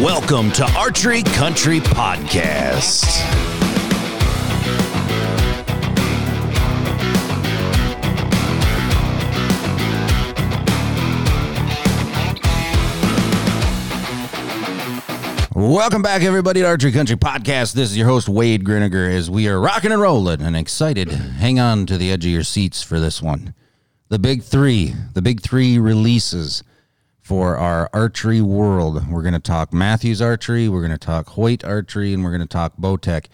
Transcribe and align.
Welcome 0.00 0.50
to 0.52 0.64
Archery 0.78 1.22
Country 1.22 1.78
Podcast. 1.78 3.04
Welcome 15.54 16.00
back, 16.00 16.22
everybody, 16.22 16.60
to 16.60 16.66
Archery 16.66 16.92
Country 16.92 17.16
Podcast. 17.16 17.74
This 17.74 17.90
is 17.90 17.98
your 17.98 18.06
host, 18.06 18.26
Wade 18.26 18.64
Griniger, 18.64 19.12
as 19.12 19.28
we 19.30 19.48
are 19.48 19.60
rocking 19.60 19.92
and 19.92 20.00
rolling 20.00 20.40
and 20.40 20.56
excited. 20.56 21.10
Hang 21.10 21.60
on 21.60 21.84
to 21.84 21.98
the 21.98 22.10
edge 22.10 22.24
of 22.24 22.32
your 22.32 22.42
seats 22.42 22.82
for 22.82 22.98
this 22.98 23.20
one. 23.20 23.52
The 24.08 24.18
big 24.18 24.44
three, 24.44 24.94
the 25.12 25.20
big 25.20 25.42
three 25.42 25.78
releases 25.78 26.62
for 27.30 27.56
our 27.56 27.88
archery 27.92 28.40
world. 28.40 29.06
We're 29.08 29.22
going 29.22 29.34
to 29.34 29.38
talk 29.38 29.72
Mathews 29.72 30.20
Archery, 30.20 30.68
we're 30.68 30.80
going 30.80 30.90
to 30.90 30.98
talk 30.98 31.28
Hoyt 31.28 31.62
Archery, 31.62 32.12
and 32.12 32.24
we're 32.24 32.32
going 32.32 32.40
to 32.40 32.48
talk 32.48 32.76
Bowtech. 32.76 33.26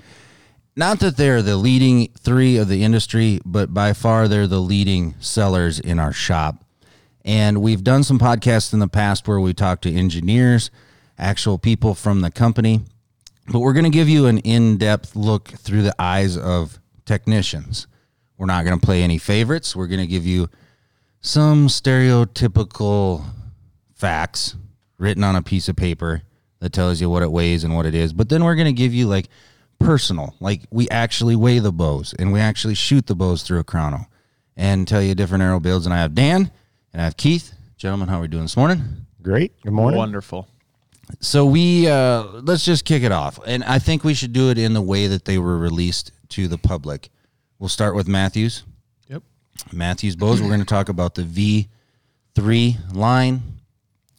Not 0.76 1.00
that 1.00 1.16
they're 1.16 1.40
the 1.40 1.56
leading 1.56 2.08
three 2.08 2.58
of 2.58 2.68
the 2.68 2.84
industry, 2.84 3.40
but 3.46 3.72
by 3.72 3.94
far 3.94 4.28
they're 4.28 4.46
the 4.46 4.60
leading 4.60 5.14
sellers 5.18 5.80
in 5.80 5.98
our 5.98 6.12
shop. 6.12 6.62
And 7.24 7.62
we've 7.62 7.82
done 7.82 8.02
some 8.02 8.18
podcasts 8.18 8.74
in 8.74 8.80
the 8.80 8.86
past 8.86 9.26
where 9.26 9.40
we 9.40 9.54
talk 9.54 9.80
to 9.80 9.90
engineers, 9.90 10.70
actual 11.16 11.56
people 11.56 11.94
from 11.94 12.20
the 12.20 12.30
company, 12.30 12.82
but 13.48 13.60
we're 13.60 13.72
going 13.72 13.84
to 13.84 13.90
give 13.90 14.10
you 14.10 14.26
an 14.26 14.40
in 14.40 14.76
depth 14.76 15.16
look 15.16 15.48
through 15.48 15.80
the 15.80 15.94
eyes 15.98 16.36
of 16.36 16.80
technicians. 17.06 17.86
We're 18.36 18.44
not 18.44 18.66
going 18.66 18.78
to 18.78 18.84
play 18.84 19.02
any 19.02 19.16
favorites. 19.16 19.74
We're 19.74 19.86
going 19.86 20.00
to 20.00 20.06
give 20.06 20.26
you 20.26 20.50
some 21.22 21.68
stereotypical 21.68 23.24
facts 23.96 24.54
written 24.98 25.24
on 25.24 25.34
a 25.34 25.42
piece 25.42 25.68
of 25.68 25.74
paper 25.74 26.22
that 26.60 26.72
tells 26.72 27.00
you 27.00 27.10
what 27.10 27.22
it 27.22 27.32
weighs 27.32 27.64
and 27.64 27.74
what 27.74 27.86
it 27.86 27.94
is. 27.94 28.12
But 28.12 28.28
then 28.28 28.44
we're 28.44 28.54
going 28.54 28.66
to 28.66 28.72
give 28.72 28.94
you 28.94 29.08
like 29.08 29.26
personal, 29.78 30.34
like 30.40 30.62
we 30.70 30.88
actually 30.88 31.36
weigh 31.36 31.58
the 31.58 31.72
bows 31.72 32.14
and 32.18 32.32
we 32.32 32.40
actually 32.40 32.74
shoot 32.74 33.06
the 33.06 33.14
bows 33.14 33.42
through 33.42 33.58
a 33.58 33.64
chrono 33.64 34.06
and 34.56 34.86
tell 34.86 35.02
you 35.02 35.14
different 35.14 35.42
arrow 35.42 35.60
builds. 35.60 35.86
And 35.86 35.94
I 35.94 35.98
have 35.98 36.14
Dan 36.14 36.50
and 36.92 37.02
I 37.02 37.04
have 37.04 37.16
Keith. 37.16 37.52
Gentlemen, 37.76 38.08
how 38.08 38.18
are 38.18 38.22
we 38.22 38.28
doing 38.28 38.44
this 38.44 38.56
morning? 38.56 39.06
Great. 39.20 39.60
Good 39.62 39.72
morning. 39.72 39.98
Wonderful. 39.98 40.46
So 41.20 41.46
we 41.46 41.88
uh, 41.88 42.22
let's 42.42 42.64
just 42.64 42.84
kick 42.84 43.02
it 43.04 43.12
off, 43.12 43.38
and 43.46 43.62
I 43.62 43.78
think 43.78 44.02
we 44.02 44.12
should 44.12 44.32
do 44.32 44.50
it 44.50 44.58
in 44.58 44.72
the 44.72 44.82
way 44.82 45.06
that 45.06 45.24
they 45.24 45.38
were 45.38 45.56
released 45.56 46.10
to 46.30 46.48
the 46.48 46.58
public. 46.58 47.10
We'll 47.58 47.68
start 47.68 47.94
with 47.94 48.08
Mathews. 48.08 48.64
Yep. 49.08 49.22
Mathews 49.72 50.16
bows. 50.16 50.42
We're 50.42 50.48
going 50.48 50.60
to 50.60 50.66
talk 50.66 50.88
about 50.88 51.14
the 51.14 51.22
V 51.22 51.68
three 52.34 52.78
line, 52.92 53.55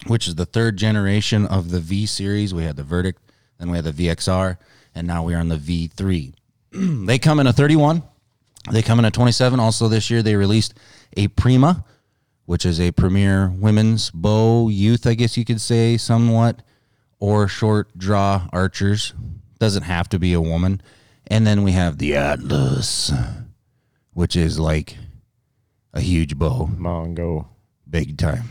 which 0.06 0.28
is 0.28 0.36
the 0.36 0.46
third 0.46 0.78
generation 0.78 1.46
of 1.46 1.72
the 1.72 1.80
V 1.80 2.06
series. 2.06 2.54
We 2.54 2.64
had 2.64 2.76
the 2.76 2.84
Vertix, 2.84 3.16
then 3.58 3.72
we 3.72 3.78
had 3.78 3.86
the 3.86 3.92
VXR, 4.08 4.58
and 4.94 5.08
now 5.08 5.24
we 5.24 5.34
are 5.34 5.40
on 5.40 5.50
the 5.50 5.58
V 5.58 5.88
three. 5.88 6.34
they 6.72 7.18
come 7.18 7.40
in 7.40 7.48
a 7.48 7.54
thirty 7.54 7.76
one. 7.76 8.04
They 8.72 8.82
come 8.82 9.00
in 9.00 9.06
a 9.06 9.12
twenty 9.12 9.32
seven. 9.32 9.60
Also 9.60 9.88
this 9.88 10.10
year 10.10 10.22
they 10.22 10.36
released 10.36 10.74
a 11.16 11.28
Prima, 11.30 11.84
which 12.46 12.66
is 12.66 12.80
a 12.80 12.92
premier 12.92 13.50
women's 13.50 14.10
bow 14.12 14.70
youth, 14.70 15.06
I 15.08 15.16
guess 15.16 15.38
you 15.38 15.46
could 15.46 15.62
say, 15.62 15.98
somewhat, 15.98 16.62
or 17.20 17.48
short 17.48 17.98
draw 17.98 18.48
archers. 18.54 19.14
Doesn't 19.60 19.84
have 19.84 20.08
to 20.10 20.20
be 20.20 20.34
a 20.34 20.42
woman. 20.42 20.82
And 21.28 21.46
then 21.46 21.64
we 21.64 21.74
have 21.74 21.98
the 21.98 22.16
Atlas, 22.16 23.12
which 24.14 24.36
is 24.36 24.60
like 24.60 24.98
a 25.94 26.00
huge 26.00 26.38
bow, 26.38 26.70
Mongo. 26.74 27.48
big 27.90 28.18
time. 28.18 28.46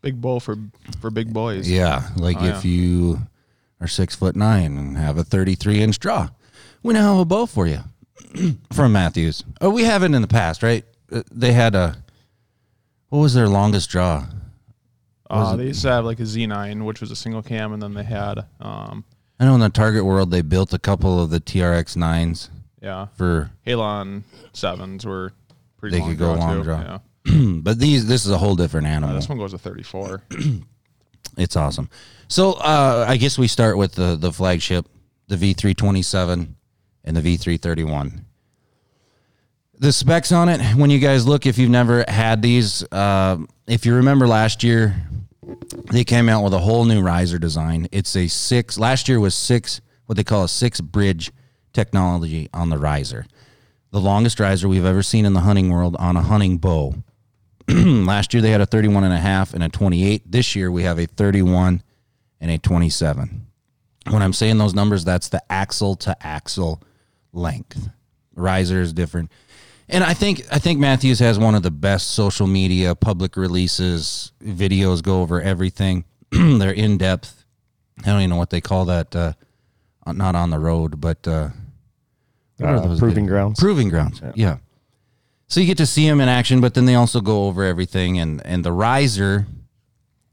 Big 0.00 0.20
bow 0.20 0.38
for 0.38 0.56
for 1.00 1.10
big 1.10 1.32
boys. 1.32 1.68
Yeah, 1.68 2.08
like 2.16 2.36
Oh, 2.40 2.44
if 2.46 2.64
you 2.64 3.20
are 3.80 3.88
six 3.88 4.14
foot 4.14 4.36
nine 4.36 4.76
and 4.78 4.96
have 4.96 5.18
a 5.18 5.24
33 5.24 5.80
inch 5.82 5.98
draw, 5.98 6.28
we 6.82 6.94
now 6.94 7.12
have 7.14 7.20
a 7.20 7.24
bow 7.24 7.46
for 7.46 7.66
you 7.66 7.80
from 8.72 8.92
Mathews. 8.92 9.42
Oh, 9.60 9.70
we 9.70 9.84
haven't 9.84 10.14
in 10.14 10.22
the 10.22 10.28
past, 10.28 10.62
right? 10.62 10.84
Uh, 11.10 11.22
They 11.32 11.52
had 11.52 11.74
a, 11.74 11.96
what 13.08 13.18
was 13.20 13.34
their 13.34 13.48
longest 13.48 13.90
draw? 13.90 14.26
Uh, 15.30 15.56
they 15.56 15.66
used 15.66 15.82
to 15.82 15.88
have 15.90 16.04
like 16.04 16.20
a 16.20 16.24
Z9, 16.24 16.84
which 16.84 17.00
was 17.00 17.10
a 17.10 17.16
single 17.16 17.42
cam, 17.42 17.72
and 17.72 17.82
then 17.82 17.94
they 17.94 18.04
had 18.04 18.44
um 18.60 19.04
I 19.40 19.44
know 19.44 19.54
in 19.54 19.60
the 19.60 19.68
Target 19.68 20.04
world 20.04 20.30
they 20.30 20.42
built 20.42 20.72
a 20.72 20.78
couple 20.78 21.20
of 21.22 21.30
the 21.30 21.40
TRX 21.40 21.96
nines 21.96 22.50
yeah 22.80 23.06
for, 23.16 23.50
Halon 23.66 24.22
sevens 24.52 25.04
were 25.04 25.32
pretty 25.76 25.96
They 25.96 26.00
long 26.00 26.10
could 26.10 26.18
go 26.18 26.34
draw 26.34 26.44
long 26.44 26.56
too. 26.58 26.64
draw. 26.64 26.80
Yeah. 26.80 26.98
but 27.62 27.78
these 27.78 28.06
this 28.06 28.24
is 28.24 28.30
a 28.30 28.38
whole 28.38 28.54
different 28.56 28.86
Uh, 28.86 28.90
animal. 28.90 29.14
this 29.14 29.28
one 29.28 29.38
goes 29.38 29.52
to 29.52 29.58
34. 29.58 30.22
It's 31.36 31.54
awesome. 31.54 31.88
So 32.26 32.54
uh, 32.54 33.04
I 33.08 33.16
guess 33.16 33.38
we 33.38 33.46
start 33.46 33.76
with 33.78 33.92
the 33.92 34.16
the 34.16 34.32
flagship, 34.32 34.86
the 35.28 35.36
V327 35.36 36.48
and 37.04 37.16
the 37.16 37.20
V331. 37.36 38.24
The 39.78 39.92
specs 39.92 40.32
on 40.32 40.48
it, 40.48 40.60
when 40.74 40.90
you 40.90 40.98
guys 40.98 41.26
look, 41.28 41.46
if 41.46 41.56
you've 41.56 41.70
never 41.70 42.04
had 42.08 42.42
these, 42.42 42.82
uh, 42.90 43.38
if 43.68 43.86
you 43.86 43.94
remember 43.94 44.26
last 44.26 44.64
year, 44.64 44.96
they 45.92 46.02
came 46.02 46.28
out 46.28 46.42
with 46.42 46.52
a 46.54 46.58
whole 46.58 46.84
new 46.84 47.00
riser 47.00 47.38
design. 47.38 47.86
It's 47.92 48.16
a 48.16 48.26
six. 48.26 48.76
Last 48.76 49.08
year 49.08 49.20
was 49.20 49.36
six, 49.36 49.80
what 50.06 50.16
they 50.16 50.24
call 50.24 50.42
a 50.42 50.48
six 50.48 50.80
bridge 50.80 51.30
technology 51.72 52.48
on 52.52 52.70
the 52.70 52.78
riser. 52.78 53.26
The 53.92 54.00
longest 54.00 54.40
riser 54.40 54.68
we've 54.68 54.84
ever 54.84 55.04
seen 55.04 55.24
in 55.24 55.34
the 55.34 55.40
hunting 55.40 55.70
world 55.70 55.94
on 56.00 56.16
a 56.16 56.22
hunting 56.22 56.58
bow. 56.58 56.96
Last 58.06 58.32
year 58.32 58.40
they 58.42 58.50
had 58.50 58.60
a 58.60 58.66
31 58.66 59.04
and 59.04 59.12
a 59.12 59.18
half 59.18 59.52
and 59.54 59.62
a 59.62 59.68
28. 59.68 60.30
This 60.30 60.56
year 60.56 60.70
we 60.70 60.82
have 60.84 60.98
a 60.98 61.06
31 61.06 61.82
and 62.40 62.50
a 62.50 62.58
27. 62.58 63.46
When 64.10 64.22
I'm 64.22 64.32
saying 64.32 64.56
those 64.58 64.74
numbers, 64.74 65.04
that's 65.04 65.28
the 65.28 65.42
axle 65.52 65.94
to 65.96 66.16
axle 66.26 66.82
length. 67.32 67.88
Riser 68.34 68.80
is 68.80 68.92
different. 68.92 69.30
And 69.88 70.02
I 70.04 70.14
think 70.14 70.42
I 70.52 70.58
think 70.58 70.78
Mathews 70.78 71.18
has 71.18 71.38
one 71.38 71.54
of 71.54 71.62
the 71.62 71.70
best 71.70 72.10
social 72.12 72.46
media 72.46 72.94
public 72.94 73.36
releases. 73.36 74.32
Videos 74.42 75.02
go 75.02 75.20
over 75.22 75.40
everything. 75.40 76.04
They're 76.30 76.70
in 76.70 76.98
depth. 76.98 77.44
I 78.00 78.06
don't 78.06 78.20
even 78.20 78.30
know 78.30 78.36
what 78.36 78.50
they 78.50 78.60
call 78.60 78.84
that. 78.86 79.14
Uh, 79.16 79.32
not 80.06 80.34
on 80.34 80.50
the 80.50 80.58
road, 80.58 81.00
but 81.00 81.26
uh, 81.28 81.48
Uh, 82.62 82.96
proving 82.98 83.24
videos? 83.24 83.28
grounds. 83.28 83.60
Proving 83.60 83.88
grounds. 83.88 84.22
Yeah. 84.34 84.58
So 85.48 85.60
you 85.60 85.66
get 85.66 85.78
to 85.78 85.86
see 85.86 86.06
them 86.06 86.20
in 86.20 86.28
action, 86.28 86.60
but 86.60 86.74
then 86.74 86.84
they 86.84 86.94
also 86.94 87.20
go 87.20 87.46
over 87.46 87.64
everything. 87.64 88.18
And 88.18 88.44
and 88.46 88.64
the 88.64 88.72
riser, 88.72 89.46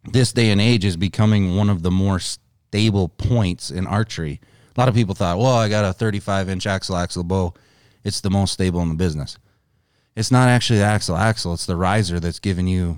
this 0.03 0.33
day 0.33 0.51
and 0.51 0.59
age, 0.61 0.83
is 0.85 0.97
becoming 0.97 1.55
one 1.55 1.69
of 1.69 1.81
the 1.83 1.91
more 1.91 2.19
stable 2.19 3.07
points 3.09 3.71
in 3.71 3.87
archery. 3.87 4.41
A 4.75 4.79
lot 4.79 4.89
of 4.89 4.95
people 4.95 5.15
thought, 5.15 5.37
well, 5.37 5.55
I 5.55 5.69
got 5.69 5.85
a 5.85 5.93
35 5.93 6.49
inch 6.49 6.67
axle 6.67 6.97
axle 6.97 7.23
bow. 7.23 7.53
It's 8.03 8.19
the 8.19 8.29
most 8.29 8.51
stable 8.53 8.81
in 8.81 8.89
the 8.89 8.95
business. 8.95 9.37
It's 10.17 10.31
not 10.31 10.49
actually 10.49 10.79
the 10.79 10.85
axle 10.85 11.15
axle. 11.15 11.53
It's 11.53 11.65
the 11.65 11.75
riser 11.77 12.19
that's 12.19 12.39
giving 12.39 12.67
you 12.67 12.97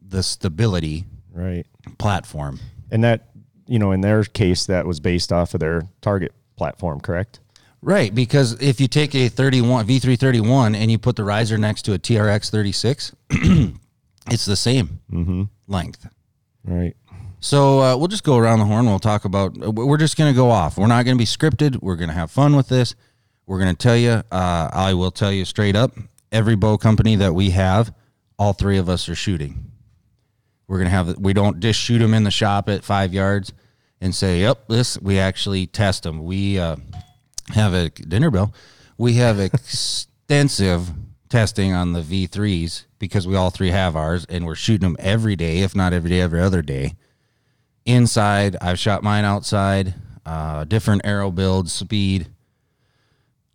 the 0.00 0.22
stability 0.22 1.06
Right. 1.32 1.66
platform. 1.98 2.60
And 2.90 3.02
that, 3.04 3.28
you 3.66 3.78
know, 3.78 3.92
in 3.92 4.00
their 4.00 4.24
case, 4.24 4.66
that 4.66 4.86
was 4.86 5.00
based 5.00 5.32
off 5.32 5.54
of 5.54 5.60
their 5.60 5.82
target 6.00 6.32
platform, 6.56 7.00
correct? 7.00 7.40
Right, 7.80 8.12
because 8.12 8.60
if 8.60 8.80
you 8.80 8.88
take 8.88 9.14
a 9.14 9.28
31 9.28 9.86
V331 9.86 10.76
and 10.76 10.90
you 10.90 10.98
put 10.98 11.16
the 11.16 11.24
riser 11.24 11.56
next 11.56 11.82
to 11.82 11.92
a 11.92 11.98
TRX 11.98 12.50
36, 12.50 13.14
it's 14.30 14.44
the 14.46 14.56
same 14.56 15.00
length. 15.68 16.06
Right. 16.64 16.96
So 17.40 17.80
uh, 17.80 17.96
we'll 17.96 18.08
just 18.08 18.24
go 18.24 18.36
around 18.36 18.58
the 18.58 18.64
horn. 18.64 18.86
We'll 18.86 18.98
talk 18.98 19.24
about. 19.24 19.56
We're 19.56 19.96
just 19.96 20.16
going 20.16 20.32
to 20.32 20.36
go 20.36 20.50
off. 20.50 20.76
We're 20.76 20.88
not 20.88 21.04
going 21.04 21.16
to 21.16 21.18
be 21.18 21.24
scripted. 21.24 21.80
We're 21.80 21.96
going 21.96 22.08
to 22.08 22.14
have 22.14 22.30
fun 22.30 22.56
with 22.56 22.68
this. 22.68 22.96
We're 23.46 23.60
going 23.60 23.74
to 23.74 23.78
tell 23.78 23.96
you. 23.96 24.22
Uh, 24.30 24.68
I 24.72 24.94
will 24.94 25.12
tell 25.12 25.32
you 25.32 25.44
straight 25.44 25.76
up. 25.76 25.92
Every 26.32 26.56
bow 26.56 26.76
company 26.78 27.16
that 27.16 27.34
we 27.34 27.50
have, 27.50 27.94
all 28.38 28.52
three 28.52 28.76
of 28.76 28.88
us 28.88 29.08
are 29.08 29.14
shooting. 29.14 29.70
We're 30.66 30.78
going 30.78 30.86
to 30.86 30.90
have. 30.90 31.16
We 31.16 31.32
don't 31.32 31.60
just 31.60 31.78
shoot 31.78 31.98
them 31.98 32.12
in 32.12 32.24
the 32.24 32.30
shop 32.32 32.68
at 32.68 32.84
five 32.84 33.14
yards 33.14 33.52
and 34.00 34.12
say, 34.12 34.40
"Yep, 34.40 34.68
this." 34.68 35.00
We 35.00 35.20
actually 35.20 35.68
test 35.68 36.02
them. 36.02 36.24
We 36.24 36.58
uh, 36.58 36.76
have 37.54 37.74
a 37.74 37.88
dinner 37.90 38.30
bell. 38.30 38.52
We 38.96 39.14
have 39.14 39.38
extensive 39.40 40.90
testing 41.28 41.72
on 41.72 41.92
the 41.92 42.00
V3s 42.00 42.84
because 42.98 43.26
we 43.26 43.36
all 43.36 43.50
three 43.50 43.70
have 43.70 43.96
ours, 43.96 44.26
and 44.28 44.44
we're 44.46 44.54
shooting 44.54 44.88
them 44.88 44.96
every 44.98 45.36
day, 45.36 45.58
if 45.58 45.74
not 45.74 45.92
every 45.92 46.10
day, 46.10 46.20
every 46.20 46.40
other 46.40 46.62
day 46.62 46.94
inside. 47.88 48.56
I've 48.60 48.78
shot 48.78 49.02
mine 49.02 49.24
outside. 49.24 49.94
Uh, 50.24 50.64
different 50.64 51.02
arrow 51.04 51.30
builds, 51.30 51.72
speed. 51.72 52.28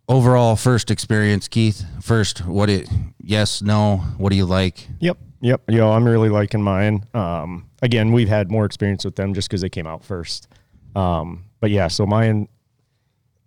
Overall, 0.08 0.56
first 0.56 0.90
experience, 0.90 1.48
Keith. 1.48 1.84
First, 2.02 2.44
what 2.44 2.68
it? 2.68 2.88
Yes, 3.18 3.62
no. 3.62 3.98
What 4.18 4.30
do 4.30 4.36
you 4.36 4.44
like? 4.44 4.86
Yep. 5.00 5.18
Yep. 5.40 5.62
Yo, 5.68 5.90
I'm 5.90 6.04
really 6.04 6.28
liking 6.28 6.62
mine. 6.62 7.06
Um, 7.14 7.70
again, 7.80 8.12
we've 8.12 8.28
had 8.28 8.50
more 8.50 8.64
experience 8.64 9.04
with 9.04 9.16
them 9.16 9.34
just 9.34 9.48
because 9.48 9.60
they 9.60 9.68
came 9.68 9.86
out 9.86 10.04
first. 10.04 10.48
Um, 10.96 11.44
but 11.60 11.70
yeah, 11.70 11.88
so 11.88 12.06
mine, 12.06 12.48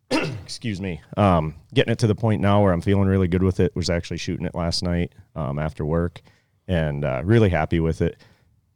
excuse 0.44 0.80
me, 0.82 1.02
um, 1.18 1.56
getting 1.74 1.92
it 1.92 2.00
to 2.00 2.08
the 2.08 2.16
point 2.16 2.42
now 2.42 2.62
where 2.64 2.72
I'm 2.74 2.82
feeling 2.82 3.08
really 3.08 3.28
good 3.28 3.44
with 3.44 3.60
it. 3.60 3.76
Was 3.76 3.90
actually 3.90 4.18
shooting 4.18 4.46
it 4.46 4.56
last 4.56 4.84
night 4.84 5.14
um, 5.36 5.60
after 5.60 5.86
work, 5.86 6.22
and 6.68 7.04
uh, 7.06 7.22
really 7.26 7.50
happy 7.50 7.80
with 7.80 8.02
it. 8.02 8.18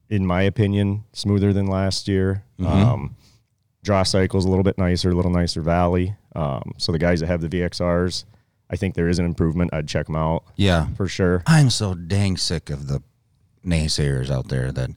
In 0.09 0.25
my 0.25 0.41
opinion, 0.41 1.05
smoother 1.13 1.53
than 1.53 1.67
last 1.67 2.07
year. 2.09 2.43
Um, 2.59 3.15
draw 3.81 4.03
cycle's 4.03 4.45
a 4.45 4.49
little 4.49 4.63
bit 4.63 4.77
nicer, 4.77 5.11
a 5.11 5.15
little 5.15 5.31
nicer 5.31 5.61
valley. 5.61 6.15
Um, 6.35 6.73
so 6.77 6.91
the 6.91 6.99
guys 6.99 7.21
that 7.21 7.27
have 7.27 7.39
the 7.41 7.47
VXRs, 7.49 8.25
I 8.69 8.75
think 8.75 8.95
there 8.95 9.07
is 9.07 9.19
an 9.19 9.25
improvement. 9.25 9.73
I'd 9.73 9.87
check 9.87 10.05
them 10.07 10.15
out 10.17 10.43
Yeah. 10.57 10.87
for 10.97 11.07
sure. 11.07 11.43
I'm 11.47 11.69
so 11.69 11.93
dang 11.95 12.35
sick 12.37 12.69
of 12.69 12.87
the 12.87 13.01
naysayers 13.65 14.29
out 14.29 14.49
there 14.49 14.71
that, 14.73 14.89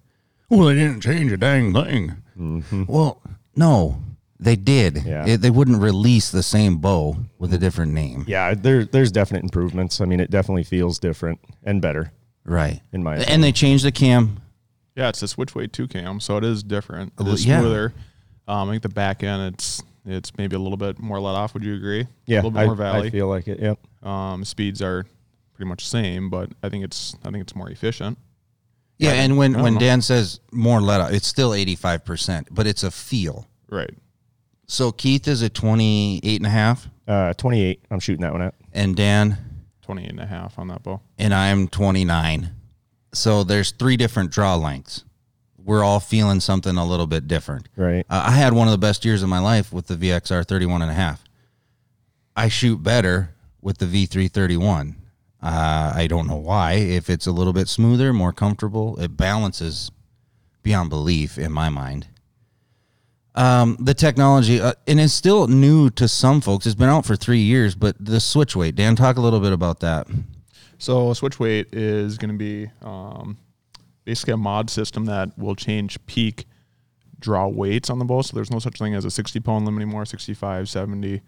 well, 0.50 0.66
they 0.66 0.74
didn't 0.74 1.00
change 1.00 1.30
a 1.32 1.36
dang 1.36 1.72
thing. 1.72 2.86
Well, 2.88 3.22
no, 3.56 4.02
they 4.40 4.56
did. 4.56 5.04
Yeah. 5.04 5.26
It- 5.26 5.40
they 5.40 5.50
wouldn't 5.50 5.80
release 5.80 6.30
the 6.30 6.42
same 6.42 6.78
bow 6.78 7.16
with 7.38 7.52
a 7.54 7.58
different 7.58 7.92
name. 7.92 8.24
Yeah, 8.26 8.54
there, 8.54 8.84
there's 8.84 9.12
definite 9.12 9.42
improvements. 9.42 10.00
I 10.00 10.04
mean, 10.04 10.20
it 10.20 10.30
definitely 10.30 10.64
feels 10.64 10.98
different 10.98 11.40
and 11.62 11.80
better. 11.80 12.12
Right. 12.44 12.80
In 12.92 13.02
my 13.02 13.16
And 13.16 13.42
they 13.42 13.52
changed 13.52 13.84
the 13.84 13.92
cam. 13.92 14.40
Yeah, 14.96 15.08
it's 15.08 15.22
a 15.22 15.28
switch 15.28 15.54
weight 15.54 15.72
two 15.72 15.88
cam, 15.88 16.20
so 16.20 16.36
it 16.36 16.44
is 16.44 16.62
different. 16.62 17.12
It 17.18 17.22
little- 17.22 17.38
yeah. 17.40 17.60
smoother. 17.60 17.94
Um, 18.46 18.68
I 18.68 18.72
think 18.72 18.82
the 18.82 18.88
back 18.90 19.22
end 19.22 19.54
it's 19.54 19.82
it's 20.06 20.36
maybe 20.36 20.54
a 20.54 20.58
little 20.58 20.76
bit 20.76 20.98
more 20.98 21.18
let 21.18 21.34
off. 21.34 21.54
Would 21.54 21.64
you 21.64 21.74
agree? 21.74 22.06
Yeah, 22.26 22.36
a 22.36 22.42
little 22.42 22.50
bit 22.50 22.60
I, 22.60 22.66
more 22.66 22.74
valley. 22.74 23.08
I 23.08 23.10
feel 23.10 23.26
like 23.26 23.48
it. 23.48 23.58
Yep. 23.60 23.78
um, 24.06 24.44
speeds 24.44 24.82
are 24.82 25.06
pretty 25.54 25.68
much 25.68 25.84
the 25.84 25.88
same, 25.90 26.28
but 26.28 26.50
I 26.62 26.68
think 26.68 26.84
it's 26.84 27.16
I 27.24 27.30
think 27.30 27.40
it's 27.40 27.56
more 27.56 27.70
efficient. 27.70 28.18
Yeah, 28.98 29.12
and 29.12 29.36
when, 29.38 29.56
I 29.56 29.62
when 29.62 29.72
don't 29.72 29.80
know. 29.82 29.86
Dan 29.88 30.02
says 30.02 30.40
more 30.52 30.80
let 30.80 31.00
out, 31.00 31.12
it's 31.12 31.26
still 31.26 31.50
85%, 31.50 32.46
but 32.52 32.66
it's 32.66 32.84
a 32.84 32.90
feel. 32.92 33.48
Right. 33.68 33.92
So 34.66 34.92
Keith 34.92 35.28
is 35.28 35.42
at 35.42 35.54
28 35.54 36.40
and 36.40 36.46
a 36.46 36.50
half, 36.50 36.88
Uh, 37.06 37.32
28. 37.34 37.84
I'm 37.90 38.00
shooting 38.00 38.22
that 38.22 38.32
one 38.32 38.42
at. 38.42 38.54
and 38.72 38.96
Dan 38.96 39.38
28 39.82 40.10
and 40.10 40.20
a 40.20 40.26
half 40.26 40.58
on 40.58 40.68
that 40.68 40.82
bow. 40.82 41.00
and 41.18 41.34
I'm 41.34 41.68
29. 41.68 42.50
So 43.12 43.44
there's 43.44 43.70
three 43.72 43.96
different 43.96 44.30
draw 44.32 44.56
lengths. 44.56 45.04
We're 45.62 45.84
all 45.84 46.00
feeling 46.00 46.40
something 46.40 46.76
a 46.76 46.84
little 46.84 47.06
bit 47.06 47.26
different. 47.28 47.68
Right. 47.76 48.04
Uh, 48.10 48.24
I 48.26 48.32
had 48.32 48.52
one 48.52 48.66
of 48.68 48.72
the 48.72 48.78
best 48.78 49.04
years 49.04 49.22
of 49.22 49.28
my 49.28 49.38
life 49.38 49.72
with 49.72 49.86
the 49.86 49.96
VXR 49.96 50.44
31 50.46 50.82
and 50.82 50.90
a 50.90 50.94
half. 50.94 51.24
I 52.36 52.48
shoot 52.48 52.82
better 52.82 53.30
with 53.62 53.78
the 53.78 53.86
V331. 53.86 54.96
Uh, 55.42 55.92
I 55.94 56.06
don't 56.06 56.26
know 56.26 56.36
why. 56.36 56.72
If 56.74 57.08
it's 57.08 57.26
a 57.26 57.32
little 57.32 57.52
bit 57.52 57.68
smoother, 57.68 58.12
more 58.12 58.32
comfortable, 58.32 58.98
it 59.00 59.16
balances 59.16 59.90
beyond 60.62 60.90
belief 60.90 61.38
in 61.38 61.52
my 61.52 61.68
mind. 61.68 62.08
Um, 63.36 63.76
the 63.80 63.94
technology, 63.94 64.60
uh, 64.60 64.74
and 64.86 65.00
it's 65.00 65.12
still 65.12 65.48
new 65.48 65.90
to 65.90 66.06
some 66.06 66.40
folks. 66.40 66.66
It's 66.66 66.76
been 66.76 66.88
out 66.88 67.04
for 67.04 67.16
three 67.16 67.40
years, 67.40 67.74
but 67.74 67.96
the 67.98 68.20
switch 68.20 68.54
weight. 68.54 68.76
Dan, 68.76 68.94
talk 68.94 69.16
a 69.16 69.20
little 69.20 69.40
bit 69.40 69.52
about 69.52 69.80
that. 69.80 70.06
So 70.78 71.12
switch 71.14 71.40
weight 71.40 71.74
is 71.74 72.16
going 72.16 72.30
to 72.30 72.38
be 72.38 72.70
um, 72.82 73.38
basically 74.04 74.34
a 74.34 74.36
mod 74.36 74.70
system 74.70 75.06
that 75.06 75.36
will 75.36 75.56
change 75.56 75.98
peak 76.06 76.46
draw 77.18 77.48
weights 77.48 77.90
on 77.90 77.98
the 77.98 78.04
bow. 78.04 78.22
So 78.22 78.36
there's 78.36 78.50
no 78.50 78.58
such 78.58 78.78
thing 78.78 78.94
as 78.94 79.04
a 79.04 79.10
60 79.10 79.40
pound 79.40 79.64
limit 79.64 79.82
anymore, 79.82 80.04
65, 80.04 80.68
70. 80.68 81.22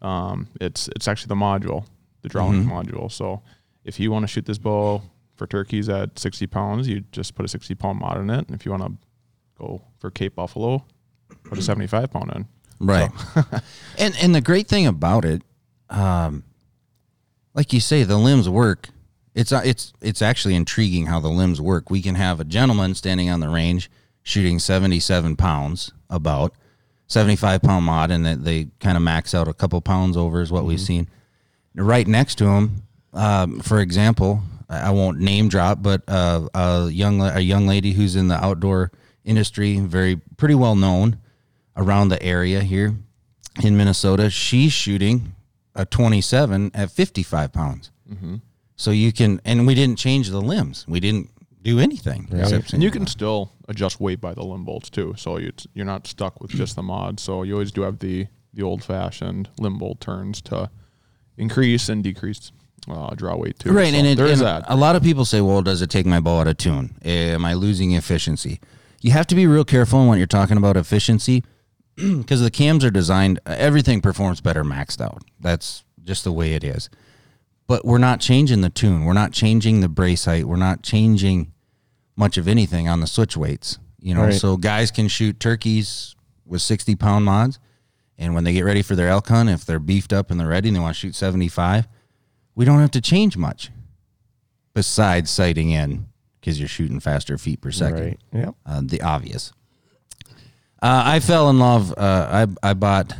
Um, 0.00 0.48
it's 0.60 0.88
it's 0.96 1.06
actually 1.06 1.28
the 1.28 1.36
module, 1.36 1.86
the 2.22 2.28
draw 2.28 2.46
length 2.46 2.68
module. 2.68 3.10
So 3.12 3.42
if 3.84 4.00
you 4.00 4.10
want 4.10 4.24
to 4.24 4.26
shoot 4.26 4.46
this 4.46 4.58
bow 4.58 5.02
for 5.36 5.46
turkeys 5.46 5.88
at 5.88 6.18
60 6.18 6.46
pounds, 6.48 6.88
you 6.88 7.04
just 7.12 7.34
put 7.34 7.44
a 7.44 7.48
60 7.48 7.74
pound 7.76 8.00
mod 8.00 8.18
in 8.18 8.30
it. 8.30 8.46
And 8.48 8.50
if 8.50 8.64
you 8.64 8.72
want 8.72 8.84
to 8.84 8.92
go 9.58 9.82
for 9.98 10.10
Cape 10.10 10.34
Buffalo, 10.34 10.84
put 11.44 11.58
a 11.58 11.62
75 11.62 12.10
pound 12.10 12.32
in. 12.34 12.46
Right. 12.82 13.10
and 13.98 14.14
and 14.20 14.34
the 14.34 14.40
great 14.40 14.66
thing 14.66 14.86
about 14.86 15.24
it, 15.24 15.42
um, 15.88 16.42
like 17.54 17.72
you 17.72 17.80
say, 17.80 18.02
the 18.02 18.16
limbs 18.18 18.48
work. 18.48 18.88
It's 19.34 19.52
uh, 19.52 19.62
it's 19.64 19.92
it's 20.00 20.20
actually 20.20 20.56
intriguing 20.56 21.06
how 21.06 21.20
the 21.20 21.28
limbs 21.28 21.60
work. 21.60 21.90
We 21.90 22.02
can 22.02 22.16
have 22.16 22.40
a 22.40 22.44
gentleman 22.44 22.94
standing 22.94 23.30
on 23.30 23.40
the 23.40 23.48
range 23.48 23.88
shooting 24.22 24.58
seventy 24.58 24.98
seven 24.98 25.36
pounds, 25.36 25.92
about 26.10 26.54
seventy 27.06 27.36
five 27.36 27.62
pound 27.62 27.84
mod, 27.84 28.10
and 28.10 28.26
they, 28.26 28.34
they 28.34 28.68
kind 28.80 28.96
of 28.96 29.02
max 29.02 29.32
out 29.32 29.46
a 29.46 29.54
couple 29.54 29.80
pounds 29.80 30.16
over 30.16 30.42
is 30.42 30.50
what 30.50 30.64
we've 30.64 30.80
seen. 30.80 31.08
Right 31.74 32.06
next 32.06 32.34
to 32.38 32.46
him, 32.46 32.82
um, 33.14 33.60
for 33.60 33.78
example, 33.78 34.42
I 34.68 34.88
I 34.88 34.90
won't 34.90 35.20
name 35.20 35.48
drop, 35.48 35.82
but 35.82 36.02
uh, 36.08 36.48
a 36.52 36.88
young 36.90 37.20
a 37.22 37.40
young 37.40 37.68
lady 37.68 37.92
who's 37.92 38.16
in 38.16 38.26
the 38.26 38.44
outdoor 38.44 38.90
industry, 39.24 39.78
very 39.78 40.16
pretty 40.36 40.56
well 40.56 40.74
known 40.74 41.18
around 41.76 42.08
the 42.08 42.22
area 42.22 42.60
here 42.60 42.94
in 43.62 43.76
Minnesota. 43.76 44.30
She's 44.30 44.72
shooting 44.72 45.34
a 45.74 45.84
27 45.84 46.70
at 46.74 46.90
55 46.90 47.52
pounds. 47.52 47.90
So 48.76 48.90
you 48.90 49.12
can, 49.12 49.40
and 49.44 49.66
we 49.66 49.74
didn't 49.74 49.96
change 49.98 50.28
the 50.30 50.40
limbs. 50.42 50.84
We 50.88 50.98
didn't 51.00 51.30
do 51.62 51.78
anything. 51.78 52.28
except 52.32 52.72
And 52.72 52.82
you 52.82 52.90
can 52.90 53.06
still 53.06 53.52
adjust 53.68 54.00
weight 54.00 54.20
by 54.20 54.34
the 54.34 54.42
limb 54.42 54.64
bolts 54.64 54.90
too. 54.90 55.14
So 55.16 55.38
you, 55.38 55.52
you're 55.72 55.86
not 55.86 56.06
stuck 56.06 56.40
with 56.40 56.50
just 56.50 56.74
the 56.76 56.82
mod. 56.82 57.20
So 57.20 57.42
you 57.42 57.52
always 57.54 57.70
do 57.72 57.82
have 57.82 58.00
the, 58.00 58.26
the 58.52 58.62
old 58.62 58.82
fashioned 58.84 59.48
limb 59.58 59.78
bolt 59.78 60.00
turns 60.00 60.42
to 60.42 60.68
increase 61.38 61.88
and 61.88 62.02
decrease 62.02 62.52
uh, 62.90 63.14
draw 63.14 63.36
weight 63.36 63.58
too. 63.60 63.72
Right, 63.72 63.92
So 63.92 63.98
and, 63.98 64.06
it, 64.08 64.16
there 64.16 64.26
is 64.26 64.40
and 64.40 64.48
that. 64.48 64.64
a 64.66 64.76
lot 64.76 64.96
of 64.96 65.02
people 65.02 65.24
say, 65.24 65.40
"Well, 65.40 65.62
does 65.62 65.80
it 65.82 65.88
take 65.90 66.04
my 66.04 66.18
bow 66.20 66.40
out 66.40 66.48
of 66.48 66.56
tune? 66.58 66.96
Am 67.04 67.44
I 67.44 67.54
losing 67.54 67.92
efficiency?" 67.92 68.60
You 69.00 69.12
have 69.12 69.26
to 69.28 69.34
be 69.36 69.46
real 69.46 69.64
careful 69.64 70.00
in 70.02 70.08
what 70.08 70.18
you're 70.18 70.26
talking 70.26 70.56
about 70.56 70.76
efficiency, 70.76 71.44
because 71.96 72.40
the 72.40 72.50
cams 72.50 72.84
are 72.84 72.90
designed. 72.90 73.40
Everything 73.46 74.00
performs 74.00 74.40
better 74.40 74.64
maxed 74.64 75.00
out. 75.00 75.22
That's 75.40 75.84
just 76.02 76.24
the 76.24 76.32
way 76.32 76.54
it 76.54 76.64
is. 76.64 76.88
But 77.66 77.84
we're 77.84 77.98
not 77.98 78.20
changing 78.20 78.60
the 78.60 78.70
tune. 78.70 79.04
We're 79.04 79.12
not 79.12 79.32
changing 79.32 79.80
the 79.80 79.88
brace 79.88 80.24
height. 80.24 80.46
We're 80.46 80.56
not 80.56 80.82
changing 80.82 81.52
much 82.16 82.36
of 82.36 82.46
anything 82.48 82.88
on 82.88 83.00
the 83.00 83.06
switch 83.06 83.36
weights. 83.36 83.78
You 84.00 84.14
know, 84.14 84.22
Right. 84.24 84.34
so 84.34 84.56
guys 84.56 84.90
can 84.90 85.08
shoot 85.08 85.38
turkeys 85.38 86.14
with 86.44 86.60
60 86.60 86.96
pound 86.96 87.24
mods, 87.24 87.58
and 88.18 88.34
when 88.34 88.44
they 88.44 88.52
get 88.52 88.64
ready 88.64 88.82
for 88.82 88.96
their 88.96 89.08
elk 89.08 89.28
hunt, 89.28 89.48
if 89.48 89.64
they're 89.64 89.78
beefed 89.78 90.12
up 90.12 90.30
and 90.30 90.38
they're 90.40 90.48
ready 90.48 90.68
and 90.68 90.76
they 90.76 90.80
want 90.80 90.94
to 90.96 91.00
shoot 91.00 91.14
75, 91.14 91.86
we 92.54 92.64
don't 92.64 92.80
have 92.80 92.90
to 92.90 93.00
change 93.00 93.36
much 93.36 93.70
besides 94.74 95.30
sighting 95.30 95.70
in 95.70 96.06
because 96.40 96.58
you're 96.58 96.68
shooting 96.68 96.98
faster 97.00 97.38
feet 97.38 97.60
per 97.60 97.70
second. 97.70 98.00
Right. 98.04 98.20
Yep. 98.32 98.54
Uh, 98.66 98.82
the 98.84 99.00
obvious. 99.02 99.52
Uh, 100.82 101.02
I 101.06 101.20
fell 101.20 101.48
in 101.48 101.58
love. 101.58 101.94
Uh, 101.96 102.46
I 102.62 102.70
I 102.70 102.74
bought 102.74 103.14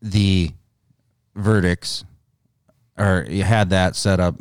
the 0.00 0.50
Vertix, 1.36 2.04
or 2.98 3.24
had 3.24 3.70
that 3.70 3.94
set 3.94 4.18
up. 4.18 4.36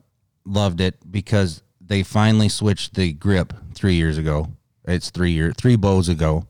Loved 0.45 0.81
it 0.81 0.95
because 1.11 1.61
they 1.79 2.01
finally 2.01 2.49
switched 2.49 2.95
the 2.95 3.13
grip 3.13 3.53
three 3.75 3.95
years 3.95 4.17
ago. 4.17 4.47
It's 4.85 5.11
three 5.11 5.31
year 5.31 5.51
three 5.51 5.75
bows 5.75 6.09
ago. 6.09 6.47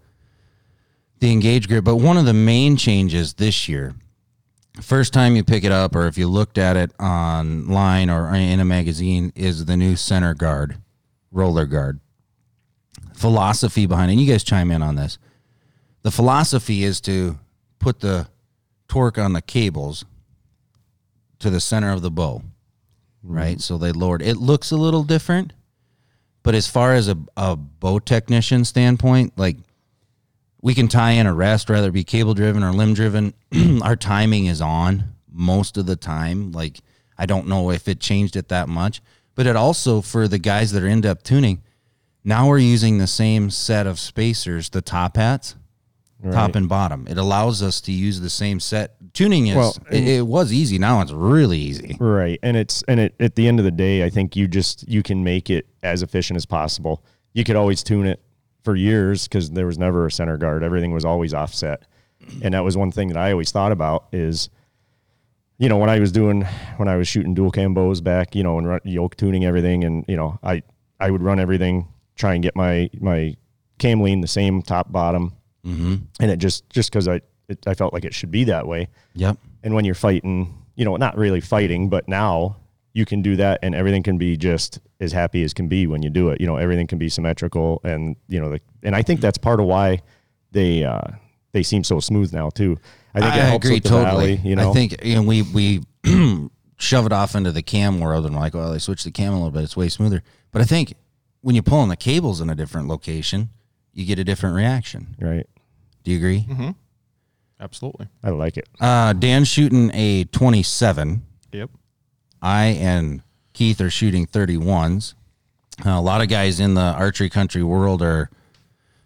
The 1.20 1.32
engage 1.32 1.68
grip, 1.68 1.84
but 1.84 1.98
one 1.98 2.18
of 2.18 2.26
the 2.26 2.34
main 2.34 2.78
changes 2.78 3.34
this 3.34 3.68
year 3.68 3.96
first 4.80 5.14
time 5.14 5.36
you 5.36 5.44
pick 5.44 5.64
it 5.64 5.72
up 5.72 5.96
or 5.96 6.08
if 6.08 6.18
you 6.18 6.28
looked 6.28 6.58
at 6.58 6.78
it 6.78 6.92
online 7.00 8.10
or 8.10 8.34
in 8.34 8.60
a 8.60 8.66
magazine 8.66 9.32
is 9.36 9.66
the 9.66 9.76
new 9.76 9.96
center 9.96 10.34
guard 10.34 10.78
roller 11.32 11.66
guard 11.66 12.00
philosophy 13.16 13.86
behind 13.86 14.10
it. 14.10 14.14
And 14.14 14.22
you 14.22 14.32
guys 14.32 14.44
chime 14.44 14.72
in 14.72 14.82
on 14.82 14.96
this. 14.96 15.18
The 16.04 16.12
philosophy 16.12 16.84
is 16.84 17.00
to 17.02 17.38
put 17.80 18.00
the 18.00 18.28
torque 18.88 19.18
on 19.18 19.34
the 19.34 19.42
cables 19.42 20.06
to 21.40 21.50
the 21.50 21.60
center 21.60 21.92
of 21.92 22.02
the 22.02 22.12
bow 22.12 22.44
mm-hmm. 23.26 23.34
right? 23.34 23.62
So 23.62 23.78
they 23.78 23.92
lowered. 23.92 24.22
It 24.22 24.38
looks 24.38 24.72
a 24.72 24.78
little 24.78 25.04
different 25.04 25.54
but 26.44 26.56
as 26.56 26.68
far 26.68 26.94
as 26.94 27.08
a, 27.08 27.18
a 27.38 27.56
bow 27.56 28.00
technician 28.00 28.66
standpoint 28.66 29.34
like 29.38 29.58
we 30.62 30.76
can 30.76 30.88
tie 30.88 31.12
in 31.12 31.26
a 31.26 31.34
rest, 31.34 31.70
whether 31.70 31.88
it 31.88 31.94
be 31.94 32.04
cable 32.04 32.36
driven 32.36 32.64
or 32.64 32.72
limb 32.72 32.94
driven. 32.94 33.34
Our 33.82 33.96
timing 33.96 34.46
is 34.46 34.62
on 34.62 35.16
most 35.32 35.76
of 35.76 35.88
the 35.88 35.96
time. 35.96 36.52
Like, 36.52 36.82
I 37.18 37.26
don't 37.26 37.48
know 37.48 37.72
if 37.72 37.88
it 37.88 38.00
changed 38.00 38.36
it 38.36 38.50
that 38.50 38.70
much, 38.70 39.02
but 39.34 39.48
it 39.48 39.56
also, 39.56 40.02
for 40.02 40.28
the 40.28 40.38
guys 40.38 40.72
that 40.72 40.84
are 40.84 40.88
in 40.88 41.02
depth 41.02 41.24
tuning, 41.24 41.64
now 42.24 42.48
we're 42.48 42.60
using 42.60 42.98
the 42.98 43.08
same 43.08 43.50
set 43.50 43.88
of 43.88 44.00
spacers, 44.00 44.70
the 44.70 44.82
top 44.82 45.18
hats, 45.18 45.56
top 46.32 46.56
and 46.56 46.70
bottom. 46.70 47.08
It 47.10 47.18
allows 47.18 47.64
us 47.64 47.82
to 47.82 47.92
use 47.92 48.20
the 48.22 48.30
same 48.30 48.60
set. 48.60 48.96
Tuning 49.14 49.48
is, 49.48 49.56
Well, 49.56 49.76
it, 49.92 50.08
it 50.08 50.28
was 50.28 50.54
easy. 50.54 50.78
Now 50.78 51.02
it's 51.02 51.12
really 51.12 51.58
easy. 51.58 51.98
Right. 52.00 52.40
And 52.44 52.56
it's 52.56 52.84
and 52.88 53.00
it 53.00 53.16
at 53.20 53.36
the 53.36 53.48
end 53.48 53.60
of 53.60 53.66
the 53.66 53.72
day, 53.72 54.04
I 54.06 54.10
think 54.10 54.36
you 54.36 54.48
just 54.48 54.88
you 54.88 55.02
can 55.02 55.24
make 55.24 55.50
it 55.50 55.68
as 55.82 56.04
efficient 56.04 56.38
as 56.38 56.46
possible. 56.46 57.04
You 57.34 57.44
could 57.44 57.56
always 57.56 57.82
tune 57.82 58.06
it 58.06 58.22
for 58.64 58.76
years 58.76 59.28
because 59.28 59.52
there 59.52 59.66
was 59.66 59.80
never 59.80 60.06
a 60.06 60.12
center 60.12 60.38
guard. 60.38 60.64
Everything 60.64 60.92
was 60.92 61.06
always 61.06 61.34
offset. 61.34 61.84
And 62.44 62.54
that 62.54 62.64
was 62.64 62.78
one 62.78 62.92
thing 62.92 63.08
that 63.08 63.18
I 63.18 63.32
always 63.32 63.52
thought 63.52 63.72
about 63.72 64.06
is 64.12 64.50
you 65.58 65.70
know, 65.70 65.78
when 65.78 65.92
I 65.92 66.00
was 66.00 66.12
doing 66.12 66.44
when 66.78 66.88
I 66.88 66.96
was 66.98 67.08
shooting 67.08 67.36
dual 67.36 67.52
cam 67.52 67.76
bows 67.76 68.02
back, 68.02 68.36
you 68.36 68.42
know, 68.42 68.58
and 68.58 68.68
run, 68.68 68.80
yoke 68.84 69.16
tuning 69.16 69.46
everything 69.46 69.84
and 69.84 70.04
you 70.08 70.16
know, 70.16 70.40
I 70.44 70.64
I 71.00 71.12
would 71.12 71.22
run 71.22 71.40
everything, 71.40 71.88
try 72.22 72.36
and 72.36 72.44
get 72.44 72.56
my 72.56 72.90
my 73.00 73.36
cam 73.80 74.02
lean 74.02 74.22
the 74.22 74.28
same 74.28 74.62
top 74.62 74.92
bottom. 74.92 75.34
Mm-hmm. 75.66 75.96
And 76.20 76.32
it 76.32 76.38
just 76.38 76.70
just 76.70 76.92
because 76.92 77.08
I 77.08 77.22
it, 77.50 77.68
I 77.68 77.74
felt 77.74 77.94
like 77.94 78.06
it 78.06 78.14
should 78.14 78.32
be 78.32 78.46
that 78.46 78.68
way. 78.68 78.88
Yep. 79.16 79.38
And 79.64 79.74
when 79.74 79.84
you're 79.84 79.96
fighting, 79.96 80.58
you 80.76 80.86
know, 80.86 80.96
not 80.96 81.18
really 81.18 81.42
fighting, 81.42 81.90
but 81.90 82.08
now 82.08 82.56
you 82.94 83.06
can 83.06 83.22
do 83.22 83.36
that 83.38 83.60
and 83.62 83.74
everything 83.74 84.04
can 84.04 84.18
be 84.18 84.38
just 84.38 84.80
as 85.00 85.12
happy 85.12 85.44
as 85.44 85.54
can 85.54 85.68
be 85.68 85.88
when 85.88 86.02
you 86.02 86.10
do 86.10 86.30
it. 86.30 86.40
You 86.40 86.48
know, 86.48 86.58
everything 86.58 86.88
can 86.88 86.98
be 86.98 87.10
symmetrical 87.10 87.82
and, 87.84 88.16
you 88.28 88.40
know, 88.40 88.50
the, 88.50 88.62
and 88.84 88.96
I 88.96 89.02
think 89.02 89.22
that's 89.22 89.38
part 89.38 89.60
of 89.60 89.66
why 89.66 90.02
they 90.52 90.84
uh, 90.84 91.02
they 91.54 91.64
seem 91.64 91.84
so 91.84 92.00
smooth 92.00 92.34
now 92.34 92.50
too. 92.50 92.78
I 93.14 93.20
think 93.20 93.36
it 93.36 93.40
I 93.40 93.46
helps 93.46 93.66
agree 93.66 93.76
with 93.78 93.84
the 93.84 93.90
totally. 93.90 94.36
valley. 94.36 94.50
You 94.50 94.56
know, 94.56 94.70
I 94.70 94.74
think 94.74 95.04
you 95.04 95.16
know 95.16 95.24
we 95.24 95.42
we 95.42 95.82
shove 96.78 97.06
it 97.06 97.14
off 97.14 97.36
into 97.36 97.52
the 97.52 97.62
cam 97.62 98.00
world 98.00 98.26
and 98.26 98.36
we're 98.36 98.42
like, 98.42 98.54
well, 98.54 98.72
they 98.72 98.80
switched 98.80 99.06
the 99.06 99.12
cam 99.12 99.34
a 99.34 99.36
little 99.36 99.52
bit. 99.52 99.64
It's 99.64 99.78
way 99.78 99.90
smoother. 99.90 100.24
But 100.52 100.62
I 100.62 100.66
think 100.66 100.94
when 101.42 101.56
you 101.56 101.62
pull 101.62 101.80
on 101.80 101.90
the 101.90 101.96
cables 101.98 102.40
in 102.42 102.50
a 102.50 102.56
different 102.56 102.88
location, 102.88 103.50
you 103.94 104.06
get 104.06 104.20
a 104.20 104.24
different 104.24 104.56
reaction. 104.56 105.16
right. 105.20 105.48
Do 106.04 106.12
you 106.12 106.18
agree? 106.18 106.48
Absolutely. 107.60 108.08
I 108.24 108.30
like 108.32 108.58
it. 108.58 108.68
Uh, 108.80 109.14
Dan's 109.14 109.48
shooting 109.48 109.92
a 109.94 110.24
27. 110.26 111.22
Yep. 111.52 111.70
I 112.42 112.66
and 112.66 113.22
Keith 113.54 113.80
are 113.82 113.92
shooting 113.92 114.26
31s. 114.26 115.14
Uh, 115.86 115.92
a 115.92 116.02
lot 116.02 116.22
of 116.22 116.28
guys 116.28 116.60
in 116.60 116.74
the 116.74 116.82
archery 116.82 117.30
country 117.30 117.62
world 117.62 118.02
are, 118.02 118.32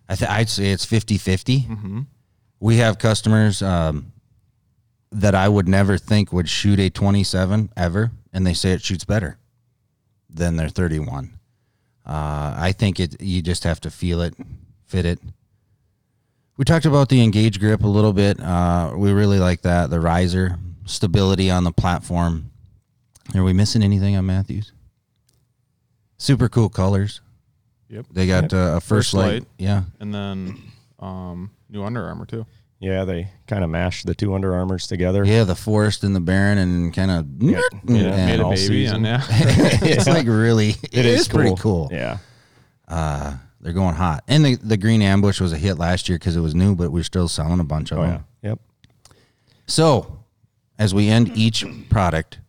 I 0.07 0.15
th- 0.15 0.29
I'd 0.29 0.49
say 0.49 0.71
it's 0.71 0.85
50 0.85 1.17
50. 1.17 1.67
We 2.61 2.77
have 2.77 2.97
customers 2.97 3.61
um, 3.61 4.13
that 5.11 5.35
I 5.35 5.49
would 5.49 5.67
never 5.67 5.97
think 5.97 6.31
would 6.31 6.47
shoot 6.47 6.79
a 6.79 6.89
27 6.89 7.71
ever, 7.75 8.11
and 8.31 8.47
they 8.47 8.53
say 8.53 8.71
it 8.71 8.81
shoots 8.81 9.03
better 9.03 9.37
than 10.29 10.55
their 10.55 10.69
31. 10.69 11.37
Uh, 12.05 12.53
I 12.57 12.71
think 12.71 12.99
it. 12.99 13.19
You 13.21 13.41
just 13.41 13.63
have 13.63 13.79
to 13.81 13.89
feel 13.89 14.21
it, 14.21 14.35
fit 14.85 15.05
it. 15.05 15.19
We 16.57 16.63
talked 16.65 16.85
about 16.85 17.09
the 17.09 17.21
engage 17.23 17.59
grip 17.59 17.83
a 17.83 17.87
little 17.87 18.13
bit. 18.13 18.39
Uh, 18.39 18.93
we 18.95 19.11
really 19.11 19.39
like 19.39 19.61
that. 19.63 19.89
The 19.89 19.99
riser 19.99 20.57
stability 20.85 21.49
on 21.51 21.63
the 21.63 21.71
platform. 21.71 22.51
Are 23.33 23.43
we 23.43 23.53
missing 23.53 23.81
anything 23.83 24.15
on 24.15 24.25
Mathews? 24.25 24.71
Super 26.17 26.47
cool 26.47 26.69
colors. 26.69 27.21
Yep. 27.89 28.05
They 28.11 28.27
got 28.27 28.53
uh, 28.53 28.57
a 28.57 28.73
first, 28.75 28.87
First 28.87 29.13
light. 29.15 29.25
light. 29.33 29.45
Yeah. 29.57 29.83
And 29.99 30.13
then 30.13 30.61
um, 30.99 31.51
new 31.69 31.83
Under 31.83 32.05
Armour 32.05 32.25
too. 32.25 32.45
Yeah, 32.79 33.05
they 33.05 33.29
kind 33.47 33.63
of 33.63 33.69
mashed 33.69 34.05
the 34.05 34.13
two 34.13 34.35
Under 34.35 34.53
Armours 34.53 34.85
together. 34.85 35.23
Yeah, 35.25 35.43
the 35.45 35.55
forest 35.55 36.03
and 36.03 36.15
the 36.15 36.19
Barren 36.19 36.57
and 36.57 36.93
kind 36.93 37.09
of 37.09 37.25
Yeah, 37.39 37.61
yeah, 37.85 38.25
Made 38.25 38.39
a 38.39 38.49
baby 38.49 38.85
and 38.85 39.05
yeah. 39.05 39.21
it's 39.29 40.07
like 40.07 40.27
really 40.27 40.69
It 40.91 41.05
is 41.05 41.27
pretty 41.27 41.55
cool. 41.57 41.89
Yeah, 41.91 42.17
Uh, 42.87 43.37
they're 43.61 43.73
going 43.73 43.95
hot. 43.95 44.23
And 44.27 44.45
the 44.45 44.55
the 44.55 44.77
green 44.77 45.01
ambush 45.01 45.39
was 45.41 45.53
a 45.53 45.57
hit 45.57 45.75
last 45.79 46.07
year 46.09 46.17
because 46.19 46.35
it 46.35 46.41
was 46.41 46.53
new, 46.53 46.75
but 46.75 46.91
we're 46.91 47.03
still 47.03 47.27
selling 47.27 47.59
a 47.59 47.63
bunch 47.63 47.91
of 47.91 47.97
oh 47.99 48.01
them. 48.01 48.25
yeah, 48.43 48.49
yep. 48.49 48.59
So, 49.67 50.19
as 50.77 50.93
we 50.93 51.07
end 51.09 51.31
each 51.35 51.65
product 51.89 52.39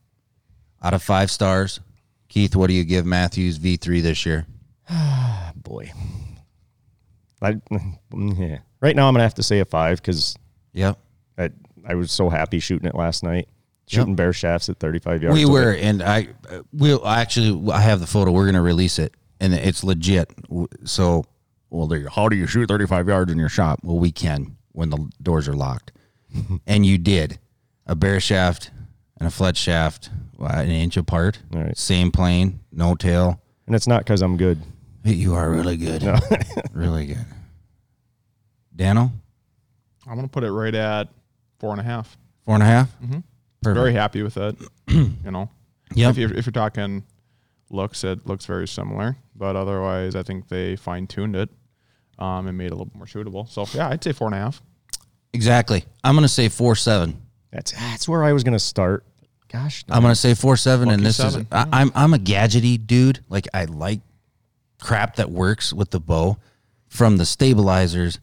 out 0.83 0.93
of 0.93 1.03
five 1.03 1.31
stars, 1.31 1.81
Keith, 2.29 2.55
what 2.55 2.67
do 2.67 2.75
you 2.75 2.85
give 2.85 3.07
Mathews 3.07 3.59
V3 3.59 4.03
this 4.03 4.27
year? 4.27 4.45
Boy, 5.57 5.91
I 7.41 7.57
yeah. 8.15 8.59
Right 8.87 8.95
now 8.95 9.09
I'm 9.09 9.15
gonna 9.15 9.25
have 9.25 9.35
to 9.35 9.43
say 9.43 9.59
a 9.59 9.65
five 9.65 10.01
because 10.01 10.37
yeah, 10.73 10.93
I 11.37 11.51
I 11.85 11.97
was 11.97 12.13
so 12.13 12.29
happy 12.29 12.61
shooting 12.61 12.87
it 12.87 12.95
last 12.95 13.25
night, 13.25 13.49
shooting 13.89 14.15
bare 14.15 14.33
shafts 14.33 14.69
at 14.69 14.79
35 14.79 15.25
yards. 15.25 15.35
We 15.35 15.45
with 15.45 15.55
were, 15.55 15.73
and 15.73 16.05
I 16.05 16.29
will 16.73 17.05
actually. 17.05 17.73
I 17.73 17.81
have 17.81 17.99
the 17.99 18.07
photo. 18.07 18.31
We're 18.31 18.47
gonna 18.47 18.63
release 18.63 19.01
it, 19.01 19.13
and 19.41 19.53
it's 19.53 19.83
legit. 19.83 20.31
So, 20.85 21.25
well, 21.69 21.89
there. 21.89 22.09
How 22.09 22.29
do 22.29 22.37
you 22.37 22.47
shoot 22.47 22.69
thirty-five 22.69 23.09
yards 23.09 23.33
in 23.33 23.41
your 23.41 23.49
shop? 23.49 23.81
Well, 23.83 23.99
we 23.99 24.13
can 24.13 24.57
when 24.71 24.91
the 24.91 25.11
doors 25.21 25.49
are 25.49 25.57
locked, 25.57 25.91
and 26.69 26.87
you 26.87 26.97
did 26.97 27.41
a 27.87 27.97
bare 27.97 28.21
shaft 28.21 28.71
and 29.19 29.27
a 29.27 29.33
fletch 29.33 29.57
shaft, 29.57 30.11
an 30.39 30.71
inch 30.71 30.97
apart, 30.97 31.41
right. 31.51 31.77
same 31.77 32.13
plane, 32.13 32.61
no 32.71 32.95
tail. 32.95 33.43
and 33.67 33.75
it's 33.75 33.89
not 33.89 34.05
because 34.05 34.23
I'm 34.23 34.37
good. 34.37 34.63
You 35.03 35.35
are 35.35 35.51
really 35.51 35.77
good, 35.77 36.05
really 36.73 37.07
good. 37.07 37.27
Dano, 38.77 39.11
I'm 40.07 40.15
gonna 40.15 40.29
put 40.29 40.45
it 40.45 40.53
right 40.53 40.75
at 40.75 41.09
four 41.59 41.73
and 41.73 41.81
a 41.81 41.85
half. 41.85 42.17
four 42.45 42.55
and 42.55 42.63
a 42.63 42.67
half? 42.67 42.91
Mm-hmm. 43.03 43.75
Very 43.75 43.93
happy 43.93 44.23
with 44.23 44.37
it. 44.37 44.57
you 44.89 45.31
know. 45.31 45.51
Yep. 45.95 46.11
If 46.11 46.19
you're 46.19 46.35
if 46.35 46.47
you're 46.47 46.53
talking 46.53 47.05
looks, 47.71 48.05
it 48.05 48.27
looks 48.27 48.47
very 48.47 48.69
similar. 48.69 49.17
But 49.35 49.57
otherwise 49.57 50.15
I 50.15 50.23
think 50.23 50.49
they 50.49 50.77
fine 50.77 51.07
tuned 51.07 51.37
it. 51.37 51.49
Um, 52.19 52.47
and 52.47 52.57
made 52.57 52.67
it 52.67 52.73
a 52.73 52.77
little 52.77 52.93
more 52.95 53.07
shootable. 53.07 53.49
So 53.49 53.67
yeah, 53.77 53.89
I'd 53.89 54.03
say 54.03 54.13
four 54.13 54.29
and 54.29 54.35
a 54.35 54.39
half. 54.39 54.63
Exactly. 55.33 55.85
I'm 56.03 56.15
gonna 56.15 56.29
say 56.29 56.49
four 56.49 56.75
seven. 56.77 57.21
That's 57.51 57.73
that's 57.73 58.09
where 58.09 58.25
I 58.25 58.33
was 58.33 58.45
gonna 58.45 58.59
start. 58.59 59.05
Gosh, 59.49 59.85
I'm 59.89 60.03
gonna 60.03 60.15
say 60.15 60.35
four 60.35 60.57
seven, 60.57 60.91
and 60.91 61.05
this 61.05 61.17
seven, 61.17 61.43
is 61.43 61.47
I, 61.53 61.67
I'm 61.73 61.93
I'm 61.95 62.15
a 62.15 62.19
gadgety 62.19 62.85
dude. 62.85 63.21
Like 63.29 63.49
I 63.53 63.65
like 63.67 64.01
crap 64.81 65.17
that 65.17 65.31
works 65.31 65.73
with 65.73 65.91
the 65.91 66.01
bow, 66.01 66.39
from 66.89 67.17
the 67.19 67.27
stabilizers 67.27 68.19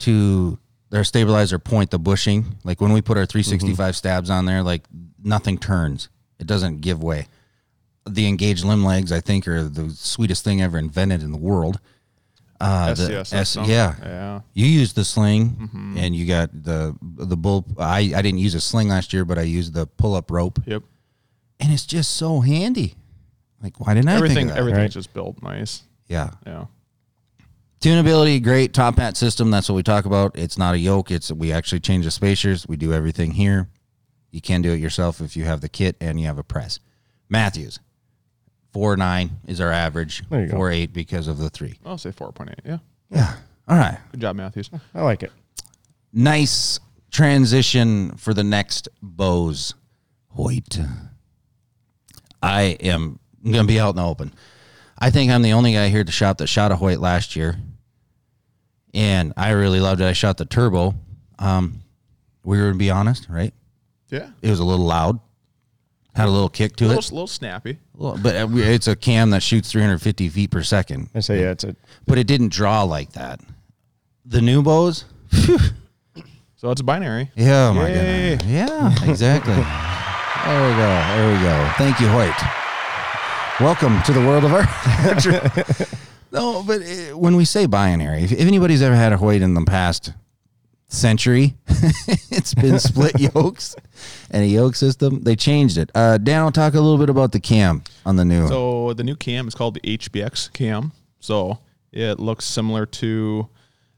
to 0.00 0.58
their 0.90 1.04
stabilizer 1.04 1.58
point, 1.58 1.90
the 1.90 1.98
bushing. 1.98 2.56
Like 2.64 2.80
when 2.80 2.92
we 2.92 3.02
put 3.02 3.18
our 3.18 3.26
365 3.26 3.96
stabs 3.96 4.30
on 4.30 4.46
there, 4.46 4.62
like 4.62 4.82
nothing 5.22 5.58
turns. 5.58 6.08
It 6.38 6.46
doesn't 6.46 6.80
give 6.80 7.02
way. 7.02 7.26
The 8.08 8.26
engaged 8.26 8.64
limb 8.64 8.84
legs, 8.84 9.12
I 9.12 9.20
think, 9.20 9.46
are 9.48 9.64
the 9.64 9.90
sweetest 9.90 10.44
thing 10.44 10.62
ever 10.62 10.78
invented 10.78 11.22
in 11.22 11.30
the 11.32 11.36
world. 11.38 11.78
Uh, 12.60 12.92
the 12.94 13.02
SCS 13.20 13.56
S- 13.56 13.68
yeah, 13.68 13.94
Yeah. 14.02 14.40
you 14.54 14.66
used 14.66 14.96
the 14.96 15.04
sling, 15.04 15.94
and 15.96 16.16
you 16.16 16.26
got 16.26 16.50
the 16.52 16.96
the 17.02 17.36
bull. 17.36 17.64
I 17.78 17.98
I 18.16 18.22
didn't 18.22 18.38
use 18.38 18.54
a 18.56 18.60
sling 18.60 18.88
last 18.88 19.12
year, 19.12 19.24
but 19.24 19.38
I 19.38 19.42
used 19.42 19.74
the 19.74 19.86
pull 19.86 20.14
up 20.16 20.28
rope 20.30 20.58
Yep. 20.66 20.82
and 21.60 21.72
it's 21.72 21.86
just 21.86 22.14
so 22.16 22.40
handy. 22.40 22.96
Like, 23.62 23.78
why 23.78 23.94
didn't 23.94 24.08
I 24.08 24.14
Everything 24.16 24.34
think 24.36 24.48
of 24.50 24.54
that? 24.54 24.60
everything's 24.60 24.80
Right. 24.82 24.90
just 25.02 25.12
built 25.14 25.40
nice. 25.42 25.82
Yeah, 26.08 26.30
Yeah. 26.46 26.64
Tunability, 27.80 28.42
great 28.42 28.72
top 28.74 28.96
hat 28.96 29.16
system. 29.16 29.50
That's 29.50 29.68
what 29.68 29.76
we 29.76 29.82
talk 29.84 30.04
about. 30.04 30.36
It's 30.36 30.58
not 30.58 30.74
a 30.74 30.78
yoke. 30.78 31.10
It's 31.10 31.30
we 31.30 31.52
actually 31.52 31.80
change 31.80 32.04
the 32.04 32.10
spacers. 32.10 32.66
We 32.66 32.76
do 32.76 32.92
everything 32.92 33.32
here. 33.32 33.68
You 34.30 34.40
can 34.40 34.62
do 34.62 34.72
it 34.72 34.80
yourself 34.80 35.20
if 35.20 35.36
you 35.36 35.44
have 35.44 35.60
the 35.60 35.68
kit 35.68 35.96
and 36.00 36.20
you 36.20 36.26
have 36.26 36.38
a 36.38 36.42
press. 36.42 36.80
Mathews, 37.28 37.78
four 38.72 38.96
nine 38.96 39.38
is 39.46 39.60
our 39.60 39.70
average. 39.70 40.28
There 40.28 40.40
you 40.40 40.46
go. 40.48 40.56
Four 40.56 40.70
eight 40.72 40.92
because 40.92 41.28
of 41.28 41.38
the 41.38 41.50
three. 41.50 41.78
I'll 41.86 41.98
say 41.98 42.10
four 42.10 42.32
point 42.32 42.50
eight. 42.50 42.60
Yeah. 42.64 42.78
Yeah. 43.10 43.34
All 43.68 43.76
right. 43.78 43.98
Good 44.10 44.20
job, 44.20 44.36
Mathews. 44.36 44.70
I 44.94 45.02
like 45.02 45.22
it. 45.22 45.30
Nice 46.12 46.80
transition 47.10 48.16
for 48.16 48.34
the 48.34 48.44
next 48.44 48.88
bows. 49.00 49.74
Hoyt. 50.30 50.78
I 52.42 52.62
am 52.80 53.18
going 53.44 53.56
to 53.56 53.64
be 53.64 53.78
out 53.80 53.90
in 53.90 53.96
the 53.96 54.04
open. 54.04 54.34
I 54.98 55.10
think 55.10 55.30
I'm 55.30 55.42
the 55.42 55.52
only 55.52 55.74
guy 55.74 55.88
here 55.88 56.00
at 56.00 56.06
the 56.06 56.12
shop 56.12 56.38
that 56.38 56.46
shot 56.48 56.72
a 56.72 56.76
Hoyt 56.76 56.98
last 56.98 57.36
year. 57.36 57.56
And 58.94 59.32
I 59.36 59.50
really 59.50 59.80
loved 59.80 60.00
it. 60.00 60.04
I 60.06 60.12
shot 60.12 60.36
the 60.38 60.44
turbo. 60.44 60.94
Um, 61.38 61.82
we 62.44 62.56
were 62.56 62.64
going 62.64 62.74
to 62.74 62.78
be 62.78 62.90
honest, 62.90 63.26
right? 63.28 63.52
Yeah. 64.08 64.30
It 64.42 64.48
was 64.50 64.60
a 64.60 64.64
little 64.64 64.86
loud, 64.86 65.20
had 66.14 66.26
a 66.26 66.30
little 66.30 66.48
kick 66.48 66.72
A 66.72 66.76
to 66.76 66.84
little, 66.86 66.98
it. 67.00 67.10
A 67.10 67.14
little 67.14 67.26
snappy. 67.26 67.78
Well, 67.94 68.18
But 68.20 68.36
uh, 68.36 68.48
it's 68.52 68.88
a 68.88 68.96
cam 68.96 69.30
that 69.30 69.42
shoots 69.42 69.70
350 69.70 70.28
feet 70.30 70.50
per 70.50 70.62
second. 70.62 71.10
I 71.14 71.20
say 71.20 71.40
yeah, 71.40 71.50
it's 71.50 71.64
a 71.64 71.76
But 72.06 72.16
it 72.18 72.26
didn't 72.26 72.48
draw 72.52 72.82
like 72.84 73.12
that. 73.12 73.40
The 74.24 74.40
new 74.40 74.62
bows, 74.62 75.04
So 76.56 76.70
it's 76.70 76.80
a 76.80 76.84
binary. 76.84 77.30
Yeah, 77.36 77.68
oh 77.68 77.74
my 77.74 77.88
Yay. 77.88 78.36
goodness. 78.36 78.50
Yeah, 78.50 79.10
exactly. 79.10 79.54
there 79.54 80.68
we 80.68 80.76
go. 80.76 80.88
There 81.14 81.32
we 81.34 81.40
go. 81.42 81.72
Thank 81.76 82.00
you, 82.00 82.08
Hoyt. 82.08 82.34
Welcome 83.60 84.02
to 84.04 84.12
the 84.12 84.20
world 84.20 84.44
of 84.44 84.52
art. 84.52 85.88
no, 86.32 86.62
but 86.62 86.82
uh, 86.82 87.16
when 87.16 87.36
we 87.36 87.44
say 87.44 87.66
binary, 87.66 88.22
if, 88.24 88.32
if 88.32 88.40
anybody's 88.40 88.82
ever 88.82 88.94
had 88.94 89.12
a 89.12 89.16
Hoyt 89.16 89.42
in 89.42 89.54
the 89.54 89.64
past 89.64 90.12
century, 90.88 91.54
it's 92.30 92.54
been 92.54 92.78
split 92.78 93.18
yokes 93.18 93.76
and 94.30 94.42
a 94.42 94.46
yoke 94.46 94.74
system. 94.74 95.22
They 95.22 95.36
changed 95.36 95.78
it. 95.78 95.90
Uh, 95.94 96.18
Dan, 96.18 96.42
I'll 96.42 96.52
talk 96.52 96.74
a 96.74 96.80
little 96.80 96.98
bit 96.98 97.10
about 97.10 97.32
the 97.32 97.40
cam 97.40 97.82
on 98.04 98.16
the 98.16 98.24
new. 98.24 98.48
So 98.48 98.94
the 98.94 99.04
new 99.04 99.16
cam 99.16 99.48
is 99.48 99.54
called 99.54 99.74
the 99.74 99.80
HBX 99.98 100.52
cam. 100.52 100.92
So 101.20 101.58
it 101.92 102.18
looks 102.20 102.44
similar 102.44 102.86
to, 102.86 103.48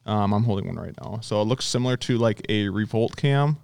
um, 0.06 0.32
I'm 0.32 0.44
holding 0.44 0.66
one 0.66 0.76
right 0.76 0.94
now. 1.02 1.20
So 1.22 1.40
it 1.40 1.44
looks 1.44 1.64
similar 1.64 1.96
to 1.98 2.18
like 2.18 2.44
a 2.48 2.68
Revolt 2.68 3.16
cam, 3.16 3.58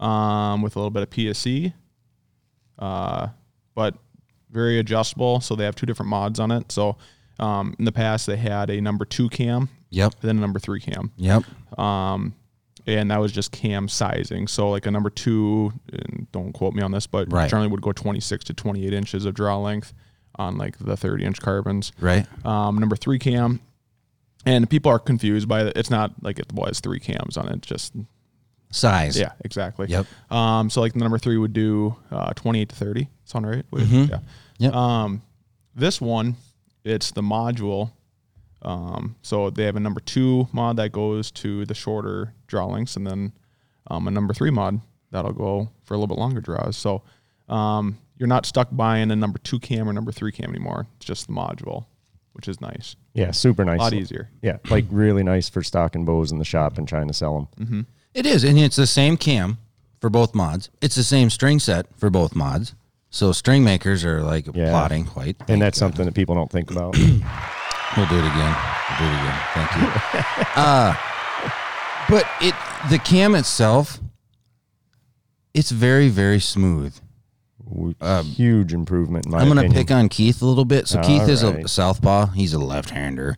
um, 0.00 0.62
with 0.62 0.76
a 0.76 0.78
little 0.78 0.90
bit 0.90 1.02
of 1.02 1.10
PSE, 1.10 1.72
uh, 2.78 3.28
but 3.74 3.94
very 4.50 4.78
adjustable. 4.78 5.40
So 5.40 5.56
they 5.56 5.64
have 5.64 5.74
two 5.74 5.86
different 5.86 6.10
mods 6.10 6.38
on 6.38 6.50
it. 6.50 6.70
So 6.70 6.96
um, 7.38 7.74
in 7.78 7.84
the 7.84 7.92
past 7.92 8.26
they 8.26 8.36
had 8.36 8.70
a 8.70 8.80
number 8.80 9.04
two 9.04 9.28
cam, 9.28 9.68
Yep. 9.90 10.14
then 10.20 10.36
a 10.38 10.40
number 10.40 10.58
three 10.58 10.80
cam. 10.80 11.12
Yep. 11.16 11.44
um, 11.78 12.34
and 12.86 13.10
that 13.10 13.18
was 13.18 13.32
just 13.32 13.50
cam 13.50 13.88
sizing. 13.88 14.46
So 14.46 14.68
like 14.70 14.84
a 14.86 14.90
number 14.90 15.08
two, 15.10 15.72
and 15.92 16.26
don't 16.32 16.52
quote 16.52 16.74
me 16.74 16.82
on 16.82 16.92
this, 16.92 17.06
but 17.06 17.32
Right. 17.32 17.48
generally 17.48 17.68
would 17.68 17.80
go 17.80 17.92
26 17.92 18.44
to 18.44 18.52
28 18.54 18.92
inches 18.92 19.24
of 19.24 19.34
draw 19.34 19.56
length 19.58 19.94
on 20.36 20.58
like 20.58 20.76
the 20.78 20.96
30 20.96 21.24
inch 21.24 21.40
carbons. 21.40 21.92
Right. 21.98 22.26
Um, 22.44 22.76
number 22.78 22.94
three 22.96 23.18
cam, 23.18 23.60
and 24.44 24.68
people 24.68 24.90
are 24.92 24.98
confused 24.98 25.48
by 25.48 25.62
it. 25.62 25.76
It's 25.76 25.88
not 25.90 26.12
like 26.22 26.38
it 26.38 26.52
was 26.52 26.80
three 26.80 27.00
cams 27.00 27.38
on 27.38 27.48
it. 27.48 27.62
Just 27.62 27.94
Size. 28.70 29.16
yeah, 29.18 29.32
exactly. 29.44 29.86
Yep. 29.88 30.06
Um, 30.30 30.68
so 30.68 30.80
like 30.80 30.92
the 30.92 30.98
number 30.98 31.16
three 31.18 31.38
would 31.38 31.52
do 31.52 31.96
uh, 32.10 32.32
28 32.34 32.68
to 32.70 32.74
30. 32.74 33.08
Sound 33.24 33.46
right? 33.48 33.64
Mhm. 33.70 34.10
Yeah. 34.10 34.18
Yep. 34.58 34.74
Um, 34.74 35.22
this 35.76 36.00
one, 36.00 36.36
it's 36.84 37.10
the 37.12 37.22
module 37.22 37.90
Um, 38.62 39.16
so 39.22 39.50
they 39.50 39.64
have 39.64 39.76
a 39.76 39.80
number 39.80 40.00
two 40.00 40.48
mod 40.52 40.76
that 40.78 40.90
goes 40.92 41.30
to 41.32 41.66
the 41.66 41.74
shorter 41.74 42.32
draw 42.46 42.64
lengths, 42.66 42.96
and 42.96 43.06
then 43.06 43.32
um, 43.90 44.08
a 44.08 44.10
number 44.10 44.32
three 44.32 44.50
mod 44.50 44.80
that'll 45.10 45.32
go 45.34 45.68
for 45.84 45.94
a 45.94 45.98
little 45.98 46.14
bit 46.14 46.18
longer 46.20 46.40
draws. 46.40 46.76
So 46.76 47.02
um, 47.48 47.98
you're 48.16 48.26
not 48.26 48.46
stuck 48.46 48.68
buying 48.72 49.10
a 49.10 49.16
number 49.16 49.38
two 49.38 49.58
cam 49.60 49.88
or 49.88 49.92
number 49.92 50.12
three 50.12 50.32
cam 50.32 50.48
anymore. 50.50 50.86
It's 50.96 51.04
just 51.04 51.26
the 51.26 51.34
module, 51.34 51.84
which 52.32 52.48
is 52.48 52.60
nice. 52.60 52.96
Yeah, 53.12 53.32
super 53.32 53.64
nice. 53.66 53.80
A 53.80 53.82
lot 53.82 53.92
easier. 53.92 54.30
Yeah, 54.40 54.56
like 54.70 54.86
really 54.90 55.22
nice 55.22 55.48
for 55.50 55.62
stocking 55.62 56.04
bows 56.06 56.32
in 56.32 56.38
the 56.38 56.44
shop 56.44 56.78
and 56.78 56.88
trying 56.88 57.08
to 57.08 57.14
sell 57.14 57.50
them. 57.58 57.86
It 58.14 58.24
is, 58.24 58.44
and 58.44 58.58
it's 58.58 58.76
the 58.76 58.86
same 58.86 59.16
cam 59.18 59.58
for 60.00 60.08
both 60.08 60.34
mods. 60.34 60.70
It's 60.80 60.94
the 60.94 61.04
same 61.04 61.28
string 61.28 61.58
set 61.58 61.86
for 61.98 62.08
both 62.08 62.34
mods. 62.34 62.74
So 63.14 63.30
string 63.30 63.62
makers 63.62 64.04
are 64.04 64.22
like 64.22 64.48
Yeah. 64.52 64.70
plotting 64.70 65.04
quite. 65.04 65.36
And 65.46 65.62
that's 65.62 65.78
something 65.78 66.04
that 66.04 66.14
people 66.16 66.34
don't 66.34 66.50
think 66.50 66.70
about. 66.70 66.96
We'll 67.96 68.08
do 68.08 68.16
it 68.16 68.26
again. 68.26 68.56
We'll 68.90 68.98
do 68.98 69.04
it 69.04 69.20
again. 69.20 69.40
Thank 69.54 69.70
you. 69.76 70.44
uh, 70.56 70.96
but 72.08 72.26
it 72.40 72.52
the 72.90 72.98
cam 72.98 73.36
itself, 73.36 74.00
it's 75.54 75.70
very 75.70 76.08
very 76.08 76.40
smooth. 76.40 76.98
Huge 78.24 78.74
improvement 78.74 79.26
in 79.26 79.30
my 79.30 79.38
I'm 79.38 79.48
going 79.48 79.68
to 79.68 79.72
pick 79.72 79.92
on 79.92 80.08
Keith 80.08 80.42
a 80.42 80.44
little 80.44 80.64
bit. 80.64 80.88
So 80.88 81.00
Keith 81.02 81.22
All 81.22 81.30
is 81.30 81.44
a 81.44 81.68
southpaw. 81.68 82.26
He's 82.30 82.52
a 82.52 82.58
left-hander, 82.58 83.36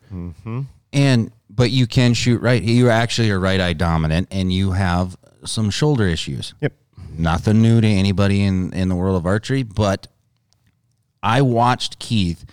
and 0.91 1.31
but 1.51 1.69
you 1.69 1.85
can 1.85 2.15
shoot 2.15 2.41
right. 2.41 2.63
You 2.63 2.89
actually 2.89 3.29
are 3.29 3.39
right 3.39 3.61
eye 3.61 3.73
dominant, 3.73 4.27
and 4.31 4.51
you 4.51 4.71
have 4.71 5.17
some 5.45 5.69
shoulder 5.69 6.07
issues. 6.07 6.55
Yep. 6.61 6.73
Nothing 7.19 7.61
new 7.61 7.81
to 7.81 7.87
anybody 7.87 8.43
in 8.43 8.73
in 8.73 8.89
the 8.89 8.95
world 8.95 9.17
of 9.17 9.25
archery, 9.25 9.63
but 9.63 10.07
I 11.23 11.41
watched 11.41 11.99
Keith 11.99 12.45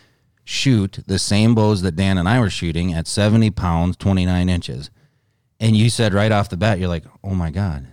shoot 0.45 0.99
the 1.07 1.19
same 1.19 1.55
bows 1.55 1.83
that 1.83 1.97
Dan 1.97 2.19
and 2.19 2.29
I 2.29 2.39
were 2.41 2.51
shooting 2.51 2.93
at 2.93 3.07
70 3.07 3.51
pounds, 3.51 3.97
29 3.97 4.49
inches. 4.49 4.91
And 5.61 5.75
you 5.77 5.89
said 5.89 6.13
right 6.13 6.33
off 6.33 6.49
the 6.51 6.57
bat, 6.57 6.79
you're 6.79 6.89
like, 6.89 7.05
oh 7.23 7.35
my 7.35 7.51
God, 7.51 7.87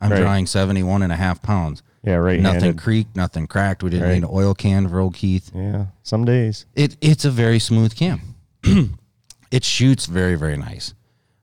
I'm 0.00 0.10
Right. 0.12 0.20
drawing 0.20 0.46
71 0.46 1.02
and 1.02 1.12
a 1.12 1.16
half 1.16 1.42
pounds. 1.42 1.82
Yeah, 2.04 2.14
right. 2.14 2.40
Nothing 2.40 2.74
creaked, 2.76 3.16
nothing 3.16 3.46
cracked. 3.46 3.82
We 3.82 3.90
didn't 3.90 4.06
Right. 4.06 4.14
need 4.14 4.22
an 4.24 4.30
oil 4.32 4.54
can 4.54 4.88
for 4.88 5.00
old 5.00 5.14
Keith. 5.14 5.50
Yeah, 5.54 5.86
some 6.02 6.24
days. 6.24 6.64
It 6.74 6.96
it's 7.00 7.24
a 7.24 7.30
very 7.30 7.58
smooth 7.58 7.94
cam. 7.94 8.36
it 9.50 9.64
shoots 9.64 10.06
very 10.06 10.34
very 10.36 10.56
nice. 10.56 10.94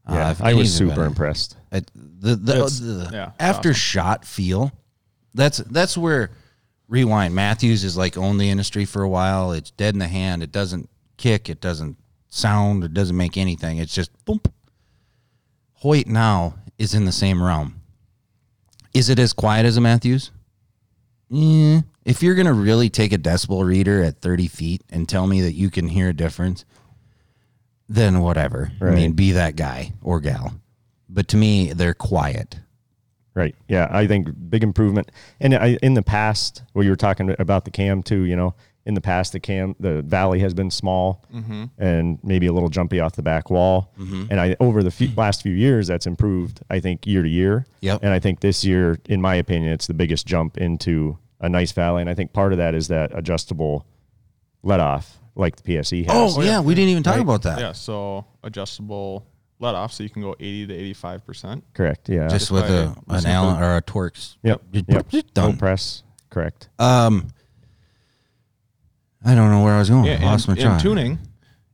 Yeah, 0.10 0.30
Uh, 0.30 0.36
I 0.42 0.54
was 0.54 0.74
super 0.74 0.90
better. 0.92 1.06
impressed. 1.06 1.58
It, 1.72 1.90
the 1.96 2.36
the, 2.36 2.54
It's- 2.54 2.80
the 2.80 3.10
yeah, 3.12 3.32
after 3.40 3.70
awesome. 3.70 3.80
shot 3.80 4.26
feel, 4.26 4.72
that's 5.34 5.58
that's 5.58 5.98
where 5.98 6.32
rewind 6.88 7.34
Mathews 7.34 7.84
is 7.84 7.98
like 7.98 8.16
owned 8.18 8.40
the 8.40 8.50
industry 8.50 8.86
for 8.86 9.02
a 9.02 9.10
while. 9.10 9.52
It's 9.52 9.72
dead 9.72 9.96
in 9.96 10.00
the 10.00 10.08
hand. 10.08 10.44
It 10.44 10.52
doesn't 10.52 10.90
kick. 11.18 11.50
It 11.50 11.60
doesn't 11.62 11.98
sound. 12.30 12.84
It 12.84 12.94
doesn't 12.94 13.18
make 13.18 13.36
anything. 13.38 13.78
It's 13.80 13.94
just 13.94 14.12
boom. 14.26 14.42
Hoyt 15.80 16.08
now 16.08 16.56
is 16.78 16.94
in 16.94 17.06
the 17.06 17.12
same 17.12 17.42
realm. 17.42 17.82
Is 18.94 19.10
it 19.10 19.20
as 19.20 19.34
quiet 19.34 19.66
as 19.66 19.78
a 19.78 19.82
Mathews? 19.82 20.32
Yeah. 21.30 21.82
If 22.06 22.22
you're 22.22 22.36
gonna 22.36 22.54
really 22.54 22.90
take 22.90 23.12
a 23.12 23.18
decibel 23.18 23.66
reader 23.66 24.04
at 24.04 24.22
30 24.22 24.48
feet 24.48 24.84
and 24.90 25.10
tell 25.10 25.26
me 25.28 25.42
that 25.42 25.54
you 25.54 25.70
can 25.72 25.88
hear 25.88 26.10
a 26.10 26.14
difference, 26.14 26.64
then 27.88 28.20
whatever. 28.22 28.72
I 28.82 28.92
mean, 28.92 29.14
be 29.14 29.32
that 29.34 29.56
guy 29.56 29.94
or 30.02 30.20
gal. 30.20 30.54
But 31.08 31.28
to 31.30 31.38
me, 31.38 31.74
they're 31.74 31.94
quiet. 31.94 32.60
Right. 33.34 33.54
Yeah, 33.68 33.88
I 33.92 34.08
think 34.08 34.30
big 34.50 34.64
improvement. 34.64 35.12
And 35.42 35.54
I, 35.54 35.78
in 35.84 35.94
the 35.94 36.02
past, 36.02 36.64
well, 36.74 36.84
you 36.84 36.90
were 36.90 36.96
talking 36.96 37.36
about 37.38 37.66
the 37.66 37.72
cam 37.72 38.02
too. 38.02 38.24
You 38.24 38.36
know, 38.36 38.56
in 38.86 38.94
the 38.94 39.02
past, 39.02 39.34
the 39.34 39.40
cam, 39.40 39.76
the 39.80 40.02
valley 40.04 40.40
has 40.40 40.54
been 40.54 40.72
small 40.72 41.24
mm-hmm. 41.34 41.66
and 41.78 42.18
maybe 42.24 42.48
a 42.48 42.54
little 42.54 42.70
jumpy 42.70 43.00
off 43.00 43.16
the 43.18 43.22
back 43.22 43.50
wall. 43.50 43.92
Mm-hmm. 44.00 44.26
And 44.30 44.40
I 44.40 44.56
over 44.60 44.84
the 44.84 44.92
few, 44.92 45.10
last 45.18 45.42
few 45.42 45.54
years, 45.54 45.88
that's 45.88 46.08
improved. 46.08 46.62
I 46.70 46.80
think 46.80 47.06
year 47.06 47.24
to 47.24 47.30
year. 47.30 47.66
Yep. 47.82 48.04
And 48.04 48.14
I 48.14 48.20
think 48.20 48.40
this 48.40 48.64
year, 48.64 49.00
in 49.10 49.22
my 49.22 49.36
opinion, 49.36 49.74
it's 49.74 49.88
the 49.88 49.94
biggest 49.94 50.26
jump 50.26 50.58
into 50.58 51.18
a 51.42 51.50
nice 51.50 51.74
valley. 51.74 52.02
And 52.02 52.10
I 52.10 52.14
think 52.14 52.32
part 52.32 52.54
of 52.54 52.58
that 52.58 52.74
is 52.74 52.88
that 52.88 53.12
adjustable 53.14 53.86
let 54.64 54.80
off, 54.80 55.20
like 55.36 55.58
the 55.58 55.76
PSE 55.76 56.06
has. 56.06 56.38
Oh, 56.38 56.42
yeah, 56.42 56.62
we 56.62 56.76
didn't 56.76 56.90
even 56.90 57.04
talk 57.04 57.20
about 57.20 57.44
that. 57.44 57.60
Yeah, 57.60 57.72
so 57.74 58.26
adjustable 58.44 59.28
let 59.60 59.76
off, 59.76 59.94
so 59.94 60.04
you 60.04 60.10
can 60.10 60.22
go 60.22 60.36
80 60.40 60.68
to 60.68 60.74
85 60.74 61.26
percent. 61.26 61.64
Correct. 61.74 62.10
Yeah. 62.10 62.28
Just 62.28 62.52
with 62.52 62.68
by 63.08 63.16
a, 63.16 63.20
an 63.20 63.26
Allen 63.26 63.62
or 63.62 63.78
a 63.78 63.82
Torx. 63.82 64.38
yep. 64.44 64.62
Yep. 64.72 65.14
No 65.14 65.22
Done. 65.34 65.58
press. 65.58 66.04
Correct. 66.30 66.70
Um, 66.80 67.28
I 69.24 69.34
don't 69.36 69.50
know 69.50 69.64
where 69.64 69.74
I 69.74 69.80
was 69.80 69.90
going. 69.90 70.06
Yeah, 70.06 70.20
I 70.22 70.26
lost 70.26 70.48
and, 70.48 70.58
my 70.58 70.64
track. 70.64 70.82
tuning. 70.82 71.20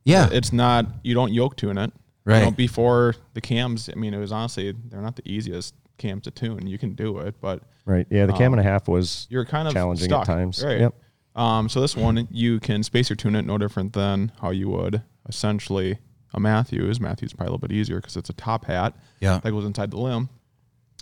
Yeah. 0.03 0.29
it's 0.31 0.53
not 0.53 0.85
you 1.03 1.13
don't 1.13 1.33
yoke 1.33 1.57
tune 1.57 1.77
it. 1.77 1.91
Right. 2.23 2.39
You 2.39 2.45
know, 2.45 2.51
before 2.51 3.15
the 3.33 3.41
cams, 3.41 3.89
I 3.89 3.95
mean, 3.97 4.13
it 4.13 4.19
was 4.19 4.31
honestly 4.31 4.73
they're 4.89 5.01
not 5.01 5.15
the 5.15 5.27
easiest 5.29 5.73
cams 5.97 6.23
to 6.23 6.31
tune. 6.31 6.67
You 6.67 6.77
can 6.77 6.93
do 6.93 7.19
it, 7.19 7.35
but 7.41 7.63
Right. 7.85 8.05
Yeah. 8.11 8.27
The 8.27 8.33
cam 8.33 8.53
and 8.53 8.59
a 8.59 8.63
half 8.63 8.87
was 8.87 9.27
you're 9.29 9.45
kind 9.45 9.67
of 9.67 9.73
challenging 9.73 10.05
stuck. 10.07 10.21
at 10.21 10.25
times. 10.27 10.63
Right. 10.63 10.81
Yep. 10.81 10.95
Um, 11.35 11.69
so 11.69 11.79
this 11.81 11.95
one 11.95 12.27
you 12.31 12.59
can 12.59 12.83
spacer 12.83 13.15
tune 13.15 13.35
it 13.35 13.43
no 13.45 13.57
different 13.57 13.93
than 13.93 14.31
how 14.41 14.49
you 14.51 14.69
would 14.69 15.01
essentially 15.29 15.97
a 16.33 16.39
Mathews. 16.39 16.99
Mathews 16.99 17.29
is 17.29 17.33
probably 17.33 17.47
a 17.49 17.51
little 17.53 17.67
bit 17.67 17.71
easier 17.73 17.97
because 17.97 18.15
it's 18.17 18.29
a 18.29 18.33
top 18.33 18.65
hat 18.65 18.95
Yeah. 19.19 19.39
that 19.43 19.51
goes 19.51 19.65
inside 19.65 19.91
the 19.91 19.97
limb. 19.99 20.29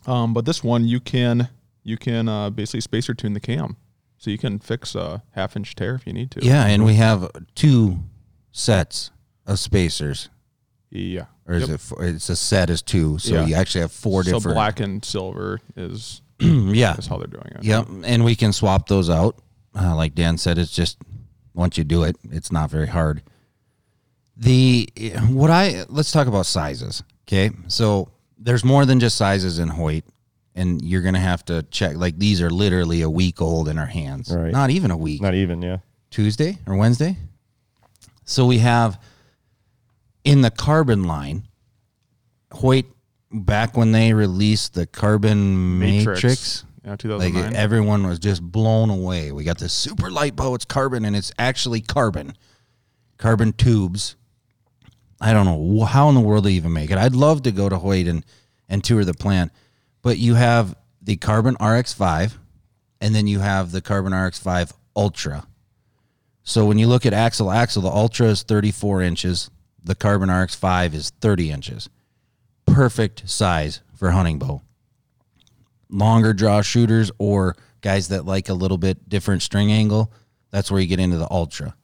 Um, 0.06 0.34
but 0.34 0.46
this 0.46 0.64
one 0.64 0.88
you 0.88 1.00
can 1.00 1.50
you 1.84 1.98
can 1.98 2.28
uh, 2.30 2.50
basically 2.52 2.82
spacer 2.82 3.14
tune 3.14 3.34
the 3.34 3.40
cam, 3.40 3.78
so 4.18 4.30
you 4.30 4.38
can 4.38 4.60
fix 4.60 4.94
a 4.96 5.24
half 5.32 5.56
inch 5.56 5.74
tear 5.76 5.96
if 5.96 6.06
you 6.06 6.14
need 6.14 6.30
to. 6.32 6.46
Yeah, 6.46 6.66
and 6.66 6.84
we 6.86 6.96
have 6.96 7.30
two 7.56 8.00
sets 8.52 9.12
of 9.48 9.60
spacers. 9.60 10.30
Yeah. 10.92 11.26
Or 11.48 11.56
is 11.56 11.62
Yep. 11.68 11.70
it? 11.76 11.78
Four, 11.82 12.04
it's 12.06 12.30
a 12.30 12.36
set 12.36 12.70
is 12.70 12.82
two, 12.82 13.18
so 13.20 13.36
Yeah. 13.36 13.46
you 13.46 13.56
actually 13.56 13.82
have 13.82 13.92
four 13.92 14.24
so 14.24 14.32
different. 14.34 14.44
So 14.44 14.54
black 14.54 14.80
and 14.80 15.04
silver 15.04 15.60
is 15.76 16.22
yeah, 16.40 16.96
is 16.98 17.08
how 17.08 17.18
they're 17.18 17.28
doing 17.28 17.52
it. 17.56 17.64
Yep, 17.64 17.88
and 18.04 18.24
we 18.24 18.36
can 18.36 18.54
swap 18.54 18.88
those 18.88 19.10
out. 19.10 19.38
Uh, 19.76 19.96
like 19.96 20.16
Dan 20.16 20.38
said, 20.38 20.58
it's 20.58 20.72
just 20.72 20.98
once 21.54 21.78
you 21.78 21.84
do 21.84 22.04
it, 22.04 22.16
it's 22.32 22.52
not 22.52 22.70
very 22.70 22.88
hard. 22.88 23.22
The 24.38 24.90
what 25.30 25.50
I 25.50 25.86
let's 25.90 26.12
talk 26.12 26.28
about 26.28 26.46
sizes. 26.46 27.04
Okay, 27.28 27.52
so 27.68 28.10
there's 28.38 28.64
more 28.64 28.86
than 28.86 29.00
just 29.00 29.18
sizes 29.18 29.60
in 29.60 29.68
Hoyt, 29.68 30.04
and 30.56 30.82
you're 30.82 31.02
gonna 31.02 31.20
have 31.20 31.44
to 31.46 31.64
check. 31.64 31.98
Like 31.98 32.18
these 32.18 32.42
are 32.42 32.50
literally 32.50 33.02
a 33.02 33.10
week 33.10 33.42
old 33.42 33.68
in 33.68 33.78
our 33.78 33.86
hands, 33.86 34.34
Right. 34.34 34.52
not 34.52 34.70
even 34.70 34.92
a 34.92 34.98
week. 34.98 35.22
Not 35.22 35.36
even. 35.36 35.62
Yeah. 35.62 35.78
Tuesday 36.10 36.58
or 36.66 36.76
Wednesday. 36.76 37.18
So 38.26 38.46
we 38.46 38.60
have 38.60 39.00
in 40.24 40.42
the 40.42 40.52
carbon 40.52 41.04
line, 41.04 41.44
Hoyt 42.52 42.86
back 43.32 43.76
when 43.78 43.92
they 43.92 44.14
released 44.14 44.74
the 44.74 44.88
carbon 44.88 45.78
matrix, 45.80 46.64
Yeah, 46.84 46.92
like 46.92 47.00
2009. 47.00 47.56
everyone 47.56 48.08
was 48.08 48.20
just 48.20 48.42
blown 48.42 48.90
away. 48.90 49.32
We 49.32 49.44
got 49.44 49.58
this 49.58 49.74
super 49.74 50.10
light 50.10 50.36
bow, 50.36 50.56
it's 50.56 50.66
carbon 50.66 51.06
and 51.06 51.16
it's 51.16 51.32
actually 51.38 51.82
carbon. 51.82 52.34
Carbon 53.18 53.54
tubes. 53.54 54.16
I 55.20 55.34
don't 55.34 55.46
know 55.46 55.86
how 55.86 56.08
in 56.10 56.16
the 56.16 56.22
world 56.22 56.46
they 56.46 56.52
even 56.52 56.72
make 56.72 56.92
it. 56.92 56.98
I'd 56.98 57.16
love 57.16 57.44
to 57.44 57.52
go 57.52 57.68
to 57.68 57.78
Hoyt 57.78 58.08
and, 58.08 58.26
and 58.70 58.84
tour 58.84 59.04
the 59.04 59.14
plant, 59.14 59.52
but 60.02 60.18
you 60.18 60.36
have 60.36 60.76
the 61.02 61.18
Carbon 61.18 61.56
RX5 61.56 62.38
and 63.02 63.14
then 63.14 63.28
you 63.28 63.40
have 63.40 63.72
the 63.72 63.82
Carbon 63.82 64.14
RX5 64.14 64.74
Ultra. 64.96 65.48
So 66.44 66.66
when 66.66 66.80
you 66.80 66.88
look 66.88 67.06
at 67.06 67.14
axle 67.14 67.52
axle, 67.52 67.82
the 67.82 67.90
Ultra 67.90 68.28
is 68.28 68.44
34 68.44 69.02
inches, 69.02 69.52
the 69.84 69.96
Carbon 69.96 70.30
RX5 70.30 70.94
is 70.94 71.10
30 71.10 71.52
inches. 71.52 71.90
Perfect 72.66 73.30
size 73.30 73.82
for 73.94 74.12
hunting 74.12 74.40
bow. 74.40 74.62
Longer 75.90 76.34
draw 76.34 76.62
shooters 76.62 77.12
or 77.18 77.56
guys 77.82 78.10
that 78.10 78.26
like 78.26 78.50
a 78.50 78.54
little 78.54 78.78
bit 78.78 79.10
different 79.10 79.42
string 79.42 79.72
angle, 79.72 80.12
that's 80.52 80.70
where 80.72 80.80
you 80.80 80.88
get 80.88 81.00
into 81.00 81.18
the 81.18 81.32
Ultra. 81.32 81.76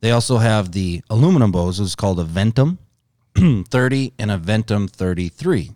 They 0.00 0.10
also 0.10 0.38
have 0.38 0.72
the 0.72 1.02
aluminum 1.10 1.52
bows, 1.52 1.78
it's 1.78 1.94
called 1.94 2.20
a 2.20 2.24
Ventum 2.24 2.78
30 3.68 4.12
and 4.18 4.30
a 4.30 4.38
Ventum 4.38 4.90
33. 4.90 5.70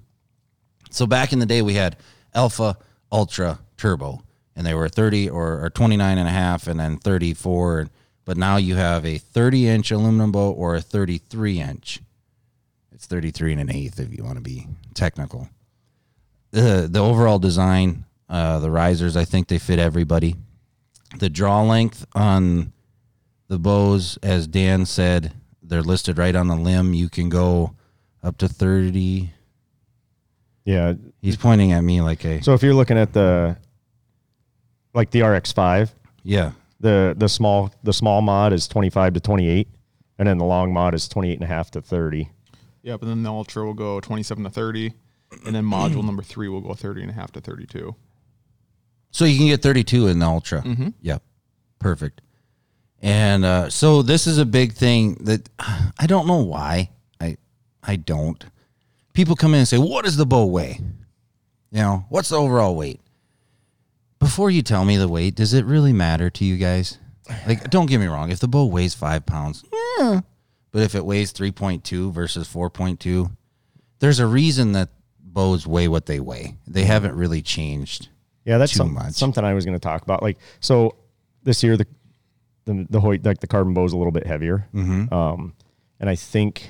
So 0.91 1.07
back 1.07 1.33
in 1.33 1.39
the 1.39 1.47
day, 1.47 1.63
we 1.63 1.75
had 1.75 1.97
Alpha, 2.35 2.79
Ultra, 3.11 3.61
Turbo, 3.77 4.23
and 4.57 4.67
they 4.67 4.75
were 4.75 4.89
30 4.89 5.29
or, 5.31 5.65
or 5.65 5.71
29 5.71 6.19
and 6.19 6.29
a 6.29 6.31
half 6.31 6.67
and 6.67 6.79
then 6.79 6.99
34. 6.99 7.89
But 8.25 8.37
now 8.37 8.57
you 8.57 8.77
have 8.77 9.05
a 9.05 9.19
30 9.19 9.69
inch 9.69 9.91
aluminum 9.91 10.33
bow 10.33 10.51
or 10.53 10.77
a 10.77 10.81
33 10.81 11.61
inch. 11.61 12.01
It's 12.93 13.07
33 13.07 13.53
and 13.53 13.61
an 13.63 13.71
eighth 13.73 14.01
if 14.01 14.17
you 14.17 14.25
want 14.25 14.37
to 14.37 14.43
be 14.43 14.67
technical. 14.95 15.49
The, 16.55 16.89
the 16.91 17.01
overall 17.01 17.41
design, 17.41 18.05
uh, 18.29 18.61
the 18.61 18.71
risers, 18.71 19.17
I 19.17 19.25
think 19.25 19.49
they 19.49 19.59
fit 19.59 19.81
everybody. 19.81 20.37
The 21.19 21.29
draw 21.29 21.63
length 21.63 22.07
on 22.15 22.73
the 23.49 23.59
bows, 23.59 24.19
as 24.23 24.47
Dan 24.47 24.87
said, 24.87 25.33
they're 25.63 25.83
listed 25.83 26.17
right 26.17 26.35
on 26.35 26.47
the 26.47 26.55
limb. 26.55 26.95
You 26.95 27.09
can 27.09 27.29
go 27.29 27.75
up 28.23 28.39
to 28.39 28.49
30. 28.49 29.33
Yeah. 30.65 30.95
He's 31.21 31.37
pointing 31.37 31.73
at 31.73 31.81
me 31.83 32.01
like 32.01 32.25
a 32.25 32.43
So 32.43 32.55
if 32.55 32.63
you're 32.63 32.75
looking 32.75 32.99
at 32.99 33.13
the 33.13 33.57
like 34.95 35.11
the 35.11 35.21
RX5, 35.21 35.91
yeah. 36.23 36.53
the 36.79 37.15
the 37.17 37.29
small 37.29 37.73
the 37.83 37.93
small 37.93 38.23
mod 38.23 38.53
is 38.53 38.69
25 38.69 39.15
to 39.15 39.21
28 39.21 39.67
and 40.19 40.29
then 40.29 40.39
the 40.39 40.45
long 40.45 40.73
mod 40.73 40.95
is 40.95 41.09
28 41.09 41.35
and 41.35 41.43
a 41.43 41.47
half 41.47 41.71
to 41.73 41.83
30. 41.83 42.29
Yeah, 42.83 42.97
but 42.97 43.07
then 43.07 43.23
the 43.23 43.31
Ultra 43.31 43.65
will 43.65 43.75
go 43.75 43.99
27 44.01 44.45
to 44.45 44.51
30, 44.51 44.93
and 45.47 45.55
then 45.55 45.65
module 45.65 46.05
number 46.07 46.23
three 46.23 46.49
will 46.49 46.61
go 46.61 46.75
30 46.75 47.03
and 47.03 47.11
a 47.11 47.15
half 47.15 47.33
to 47.33 47.41
32. 47.41 47.95
So 49.11 49.25
you 49.25 49.39
can 49.39 49.47
get 49.47 49.63
32 49.63 50.09
in 50.09 50.19
the 50.19 50.27
Ultra. 50.27 50.63
Mm-hmm. 50.63 50.89
Yep. 51.01 51.23
Perfect. 51.79 52.21
And 53.01 53.45
uh, 53.45 53.69
so 53.69 54.03
this 54.03 54.27
is 54.27 54.39
a 54.39 54.47
big 54.47 54.73
thing 54.73 55.15
that 55.25 55.49
I 55.99 56.07
don't 56.07 56.27
know 56.27 56.43
why. 56.43 56.91
I 57.21 57.37
I 57.83 57.97
don't. 57.97 58.43
People 59.13 59.37
come 59.37 59.53
in 59.55 59.59
and 59.59 59.69
say, 59.69 59.79
"What 59.79 60.05
does 60.05 60.17
the 60.17 60.27
bow 60.27 60.47
weigh?" 60.47 60.81
You 61.71 61.81
know, 61.81 62.07
what's 62.09 62.31
the 62.31 62.37
overall 62.37 62.75
weight? 62.75 63.01
Before 64.19 64.51
you 64.51 64.63
tell 64.63 64.85
me 64.85 64.97
the 64.97 65.07
weight, 65.07 65.35
does 65.35 65.53
it 65.53 65.67
really 65.67 65.93
matter 65.93 66.31
to 66.31 66.45
you 66.45 66.57
guys? 66.57 66.99
Like, 67.47 67.69
don't 67.71 67.87
get 67.87 67.99
me 67.99 68.07
wrong. 68.07 68.31
If 68.31 68.41
the 68.41 68.49
bow 68.49 68.65
weighs 68.65 68.95
five 68.95 69.27
pounds, 69.27 69.65
eh. 70.01 70.21
but 70.71 70.83
if 70.83 70.95
it 70.95 71.05
weighs 71.05 71.33
3.2 71.33 72.13
versus 72.13 72.49
4.2, 72.49 73.31
there's 73.99 74.19
a 74.19 74.27
reason 74.27 74.73
that 74.73 74.89
bows 75.35 75.67
weigh 75.67 75.89
what 75.89 76.07
they 76.07 76.21
weigh. 76.21 76.57
They 76.67 76.85
haven't 76.85 77.15
really 77.17 77.43
changed. 77.43 78.09
Yeah, 78.45 78.59
that's 78.59 78.73
some, 78.73 78.97
something 79.11 79.45
I 79.45 79.55
was 79.55 79.65
going 79.65 79.77
to 79.77 79.81
talk 79.83 80.03
about. 80.03 80.23
Like, 80.23 80.39
so 80.61 80.97
this 81.43 81.63
year 81.63 81.77
the 81.77 81.87
the 82.67 82.87
the 82.89 83.01
Hoyt 83.01 83.25
like 83.25 83.41
the 83.41 83.47
carbon 83.47 83.75
bow 83.75 83.85
is 83.85 83.93
a 83.93 83.97
little 83.97 84.13
bit 84.13 84.27
heavier, 84.27 84.67
Mm-hmm. 84.75 85.13
um, 85.13 85.55
and 86.01 86.09
I 86.11 86.15
think, 86.17 86.69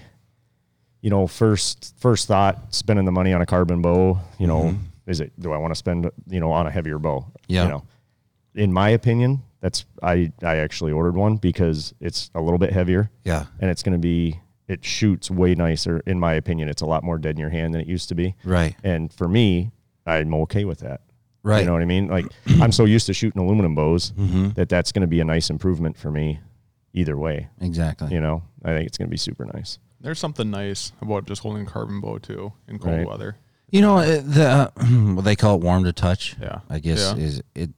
you 1.01 1.11
know, 1.11 1.27
first 1.27 1.95
first 1.99 2.27
thought 2.29 2.75
spending 2.75 3.05
the 3.05 3.13
money 3.13 3.33
on 3.33 3.43
a 3.43 3.47
carbon 3.47 3.83
bow, 3.83 4.19
you 4.39 4.47
know, 4.47 4.77
is 5.07 5.21
it 5.21 5.33
do 5.39 5.53
I 5.53 5.59
want 5.59 5.73
to 5.73 5.77
spend 5.79 6.11
you 6.29 6.41
know 6.41 6.51
on 6.53 6.67
a 6.67 6.71
heavier 6.71 6.99
bow? 6.99 7.21
Mm-hmm. 7.21 7.37
Yeah. 7.53 7.63
you 7.65 7.69
know, 7.71 7.85
in 8.55 8.73
my 8.73 8.91
opinion, 8.91 9.43
that's 9.61 9.85
I 10.03 10.33
I 10.43 10.57
actually 10.57 10.93
ordered 10.93 11.17
one 11.17 11.37
because 11.37 11.93
it's 12.01 12.31
a 12.35 12.41
little 12.41 12.59
bit 12.59 12.73
heavier 12.73 13.11
Yeah. 13.25 13.47
and 13.61 13.71
it's 13.71 13.83
going 13.83 13.95
to 13.95 13.99
be 13.99 14.41
it 14.69 14.85
shoots 14.85 15.31
way 15.31 15.55
nicer. 15.55 16.01
In 16.07 16.19
my 16.19 16.35
opinion, 16.35 16.69
it's 16.69 16.83
a 16.83 16.87
lot 16.87 17.05
more 17.05 17.19
dead 17.19 17.37
in 17.37 17.41
your 17.41 17.51
hand 17.51 17.75
than 17.75 17.81
it 17.81 17.87
used 17.87 18.09
to 18.11 18.15
be. 18.15 18.35
Right. 18.45 18.75
And 18.83 19.13
for 19.13 19.29
me, 19.29 19.71
I'm 20.07 20.35
okay 20.35 20.65
with 20.65 20.81
that. 20.81 21.01
Right. 21.43 21.61
You 21.61 21.67
know 21.67 21.75
what 21.75 21.83
I 21.83 21.87
mean? 21.87 22.09
Like 22.09 22.27
I'm 22.61 22.73
so 22.73 22.85
used 22.87 23.07
to 23.07 23.15
shooting 23.15 23.41
aluminum 23.43 23.75
bows 23.75 24.13
Mm-hmm. 24.13 24.51
that 24.51 24.69
that's 24.69 24.93
going 24.93 25.03
to 25.03 25.07
be 25.07 25.21
a 25.21 25.25
nice 25.25 25.51
improvement 25.51 25.99
for 25.99 26.11
me 26.11 26.41
either 26.95 27.17
way. 27.19 27.49
Exactly. 27.61 28.11
You 28.13 28.21
know, 28.21 28.43
I 28.65 28.69
think 28.73 28.87
it's 28.87 28.97
going 28.97 29.09
to 29.09 29.11
be 29.11 29.17
super 29.19 29.45
nice. 29.45 29.79
There's 30.01 30.19
something 30.19 30.51
nice 30.51 30.93
about 31.03 31.27
just 31.27 31.43
holding 31.43 31.63
a 31.67 31.67
carbon 31.67 32.01
bow 32.01 32.19
too 32.19 32.53
in 32.69 32.79
cold 32.79 32.97
Right. 32.97 33.07
weather. 33.07 33.37
You 33.71 33.81
know 33.81 33.97
uh, 33.99 34.21
the 34.23 34.47
uh, 34.79 34.85
what 35.15 35.25
they 35.25 35.35
call 35.37 35.57
it 35.57 35.63
warm 35.63 35.85
to 35.85 35.93
touch. 35.93 36.37
Yeah. 36.41 36.61
I 36.71 36.79
guess 36.79 37.15
Yeah. 37.17 37.23
is 37.25 37.43
it. 37.55 37.71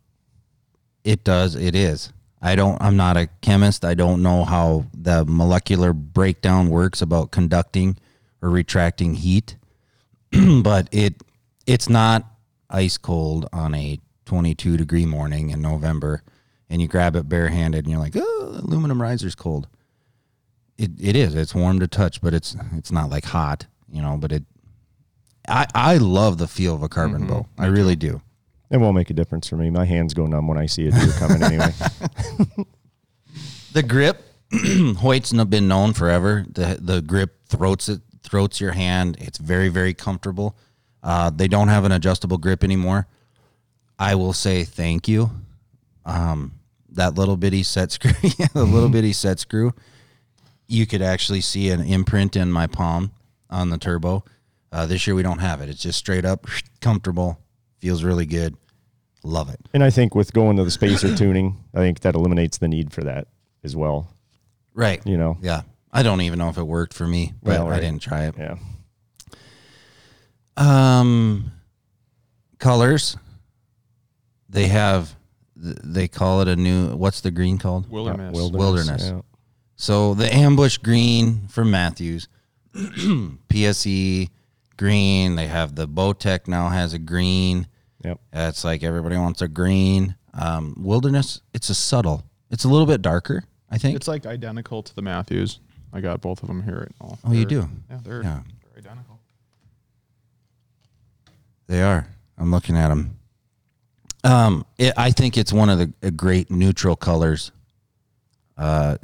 It 1.05 1.25
does. 1.25 1.55
It 1.55 1.75
is. 1.75 2.13
I 2.41 2.55
don't. 2.55 2.81
I'm 2.81 2.97
not 2.97 3.17
a 3.17 3.29
chemist. 3.41 3.85
I 3.85 3.95
don't 3.95 4.23
know 4.23 4.45
how 4.45 4.87
the 4.93 5.25
molecular 5.25 5.93
breakdown 5.93 6.69
works 6.69 7.01
about 7.01 7.31
conducting 7.31 7.97
or 8.43 8.51
retracting 8.51 9.15
heat, 9.15 9.57
but 10.63 10.89
it 10.93 11.23
it's 11.67 11.89
not 11.89 12.27
ice 12.69 12.99
cold 12.99 13.49
on 13.53 13.75
a 13.75 13.99
22 14.27 14.77
degree 14.77 15.07
morning 15.07 15.51
in 15.51 15.63
November, 15.63 16.23
and 16.69 16.83
you 16.83 16.89
grab 16.89 17.17
it 17.17 17.29
barehanded 17.29 17.85
and 17.85 17.93
you're 17.93 18.01
like, 18.01 18.17
oh, 18.17 18.61
aluminum 18.63 19.01
riser's 19.01 19.35
cold. 19.35 19.69
It 20.77 20.91
it 21.01 21.17
is. 21.17 21.35
It's 21.35 21.55
warm 21.55 21.81
to 21.81 21.89
touch, 21.89 22.21
but 22.21 22.35
it's 22.35 22.55
it's 22.77 22.93
not 22.93 23.09
like 23.09 23.25
hot, 23.25 23.67
you 23.91 24.03
know. 24.03 24.19
But 24.19 24.33
it 24.33 24.45
I, 25.49 25.67
I 25.75 25.97
love 25.97 26.39
the 26.39 26.49
feel 26.49 26.75
of 26.75 26.83
a 26.83 26.89
carbon 26.89 27.23
mm-hmm. 27.23 27.33
bow. 27.33 27.47
I 27.59 27.67
really 27.67 27.97
do. 27.97 28.21
It 28.71 28.79
won't 28.79 28.97
make 28.97 29.11
a 29.11 29.15
difference 29.15 29.49
for 29.49 29.57
me. 29.57 29.71
My 29.71 29.85
hands 29.85 30.13
go 30.15 30.27
numb 30.27 30.49
when 30.49 30.59
I 30.59 30.67
see 30.67 30.89
a 30.89 30.91
deer 30.91 31.13
coming 31.19 31.43
anyway. 31.43 31.73
The 33.73 33.83
grip, 33.83 34.25
Hoyt's 34.53 35.35
n- 35.35 35.47
been 35.49 35.69
known 35.69 35.93
forever. 35.93 36.47
The 36.49 36.79
the 36.81 37.03
grip 37.03 37.47
throats 37.47 37.91
it 37.91 38.01
throats 38.23 38.59
your 38.59 38.73
hand. 38.73 39.19
It's 39.21 39.37
very 39.37 39.69
very 39.69 39.93
comfortable. 39.93 40.57
Uh, 41.03 41.29
they 41.29 41.47
don't 41.47 41.69
have 41.69 41.85
an 41.85 41.93
adjustable 41.93 42.39
grip 42.39 42.65
anymore. 42.65 43.07
I 43.99 44.15
will 44.15 44.33
say 44.33 44.65
thank 44.65 45.09
you. 45.09 45.31
Um, 46.07 46.55
that 46.93 47.17
little 47.17 47.37
bitty 47.37 47.65
set 47.65 47.93
screw, 47.93 48.13
yeah, 48.39 48.47
the 48.55 48.65
little 48.65 48.89
bitty 48.89 49.13
set 49.13 49.39
screw. 49.41 49.75
You 50.67 50.87
could 50.87 51.03
actually 51.03 51.43
see 51.43 51.69
an 51.69 51.83
imprint 51.83 52.35
in 52.35 52.51
my 52.51 52.67
palm 52.67 53.13
on 53.51 53.69
the 53.69 53.77
turbo. 53.77 54.25
Uh, 54.73 54.87
this 54.87 55.07
year 55.07 55.15
we 55.15 55.23
don't 55.23 55.41
have 55.41 55.61
it. 55.61 55.69
It's 55.69 55.83
just 55.83 55.99
straight 55.99 56.25
up 56.25 56.47
comfortable. 56.81 57.39
Feels 57.87 58.03
really 58.03 58.27
good. 58.27 58.57
Love 59.23 59.49
it. 59.49 59.61
and 59.73 59.85
I 59.85 59.91
think 59.91 60.17
with 60.17 60.33
going 60.33 60.57
to 60.57 60.65
the 60.65 60.73
spacer 60.73 61.15
tuning, 61.23 61.57
I 61.73 61.79
think 61.79 62.01
that 62.01 62.17
eliminates 62.17 62.59
the 62.59 62.67
need 62.67 62.93
for 62.93 63.05
that 63.05 63.29
as 63.63 63.77
well. 63.77 64.09
Right. 64.75 65.01
You 65.07 65.17
know, 65.17 65.39
Yeah. 65.41 65.63
I 65.93 66.03
don't 66.03 66.21
even 66.23 66.39
know 66.41 66.49
if 66.49 66.59
it 66.59 66.65
worked 66.65 66.93
for 66.95 67.07
me, 67.07 67.35
but 67.45 67.61
Well, 67.61 67.73
I 67.73 67.79
didn't 67.79 68.03
try 68.03 68.25
it. 68.27 68.35
yeah. 68.37 68.57
Um, 70.57 71.53
colors. 72.59 73.17
They 74.49 74.67
have. 74.67 75.15
They 75.57 76.09
call 76.09 76.41
it 76.43 76.49
a 76.49 76.57
new. 76.57 76.97
What's 76.97 77.21
the 77.21 77.31
green 77.31 77.59
called? 77.59 77.89
Wilderness. 77.89 78.35
Wilderness. 78.51 79.05
yeah. 79.05 79.21
So 79.77 80.15
the 80.15 80.33
ambush 80.35 80.79
green 80.79 81.47
from 81.49 81.71
Mathews, 81.71 82.29
PSE 82.75 84.29
green. 84.77 85.37
They 85.37 85.47
have 85.47 85.75
the 85.77 85.87
Bowtech 85.89 86.47
now 86.49 86.69
has 86.69 86.93
a 86.93 86.99
green. 86.99 87.69
Yep. 88.07 88.21
It's 88.33 88.65
like 88.65 88.83
everybody 88.85 89.17
wants 89.17 89.43
a 89.43 89.49
green. 89.49 90.15
Um, 90.33 90.75
wilderness. 90.79 91.41
It's 91.53 91.71
a 91.71 91.75
subtle. 91.75 92.25
It's 92.51 92.65
a 92.65 92.69
little 92.69 92.87
bit 92.87 93.03
darker. 93.03 93.43
I 93.69 93.79
think. 93.79 93.97
It's 93.97 94.07
like 94.07 94.27
identical 94.27 94.83
to 94.83 94.95
the 94.95 95.03
Mathews. 95.03 95.59
I 95.93 96.01
got 96.01 96.21
both 96.21 96.41
of 96.43 96.47
them 96.49 96.63
here 96.63 96.81
right 96.81 96.93
now. 97.01 97.19
Oh, 97.25 97.33
you 97.33 97.39
They're- 97.47 97.63
do? 97.63 97.69
Yeah, 97.91 97.99
they're, 98.05 98.23
Yeah. 98.23 98.41
they're 98.63 98.79
identical. 98.79 99.19
They 101.67 101.83
are. 101.83 102.07
I'm 102.39 102.51
looking 102.51 102.77
at 102.77 102.89
them. 102.89 103.19
Um, 104.23 104.65
it, 104.79 104.93
I 104.97 105.11
think 105.11 105.37
it's 105.37 105.53
one 105.53 105.69
of 105.71 105.79
the 105.79 106.11
great 106.11 106.51
neutral 106.51 106.97
colors. 106.97 107.51
Uh, 108.57 108.97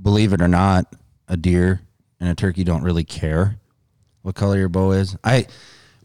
believe 0.00 0.32
it 0.32 0.40
or 0.40 0.48
not, 0.48 0.94
a 1.28 1.36
deer 1.36 1.80
and 2.20 2.28
a 2.30 2.34
turkey 2.34 2.64
don't 2.64 2.82
really 2.82 3.04
care 3.04 3.56
what 4.22 4.34
color 4.34 4.56
your 4.56 4.68
bow 4.68 4.92
is. 4.92 5.16
I 5.24 5.46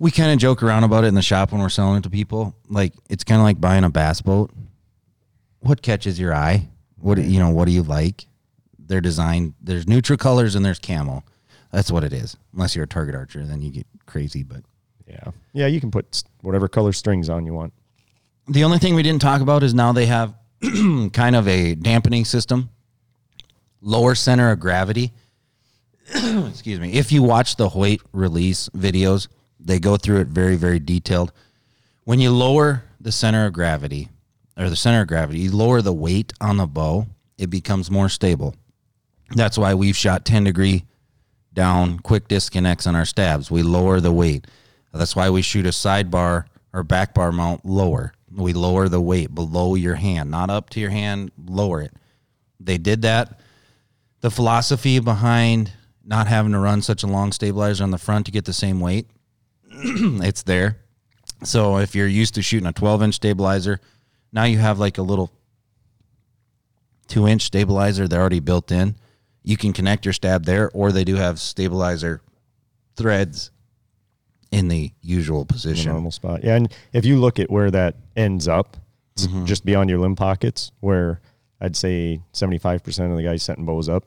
we 0.02 0.10
kind 0.10 0.32
of 0.32 0.40
joke 0.40 0.64
around 0.64 0.84
about 0.84 1.04
it 1.04 1.08
in 1.08 1.14
the 1.14 1.22
shop 1.22 1.52
when 1.52 1.62
we're 1.62 1.70
selling 1.70 1.98
it 1.98 2.02
to 2.02 2.10
people. 2.10 2.56
Like 2.68 2.92
it's 3.08 3.24
kind 3.24 3.40
of 3.40 3.44
like 3.44 3.62
buying 3.62 3.84
a 3.84 3.90
bass 3.90 4.20
boat. 4.20 4.50
What 5.60 5.84
catches 5.84 6.20
your 6.20 6.34
eye? 6.34 6.70
What 6.98 7.20
you 7.20 7.38
know? 7.38 7.52
What 7.52 7.66
do 7.66 7.72
you 7.72 7.84
like? 7.84 8.26
They're 8.80 9.00
designed. 9.00 9.54
There's 9.62 9.88
neutral 9.88 10.18
colors 10.18 10.56
and 10.56 10.66
there's 10.66 10.80
camel. 10.80 11.24
That's 11.72 11.92
what 11.92 12.04
it 12.04 12.14
is. 12.14 12.36
Unless 12.52 12.76
you're 12.76 12.86
a 12.86 12.88
target 12.88 13.14
archer, 13.14 13.46
then 13.46 13.62
you 13.62 13.70
get 13.70 13.86
crazy. 14.08 14.42
But 14.42 14.64
Yeah. 15.08 15.24
Yeah. 15.54 15.68
You 15.68 15.80
can 15.80 15.92
put 15.92 16.24
whatever 16.42 16.68
color 16.68 16.94
strings 16.94 17.30
on 17.30 17.46
you 17.46 17.54
want. 17.54 17.72
The 18.48 18.64
only 18.64 18.80
thing 18.80 18.96
we 18.96 19.04
didn't 19.04 19.22
talk 19.22 19.40
about 19.40 19.62
is 19.62 19.76
now 19.76 19.92
they 19.92 20.08
have 20.08 20.34
kind 21.14 21.36
of 21.36 21.48
a 21.48 21.76
dampening 21.76 22.26
system, 22.26 22.72
lower 23.82 24.16
center 24.16 24.50
of 24.50 24.60
gravity. 24.60 25.14
Excuse 26.16 26.80
me. 26.80 26.94
If 26.94 27.12
you 27.12 27.22
watch 27.22 27.56
the 27.56 27.70
Hoyt 27.70 28.02
release 28.14 28.68
videos, 28.70 29.28
they 29.64 29.80
go 29.80 29.98
through 29.98 30.20
it 30.20 30.28
very, 30.28 30.56
very 30.56 30.80
detailed. 30.80 31.32
When 32.04 32.20
you 32.20 32.32
lower 32.32 32.84
the 33.00 33.12
center 33.12 33.46
of 33.46 33.54
gravity, 33.54 34.10
or 34.58 34.70
the 34.70 34.76
center 34.76 35.02
of 35.02 35.08
gravity, 35.08 35.40
you 35.40 35.52
lower 35.52 35.82
the 35.82 35.94
weight 35.94 36.34
on 36.42 36.58
the 36.58 36.68
bow, 36.68 37.08
it 37.38 37.50
becomes 37.50 37.90
more 37.90 38.10
stable. 38.10 38.56
That's 39.32 39.58
why 39.58 39.74
we've 39.74 39.96
shot 39.96 40.26
10 40.26 40.44
degree 40.44 40.86
down 41.54 42.00
quick 42.00 42.28
disconnects 42.28 42.88
on 42.88 42.96
our 42.96 43.06
stabs. 43.06 43.50
We 43.50 43.64
lower 43.64 44.00
the 44.00 44.12
weight. 44.12 44.48
That's 44.94 45.16
why 45.16 45.30
we 45.30 45.42
shoot 45.42 45.66
a 45.66 45.70
sidebar 45.70 46.46
or 46.74 46.84
back 46.84 47.14
bar 47.14 47.32
mount 47.32 47.66
lower. 47.66 48.14
We 48.34 48.54
lower 48.54 48.88
the 48.88 49.02
weight 49.02 49.34
below 49.34 49.76
your 49.76 49.96
hand, 49.96 50.32
not 50.32 50.50
up 50.50 50.70
to 50.72 50.80
your 50.80 50.90
hand, 50.90 51.32
lower 51.46 51.82
it. 51.82 51.94
They 52.60 52.78
did 52.78 53.02
that. 53.02 53.40
The 54.22 54.32
philosophy 54.32 55.00
behind 55.00 55.74
not 56.06 56.28
having 56.28 56.52
to 56.54 56.60
run 56.60 56.82
such 56.82 57.04
a 57.04 57.08
long 57.08 57.32
stabilizer 57.32 57.84
on 57.84 57.92
the 57.92 57.98
front 57.98 58.26
to 58.26 58.32
get 58.32 58.46
the 58.46 58.54
same 58.54 58.80
weight, 58.80 59.08
it's 60.24 60.44
there. 60.44 60.78
So 61.44 61.78
if 61.78 61.96
you're 61.96 62.08
used 62.08 62.36
to 62.36 62.42
shooting 62.42 62.68
a 62.68 62.74
12 62.74 63.04
inch 63.04 63.16
stabilizer, 63.16 63.80
now 64.32 64.44
you 64.44 64.58
have 64.60 64.78
like 64.80 64.98
a 64.98 65.02
little 65.02 65.32
two 67.08 67.28
inch 67.28 67.44
stabilizer. 67.44 68.08
They're 68.08 68.20
already 68.22 68.40
built 68.40 68.72
in. 68.72 68.96
You 69.44 69.58
can 69.58 69.74
connect 69.74 70.06
your 70.06 70.14
stab 70.14 70.46
there, 70.46 70.70
or 70.72 70.92
they 70.92 71.04
do 71.04 71.16
have 71.16 71.40
stabilizer 71.40 72.22
threads 72.96 73.52
in 74.52 74.68
the 74.68 74.92
usual 75.02 75.46
the 75.46 75.54
position. 75.54 75.92
normal 75.92 76.12
spot. 76.12 76.44
Yeah, 76.44 76.56
and 76.56 76.72
if 76.94 77.06
you 77.06 77.20
look 77.20 77.40
at 77.40 77.50
where 77.50 77.72
that 77.72 77.96
ends 78.16 78.48
up, 78.48 78.78
it's 79.16 79.28
Mm-hmm. 79.28 79.46
just 79.46 79.66
beyond 79.66 79.90
your 79.90 80.00
limb 80.00 80.16
pockets, 80.16 80.72
where 80.80 81.20
I'd 81.60 81.76
say 81.76 82.22
seventy 82.34 82.58
five 82.58 82.84
percent 82.84 83.12
of 83.12 83.18
the 83.18 83.24
guys 83.24 83.44
setting 83.44 83.66
bows 83.66 83.90
up. 83.90 84.06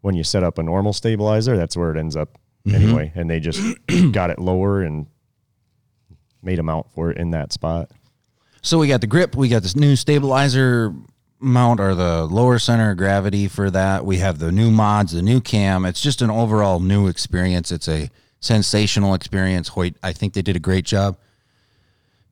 When 0.00 0.14
you 0.14 0.22
set 0.24 0.42
up 0.44 0.58
a 0.58 0.62
normal 0.62 0.92
stabilizer, 0.92 1.56
that's 1.56 1.76
where 1.76 1.90
it 1.90 1.98
ends 1.98 2.16
up 2.16 2.38
Mm-hmm. 2.66 2.74
anyway. 2.74 3.12
And 3.14 3.30
they 3.30 3.40
just 3.40 3.60
got 4.12 4.30
it 4.30 4.38
lower 4.38 4.82
and 4.82 5.06
made 6.42 6.58
a 6.58 6.62
mount 6.62 6.90
for 6.92 7.10
it 7.10 7.18
in 7.18 7.30
that 7.30 7.52
spot. 7.52 7.90
So 8.62 8.78
we 8.78 8.88
got 8.88 9.00
the 9.00 9.06
grip, 9.06 9.36
we 9.36 9.48
got 9.48 9.62
this 9.62 9.76
new 9.76 9.96
stabilizer 9.96 10.92
mount 11.40 11.78
or 11.80 11.94
the 11.94 12.24
lower 12.24 12.58
center 12.58 12.90
of 12.90 12.96
gravity 12.96 13.46
for 13.48 13.70
that. 13.70 14.04
We 14.04 14.18
have 14.18 14.38
the 14.38 14.50
new 14.50 14.70
mods, 14.70 15.12
the 15.12 15.22
new 15.22 15.40
cam. 15.40 15.84
It's 15.84 16.00
just 16.00 16.20
an 16.22 16.30
overall 16.30 16.80
new 16.80 17.06
experience. 17.06 17.70
It's 17.70 17.88
a 17.88 18.10
sensational 18.40 19.14
experience. 19.14 19.68
Hoyt, 19.68 19.94
I 20.02 20.12
think 20.12 20.32
they 20.34 20.42
did 20.42 20.56
a 20.56 20.60
great 20.60 20.84
job. 20.84 21.16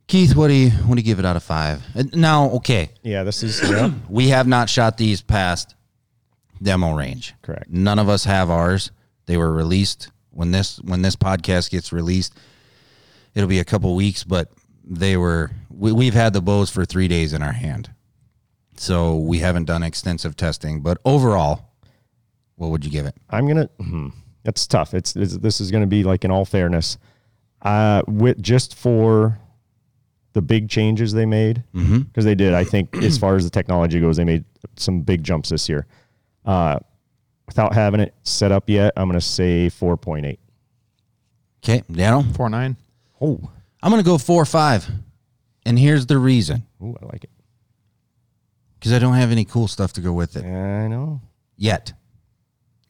Keith, 0.09 0.37
what 0.37 0.49
do 0.49 0.55
you 0.55 0.71
what 0.71 0.95
do 0.95 1.01
you 1.01 1.05
give 1.05 1.19
it 1.19 1.25
out 1.25 1.37
of 1.37 1.43
five? 1.43 1.83
Uh, 1.95 2.05
Now, 2.13 2.51
okay, 2.51 2.91
Yeah, 3.03 3.25
this 3.25 3.43
is 3.43 3.61
yeah, 3.69 3.91
we 4.09 4.29
have 4.29 4.47
not 4.47 4.69
shot 4.71 4.97
these 4.99 5.21
past 5.21 5.75
demo 6.63 6.95
range. 6.97 7.35
Correct. 7.43 7.69
None 7.71 7.99
of 7.99 8.09
us 8.09 8.25
have 8.25 8.49
ours. 8.51 8.91
They 9.27 9.37
were 9.37 9.53
released 9.53 10.11
when 10.37 10.51
this 10.53 10.79
when 10.83 11.03
this 11.03 11.17
podcast 11.17 11.71
gets 11.71 11.93
released. 11.93 12.35
It'll 13.35 13.49
be 13.49 13.59
a 13.59 13.65
couple 13.65 13.95
weeks, 13.95 14.25
but 14.25 14.51
they 14.85 15.17
were 15.17 15.51
we, 15.71 15.93
we've 15.93 16.15
had 16.15 16.33
the 16.33 16.41
bows 16.41 16.71
for 16.71 16.85
three 16.85 17.09
days 17.09 17.33
in 17.33 17.43
our 17.43 17.53
hand, 17.53 17.91
so 18.77 19.17
we 19.17 19.39
haven't 19.39 19.65
done 19.65 19.83
extensive 19.83 20.37
testing. 20.37 20.81
But 20.81 20.99
overall, 21.05 21.71
what 22.57 22.69
would 22.69 22.85
you 22.85 22.91
give 22.91 23.07
it? 23.07 23.17
I'm 23.31 23.47
gonna. 23.47 23.69
Hmm, 23.79 24.09
it's 24.45 24.67
tough. 24.67 24.95
It's, 24.95 25.17
it's 25.17 25.37
this 25.39 25.61
is 25.61 25.71
gonna 25.71 25.87
be 25.87 26.05
like 26.05 26.25
in 26.25 26.31
all 26.31 26.45
fairness, 26.45 26.99
uh, 27.63 28.03
with 28.07 28.41
just 28.41 28.75
for 28.75 29.39
the 30.35 30.43
big 30.43 30.69
changes 30.69 31.13
they 31.13 31.27
made 31.27 31.63
because 31.73 32.25
they 32.27 32.35
did. 32.35 32.53
I 32.53 32.65
think 32.65 32.95
as 32.97 33.17
far 33.17 33.37
as 33.37 33.45
the 33.45 33.51
technology 33.51 34.01
goes, 34.01 34.19
they 34.19 34.25
made 34.25 34.45
some 34.77 35.01
big 35.01 35.25
jumps 35.25 35.49
this 35.49 35.67
year. 35.69 35.87
Uh, 36.45 36.79
without 37.47 37.75
having 37.75 38.01
it 38.01 38.15
set 38.23 38.53
up 38.53 38.69
yet, 38.69 38.93
I'm 38.97 39.09
gonna 39.09 39.21
say 39.21 39.69
4.8. 39.69 40.39
Okay, 41.65 41.83
Daniel, 41.91 42.23
Four 42.35 42.49
nine. 42.51 42.77
Oh, 43.21 43.41
I'm 43.83 43.91
gonna 43.91 44.03
go 44.03 44.19
four 44.19 44.43
or 44.43 44.47
five, 44.47 44.89
and 45.65 45.79
here's 45.79 46.07
the 46.07 46.19
reason: 46.19 46.65
Ooh, 46.83 46.97
I 47.03 47.07
like 47.07 47.25
it. 47.25 47.31
because 48.79 48.93
I 48.93 48.99
don't 48.99 49.15
have 49.15 49.33
any 49.33 49.45
cool 49.45 49.67
stuff 49.69 49.93
to 49.95 50.01
go 50.01 50.13
with 50.13 50.37
it. 50.37 50.45
I 50.45 50.87
know. 50.89 51.21
yet. 51.57 51.93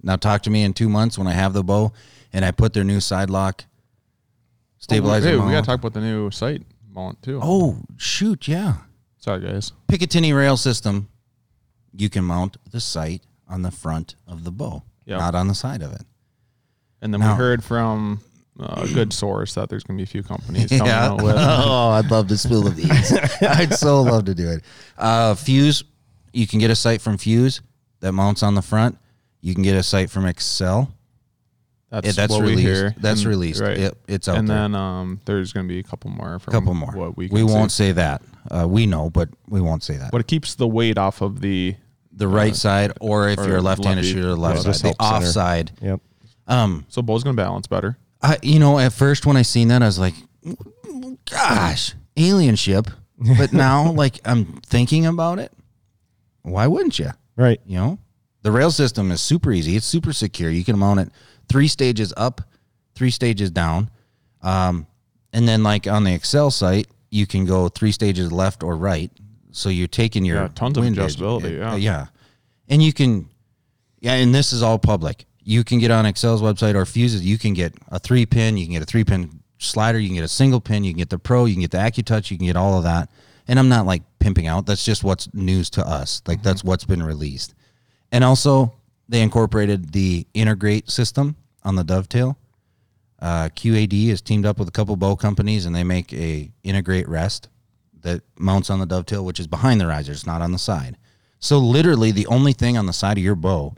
Now 0.03 0.17
talk 0.17 0.43
to 0.43 0.51
me 0.51 0.63
in 0.63 0.73
two 0.73 0.89
months 0.89 1.17
when 1.19 1.27
I 1.27 1.33
have 1.33 1.53
the 1.53 1.65
bow 1.65 1.93
and 2.33 2.45
I 2.45 2.51
put 2.51 2.75
their 2.75 2.85
new 2.85 3.01
side 3.01 3.31
lock 3.31 3.65
stabilizer. 4.79 5.31
Hey, 5.31 5.37
we 5.37 5.51
gotta 5.53 5.67
talk 5.67 5.79
about 5.81 5.95
the 5.95 6.01
new 6.01 6.31
sight 6.31 6.63
mount 6.95 7.23
too. 7.23 7.41
Oh 7.43 7.79
shoot, 7.97 8.47
yeah. 8.47 8.75
sorry 9.19 9.41
guys. 9.41 9.73
Picatinny 9.89 10.37
rail 10.37 10.57
system. 10.57 11.09
You 11.93 12.09
can 12.11 12.25
mount 12.25 12.57
the 12.71 12.81
sight 12.81 13.23
on 13.49 13.63
the 13.63 13.71
front 13.71 14.17
of 14.27 14.45
the 14.45 14.51
bow, 14.51 14.83
Yep. 15.07 15.19
not 15.19 15.35
on 15.35 15.49
the 15.49 15.55
side 15.55 15.83
of 15.83 15.93
it. 15.93 16.03
And 17.01 17.13
then 17.13 17.21
Now- 17.21 17.33
we 17.33 17.39
heard 17.39 17.63
from 17.65 18.21
a 18.59 18.87
good 18.89 19.13
source 19.13 19.55
that 19.55 19.69
there's 19.69 19.85
gonna 19.85 19.97
be 19.99 20.03
a 20.03 20.07
few 20.07 20.23
companies 20.23 20.69
coming 20.71 20.87
Yeah. 20.87 21.07
out 21.09 21.23
with. 21.23 21.37
oh, 21.39 21.91
I'd 21.91 22.11
love 22.11 22.29
to 22.29 22.39
spill 22.39 22.63
the 22.63 22.71
beans. 22.71 23.13
I'd 23.43 23.75
so 23.75 24.03
love 24.03 24.25
to 24.27 24.35
do 24.35 24.49
it. 24.51 24.65
Uh, 24.97 25.35
Fuse, 25.35 25.85
you 26.33 26.47
can 26.47 26.59
get 26.59 26.71
a 26.71 26.77
sight 26.77 27.01
from 27.01 27.19
Fuse 27.19 27.61
that 28.01 28.13
mounts 28.13 28.43
on 28.43 28.55
the 28.55 28.63
front. 28.63 28.99
You 29.43 29.55
can 29.55 29.63
get 29.63 29.77
a 29.77 29.83
sight 29.83 30.11
from 30.11 30.25
Axcel. 30.25 30.89
That's, 31.91 32.07
Yeah, 32.07 32.13
that's 32.13 32.33
what 32.33 32.43
we 32.43 32.51
released. 32.51 32.67
hear. 32.67 32.95
That's 32.99 33.21
And- 33.21 33.29
released. 33.31 33.61
Yep, 33.63 33.97
it's 34.09 34.27
out 34.29 34.39
and 34.39 34.49
there. 34.49 34.57
then 34.57 34.75
um, 34.75 35.21
there's 35.25 35.53
gonna 35.53 35.69
be 35.69 35.79
a 35.79 35.83
couple 35.85 36.11
more. 36.11 36.39
From 36.41 36.53
couple 36.53 36.75
more. 36.75 36.91
What 36.93 37.17
we 37.17 37.29
we 37.29 37.43
won't 37.45 37.71
See. 37.71 37.85
say 37.89 37.93
that. 37.93 38.23
Uh, 38.51 38.67
we 38.69 38.87
know, 38.87 39.09
but 39.11 39.29
we 39.49 39.61
won't 39.61 39.83
say 39.85 39.97
that. 39.97 40.11
But 40.11 40.21
it 40.21 40.27
keeps 40.27 40.55
the 40.57 40.67
weight 40.67 40.99
off 40.99 41.21
of 41.21 41.41
the. 41.41 41.77
The 42.17 42.27
right 42.29 42.57
side, 42.57 42.93
or 43.01 43.29
if 43.29 43.39
or 43.39 43.47
you're 43.47 43.57
a 43.59 43.63
left-handed 43.63 44.05
lefty. 44.05 44.13
shooter, 44.13 44.29
the 44.29 44.37
left 44.37 44.65
Yeah, 44.67 44.73
side, 44.73 44.75
the 44.75 44.89
help 44.89 44.97
off 45.01 45.23
center. 45.23 45.33
side. 45.33 45.73
Yep. 45.83 46.01
Um, 46.49 46.85
So 46.89 47.03
bow's 47.03 47.23
gonna 47.23 47.35
balance 47.37 47.67
better. 47.67 47.99
I, 48.23 48.39
you 48.43 48.59
know, 48.59 48.79
at 48.79 48.93
first 48.95 49.27
when 49.27 49.37
I 49.37 49.43
seen 49.43 49.69
that, 49.69 49.83
I 49.83 49.87
was 49.87 49.99
like, 49.99 50.15
"Gosh, 51.31 51.95
alien 52.17 52.57
ship." 52.57 52.89
But 53.39 53.55
now, 53.55 53.93
like, 53.93 54.21
I'm 54.27 54.45
thinking 54.67 55.07
about 55.07 55.39
it. 55.39 55.51
Why 56.43 56.67
wouldn't 56.67 56.99
you? 56.99 57.13
Right. 57.35 57.59
You 57.65 57.77
know, 57.79 57.99
the 58.43 58.53
rail 58.53 58.71
system 58.71 59.11
is 59.11 59.23
super 59.23 59.53
easy. 59.53 59.75
It's 59.75 59.87
super 59.87 60.13
secure. 60.13 60.51
You 60.51 60.65
can 60.65 60.79
mount 60.79 61.01
it 61.01 61.11
three 61.49 61.67
stages 61.67 62.13
up, 62.19 62.43
three 62.95 63.11
stages 63.11 63.51
down, 63.51 63.89
um, 64.43 64.87
and 65.33 65.49
then 65.49 65.63
like 65.63 65.87
on 65.87 66.05
the 66.05 66.11
Axcel 66.11 66.53
sight, 66.53 66.89
you 67.11 67.27
can 67.27 67.47
go 67.47 67.69
three 67.69 67.91
stages 67.91 68.31
left 68.31 68.63
or 68.63 68.77
right. 68.77 69.11
So 69.57 69.69
you're 69.71 69.89
taking 69.89 70.25
your 70.25 70.37
Yeah, 70.43 70.49
tons 70.55 70.77
of 70.77 70.85
windage. 70.85 71.17
adjustability, 71.17 71.59
yeah. 71.59 71.73
Uh, 71.73 71.77
yeah, 71.77 72.07
and 72.69 72.83
you 72.83 72.93
can, 72.93 73.29
yeah, 74.01 74.15
and 74.15 74.35
this 74.35 74.53
is 74.53 74.63
all 74.63 74.79
public. 74.79 75.25
You 75.43 75.65
can 75.65 75.79
get 75.79 75.91
on 75.91 76.05
Axcel's 76.05 76.43
website 76.43 76.75
or 76.75 76.85
Fuses. 76.85 77.23
You 77.23 77.39
can 77.39 77.55
get 77.55 77.73
a 77.89 77.99
three 77.99 78.27
pin. 78.27 78.57
You 78.59 78.67
can 78.67 78.75
get 78.75 78.83
a 78.83 78.87
three 78.87 79.05
pin 79.05 79.41
slider. 79.59 79.99
You 79.99 80.09
can 80.09 80.17
get 80.17 80.25
a 80.25 80.29
single 80.29 80.61
pin. 80.61 80.85
You 80.85 80.93
can 80.93 80.99
get 80.99 81.09
the 81.11 81.19
Pro. 81.19 81.45
You 81.47 81.55
can 81.55 81.63
get 81.63 81.71
the 81.71 81.79
AccuTouch. 81.79 82.31
You 82.31 82.37
can 82.37 82.47
get 82.47 82.57
all 82.57 82.77
of 82.77 82.85
that. 82.85 83.09
And 83.49 83.59
I'm 83.59 83.69
not 83.69 83.87
like 83.87 84.03
pimping 84.19 84.49
out. 84.49 84.67
That's 84.67 84.85
just 84.85 85.05
what's 85.05 85.33
news 85.33 85.71
to 85.71 85.87
us. 85.89 86.21
Like 86.27 86.43
that's 86.43 86.65
what's 86.65 86.85
been 86.85 87.03
released. 87.03 87.55
And 88.13 88.25
also, 88.25 88.75
they 89.09 89.23
incorporated 89.23 89.93
the 89.93 90.27
integrate 90.35 90.91
system 90.91 91.37
on 91.63 91.77
the 91.77 91.85
dovetail. 91.85 92.37
Uh, 93.21 93.49
QAD 93.55 94.09
has 94.11 94.21
teamed 94.21 94.45
up 94.47 94.59
with 94.59 94.69
a 94.69 94.73
couple 94.73 94.97
bow 94.97 95.15
companies, 95.17 95.65
and 95.65 95.75
they 95.75 95.85
make 95.85 96.13
a 96.13 96.51
integrate 96.65 97.09
rest 97.09 97.49
that 98.07 98.23
mounts 98.39 98.71
on 98.71 98.79
the 98.79 98.87
dovetail, 98.87 99.25
which 99.25 99.41
is 99.41 99.49
behind 99.49 99.81
the 99.81 99.87
riser. 99.89 100.13
It's 100.13 100.25
not 100.27 100.41
on 100.41 100.53
the 100.53 100.59
side. 100.59 100.97
So 101.41 101.59
literally, 101.59 102.13
the 102.13 102.27
only 102.29 102.53
thing 102.53 102.79
on 102.79 102.87
the 102.87 102.93
side 102.93 103.19
of 103.19 103.25
your 103.25 103.35
bow, 103.35 103.75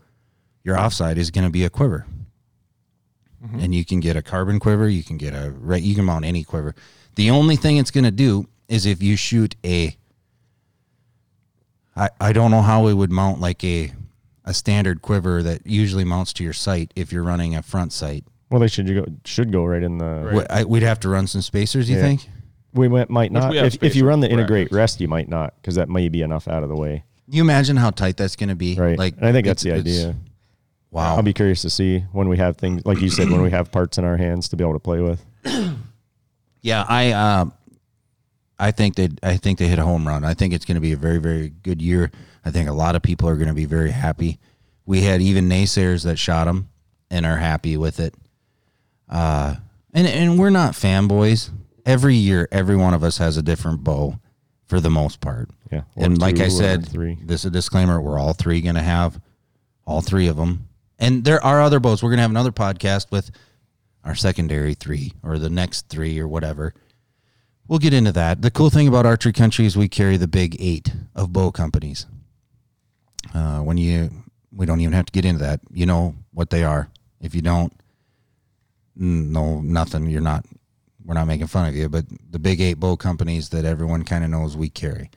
your 0.63 0.79
offside, 0.79 1.17
is 1.17 1.31
going 1.31 1.47
to 1.47 1.51
be 1.51 1.65
a 1.65 1.71
quiver. 1.71 2.07
Mm-hmm. 3.43 3.59
And 3.61 3.75
you 3.75 3.85
can 3.87 4.01
get 4.01 4.17
a 4.17 4.23
carbon 4.23 4.61
quiver. 4.61 4.87
You 4.89 5.03
can 5.03 5.17
get 5.17 5.33
a 5.33 5.51
re- 5.51 5.81
you 5.81 5.95
can 5.95 6.05
mount 6.05 6.25
any 6.27 6.45
quiver. 6.45 6.75
The 7.15 7.31
only 7.31 7.57
thing 7.57 7.79
it's 7.79 7.91
going 7.91 8.05
to 8.05 8.11
do 8.11 8.49
is 8.69 8.85
if 8.85 9.03
you 9.03 9.17
shoot 9.17 9.57
a. 9.65 9.97
I 11.97 12.11
I 12.21 12.33
don't 12.33 12.51
know 12.51 12.63
how 12.63 12.87
it 12.89 12.95
would 12.95 13.11
mount 13.11 13.41
like 13.41 13.65
a 13.65 13.93
a 14.45 14.53
standard 14.53 15.01
quiver 15.03 15.43
that 15.43 15.67
usually 15.67 16.05
mounts 16.05 16.33
to 16.35 16.45
your 16.45 16.53
sight 16.53 16.93
if 16.97 17.13
you're 17.13 17.23
running 17.23 17.55
a 17.55 17.63
front 17.63 17.93
sight. 17.93 18.25
Well, 18.51 18.61
they 18.61 18.69
should 18.69 18.87
go 18.87 19.05
should 19.25 19.53
go 19.53 19.65
right 19.65 19.83
in 19.83 19.99
the. 19.99 20.45
Wh- 20.49 20.53
I, 20.53 20.65
we'd 20.65 20.83
have 20.83 21.01
to 21.01 21.09
run 21.09 21.27
some 21.27 21.43
spacers. 21.43 21.89
You 21.89 21.97
Yeah. 21.97 22.03
think? 22.03 22.29
We 22.79 22.89
might, 22.89 23.11
might 23.11 23.33
not. 23.33 23.51
we 23.51 23.59
If, 23.59 23.83
if 23.83 23.97
you 23.97 24.07
run 24.07 24.21
the 24.21 24.31
integrate 24.31 24.73
rest, 24.73 25.01
you 25.01 25.09
might 25.09 25.29
not 25.29 25.55
because 25.61 25.75
that 25.75 25.89
may 25.89 26.09
be 26.09 26.23
enough 26.23 26.49
out 26.49 26.63
of 26.63 26.69
the 26.69 26.77
way. 26.77 27.05
You 27.29 27.43
imagine 27.43 27.77
how 27.77 27.91
tight 27.91 28.17
that's 28.17 28.37
going 28.37 28.49
to 28.49 28.55
be, 28.55 28.75
Right. 28.75 28.99
Like, 28.99 29.17
and 29.19 29.27
I 29.27 29.33
think 29.33 29.47
that's 29.47 29.63
the 29.63 29.71
it's- 29.71 29.87
it's- 29.87 30.05
idea. 30.07 30.17
Wow. 30.91 31.17
I'll 31.17 31.23
be 31.23 31.35
curious 31.35 31.61
to 31.63 31.71
see 31.71 32.01
when 32.13 32.31
we 32.31 32.39
have 32.39 32.57
things 32.57 32.81
like 32.87 33.03
you 33.03 33.11
said 33.11 33.29
when 33.29 33.43
we 33.43 33.51
have 33.51 33.71
parts 33.71 33.99
in 33.99 34.05
our 34.07 34.17
hands 34.17 34.49
to 34.49 34.57
be 34.57 34.65
able 34.65 34.73
to 34.73 34.79
play 34.79 35.01
with. 35.01 35.23
Yeah, 36.61 36.85
I 36.89 37.13
uh, 37.13 37.45
I 38.59 38.73
think 38.73 38.97
they 38.97 39.09
I 39.23 39.37
think 39.37 39.59
they 39.59 39.69
hit 39.69 39.79
a 39.79 39.85
home 39.85 40.07
run. 40.09 40.25
I 40.25 40.35
think 40.35 40.53
it's 40.53 40.65
going 40.65 40.75
to 40.75 40.81
be 40.81 40.93
a 40.93 40.97
very 40.97 41.19
very 41.19 41.51
good 41.51 41.81
year. 41.81 42.11
I 42.45 42.51
think 42.51 42.69
a 42.69 42.73
lot 42.73 42.97
of 42.97 43.03
people 43.03 43.29
are 43.29 43.37
going 43.37 43.49
to 43.49 43.55
be 43.55 43.65
very 43.65 43.91
happy. 43.93 44.39
We 44.85 45.03
had 45.03 45.23
even 45.23 45.49
naysayers 45.49 46.05
that 46.05 46.19
shot 46.19 46.47
them 46.47 46.69
and 47.11 47.25
are 47.27 47.37
happy 47.37 47.77
with 47.77 48.01
it. 48.01 48.15
Uh, 49.09 49.55
and 49.95 50.07
and 50.07 50.39
we're 50.39 50.51
not 50.51 50.73
fanboys. 50.73 51.51
Every 51.89 52.15
year, 52.15 52.47
every 52.53 52.77
one 52.77 52.95
of 52.95 53.03
us 53.03 53.19
has 53.19 53.37
a 53.37 53.43
different 53.43 53.83
bow, 53.83 54.21
for 54.69 54.81
the 54.81 54.91
most 54.91 55.21
part. 55.21 55.51
Yeah. 55.73 55.83
And 55.97 56.21
like 56.21 56.39
I 56.39 56.49
said, 56.49 56.87
three. 56.87 57.19
this 57.23 57.41
is 57.41 57.47
a 57.47 57.51
disclaimer. 57.51 58.01
We're 58.01 58.19
all 58.19 58.35
three 58.35 58.61
going 58.61 58.75
to 58.75 58.83
have 58.83 59.21
all 59.87 60.03
three 60.03 60.29
of 60.29 60.37
them. 60.37 60.69
And 60.99 61.25
there 61.25 61.43
are 61.43 61.61
other 61.61 61.81
bows. 61.81 62.03
We're 62.03 62.11
going 62.11 62.19
to 62.19 62.23
have 62.23 62.31
another 62.31 62.53
podcast 62.53 63.11
with 63.11 63.31
our 64.05 64.15
secondary 64.15 64.75
three 64.75 65.15
or 65.23 65.39
the 65.39 65.51
next 65.51 65.89
three 65.89 66.19
or 66.21 66.29
whatever. 66.29 66.75
We'll 67.67 67.79
get 67.79 67.95
into 67.95 68.13
that. 68.13 68.43
The 68.43 68.51
cool 68.51 68.71
thing 68.71 68.89
about 68.89 69.07
Archery 69.07 69.33
Country 69.33 69.67
is 69.67 69.77
we 69.77 69.89
carry 69.89 70.17
the 70.17 70.29
big 70.29 70.57
eight 70.61 70.93
of 71.15 71.33
bow 71.33 71.51
companies. 71.51 72.07
Uh, 73.35 73.61
when 73.61 73.79
you, 73.79 74.11
we 74.53 74.67
don't 74.67 74.81
even 74.81 74.93
have 74.93 75.07
to 75.07 75.13
get 75.13 75.25
into 75.25 75.41
that. 75.41 75.61
You 75.73 75.87
know 75.87 76.15
what 76.33 76.51
they 76.51 76.65
are. 76.65 76.91
If 77.21 77.35
you 77.35 77.43
don't, 77.43 77.73
no, 78.97 79.61
nothing. 79.61 80.09
You're 80.09 80.21
not, 80.21 80.45
we're 81.09 81.15
not 81.15 81.27
making 81.27 81.47
fun 81.47 81.67
of 81.67 81.75
you, 81.75 81.89
but 81.89 82.05
the 82.31 82.39
big 82.39 82.61
eight 82.61 82.75
bow 82.75 82.95
companies 82.95 83.49
that 83.49 83.65
everyone 83.65 84.05
kind 84.05 84.25
of 84.25 84.31
knows 84.31 84.59
we 84.59 84.69
carry. 84.69 85.11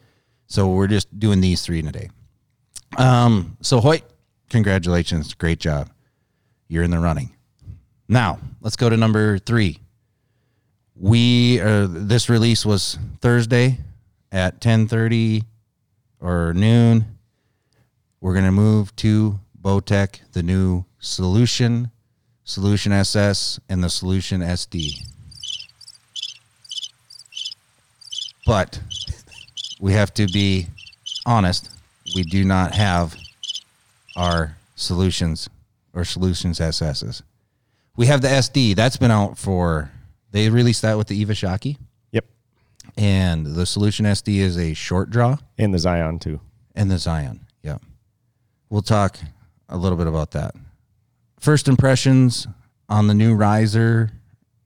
So 0.48 0.70
we're 0.70 0.88
just 0.88 1.20
doing 1.20 1.42
these 1.42 1.64
three 1.64 1.80
in 1.80 1.88
a 1.88 1.92
day. 1.92 2.10
Um, 2.98 3.58
so 3.62 3.82
Hoyt, 3.82 4.04
congratulations. 4.50 5.34
Great 5.34 5.60
job. 5.60 5.90
You're 6.70 6.84
in 6.84 6.92
the 6.92 7.00
running. 7.00 7.36
Now, 8.08 8.40
let's 8.62 8.78
go 8.78 8.88
to 8.88 8.96
number 8.96 9.38
three. 9.38 9.80
We 10.96 11.60
uh, 11.60 11.88
this 11.90 12.30
release 12.30 12.66
was 12.66 12.98
Thursday 13.20 13.78
at 14.32 14.62
10:30 14.62 15.44
or 16.22 16.54
noon. 16.54 17.18
We're 18.22 18.34
gonna 18.34 18.52
move 18.54 18.96
to 18.98 19.42
Bowtech, 19.62 20.32
the 20.32 20.44
new 20.44 20.86
Solution, 21.00 21.92
Solution 22.46 22.94
SS, 22.94 23.60
and 23.68 23.84
the 23.84 23.90
Solution 23.90 24.40
SD. 24.40 24.94
But 28.52 28.82
we 29.80 29.94
have 29.94 30.14
to 30.16 30.28
be 30.28 30.68
honest. 31.26 31.70
We 32.14 32.24
do 32.24 32.44
not 32.44 32.76
have 32.76 33.16
our 34.18 34.58
solutions 34.76 35.50
or 35.94 36.04
solutions 36.04 36.60
SSs. 36.60 37.22
We 37.96 38.08
have 38.08 38.22
the 38.22 38.28
SD. 38.28 38.76
That's 38.76 38.98
been 38.98 39.10
out 39.10 39.38
for. 39.38 39.90
They 40.32 40.50
released 40.50 40.82
that 40.82 40.98
with 40.98 41.08
the 41.08 41.16
Eva 41.16 41.32
Shockey, 41.32 41.78
Yep. 42.12 42.26
and 42.98 43.46
the 43.46 43.66
Solution 43.66 44.06
SD 44.06 44.40
is 44.40 44.58
a 44.58 44.74
short 44.74 45.10
draw. 45.10 45.38
And 45.58 45.74
the 45.74 45.80
Zion 45.80 46.20
too. 46.20 46.42
And 46.76 46.92
the 46.92 46.98
Zion. 46.98 47.46
Yeah. 47.64 47.78
We'll 48.70 48.82
talk 48.82 49.18
a 49.70 49.78
little 49.78 49.98
bit 49.98 50.08
about 50.08 50.32
that. 50.32 50.56
First 51.40 51.70
impressions 51.70 52.48
on 52.90 53.08
the 53.08 53.14
new 53.14 53.34
riser 53.34 54.12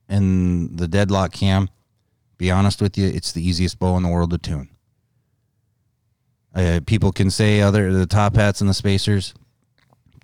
and 0.08 0.76
the 0.76 0.88
deadlock 0.88 1.32
cam. 1.32 1.68
Be 2.38 2.50
honest 2.50 2.82
with 2.82 2.98
you, 2.98 3.06
it's 3.08 3.32
the 3.32 3.46
easiest 3.46 3.78
bow 3.78 3.96
in 3.96 4.02
the 4.02 4.08
world 4.08 4.30
to 4.30 4.38
tune. 4.38 4.68
Uh, 6.54 6.80
people 6.86 7.12
can 7.12 7.30
say 7.30 7.60
other 7.60 7.92
the 7.92 8.06
top 8.06 8.34
hats 8.36 8.60
and 8.60 8.68
the 8.70 8.74
spacers. 8.74 9.34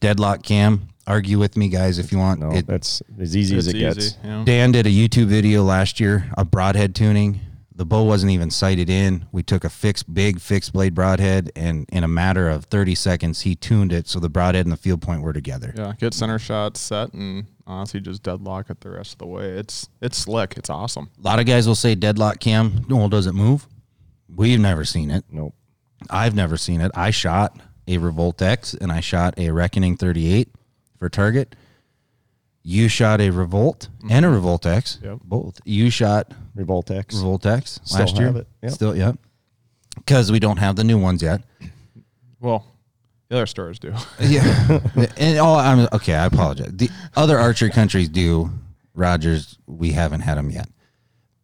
Deadlock 0.00 0.42
cam. 0.42 0.88
Argue 1.06 1.38
with 1.38 1.56
me, 1.56 1.68
guys, 1.68 1.98
if 1.98 2.12
you 2.12 2.18
want. 2.18 2.40
No, 2.40 2.52
It- 2.52 2.66
that's 2.66 3.02
as 3.20 3.36
easy 3.36 3.56
as 3.56 3.66
it 3.66 3.74
gets. 3.74 3.98
easy. 3.98 4.16
You 4.22 4.30
know? 4.30 4.44
Dan 4.44 4.72
did 4.72 4.86
a 4.86 4.90
YouTube 4.90 5.26
video 5.26 5.64
last 5.64 5.98
year 6.00 6.30
of 6.36 6.50
broadhead 6.50 6.94
tuning. 6.94 7.40
The 7.74 7.84
bow 7.86 8.04
wasn't 8.04 8.30
even 8.30 8.50
sighted 8.50 8.88
in. 8.88 9.24
We 9.32 9.42
took 9.42 9.64
a 9.64 9.68
fixed, 9.70 10.12
big 10.14 10.38
fixed 10.40 10.72
blade 10.72 10.94
broadhead, 10.94 11.50
and 11.56 11.86
in 11.90 12.04
a 12.04 12.08
matter 12.08 12.48
of 12.48 12.66
30 12.66 12.94
seconds, 12.94 13.40
he 13.40 13.56
tuned 13.56 13.92
it 13.92 14.06
so 14.06 14.20
the 14.20 14.28
broadhead 14.28 14.66
and 14.66 14.72
the 14.72 14.76
field 14.76 15.02
point 15.02 15.22
were 15.22 15.32
together. 15.32 15.74
Yeah, 15.76 15.92
get 15.98 16.14
center 16.14 16.38
shot 16.38 16.76
set 16.76 17.12
and 17.14 17.46
honestly 17.66 18.00
just 18.00 18.22
deadlock 18.22 18.70
it 18.70 18.80
the 18.80 18.90
rest 18.90 19.12
of 19.12 19.18
the 19.18 19.26
way. 19.26 19.50
It's 19.50 19.88
it's 20.00 20.18
slick. 20.18 20.54
It's 20.56 20.70
awesome. 20.70 21.10
A 21.18 21.22
lot 21.22 21.38
of 21.38 21.46
guys 21.46 21.66
will 21.66 21.74
say 21.74 21.94
deadlock 21.94 22.40
cam. 22.40 22.84
No, 22.88 23.08
does 23.08 23.26
it 23.26 23.34
move? 23.34 23.66
We've 24.34 24.60
never 24.60 24.84
seen 24.84 25.10
it. 25.10 25.24
Nope. 25.30 25.54
I've 26.10 26.34
never 26.34 26.56
seen 26.56 26.80
it. 26.80 26.90
I 26.94 27.10
shot 27.10 27.60
a 27.86 27.98
Revolt 27.98 28.40
X 28.42 28.74
and 28.74 28.90
I 28.90 29.00
shot 29.00 29.38
a 29.38 29.50
Reckoning 29.50 29.96
38 29.96 30.48
for 30.98 31.08
target. 31.08 31.54
You 32.62 32.88
shot 32.88 33.20
a 33.20 33.30
Revolt 33.30 33.88
and 34.08 34.24
a 34.24 34.28
mm-hmm. 34.28 34.34
Revolt 34.36 34.66
X. 34.66 34.98
Yep. 35.02 35.18
Both. 35.24 35.60
You 35.64 35.90
shot 35.90 36.32
Revolt 36.54 36.90
X. 36.90 37.16
Revolt 37.16 37.44
X 37.46 37.80
Still 37.84 38.00
last 38.00 38.16
year. 38.16 38.26
have 38.26 38.36
it, 38.36 38.46
yep. 38.62 38.72
Still, 38.72 38.96
yep. 38.96 39.18
Because 39.96 40.30
we 40.30 40.38
don't 40.38 40.58
have 40.58 40.76
the 40.76 40.84
new 40.84 40.98
ones 40.98 41.22
yet. 41.22 41.42
Well, 42.40 42.66
the 43.32 43.38
other 43.38 43.46
stores 43.46 43.78
do. 43.78 43.94
Yeah. 44.20 44.80
and 45.16 45.38
oh, 45.38 45.54
I'm 45.54 45.88
okay. 45.94 46.14
I 46.14 46.26
apologize. 46.26 46.70
The 46.74 46.90
other 47.16 47.38
archery 47.38 47.70
countries 47.70 48.10
do. 48.10 48.50
Rogers, 48.94 49.58
we 49.66 49.92
haven't 49.92 50.20
had 50.20 50.36
them 50.36 50.50
yet. 50.50 50.68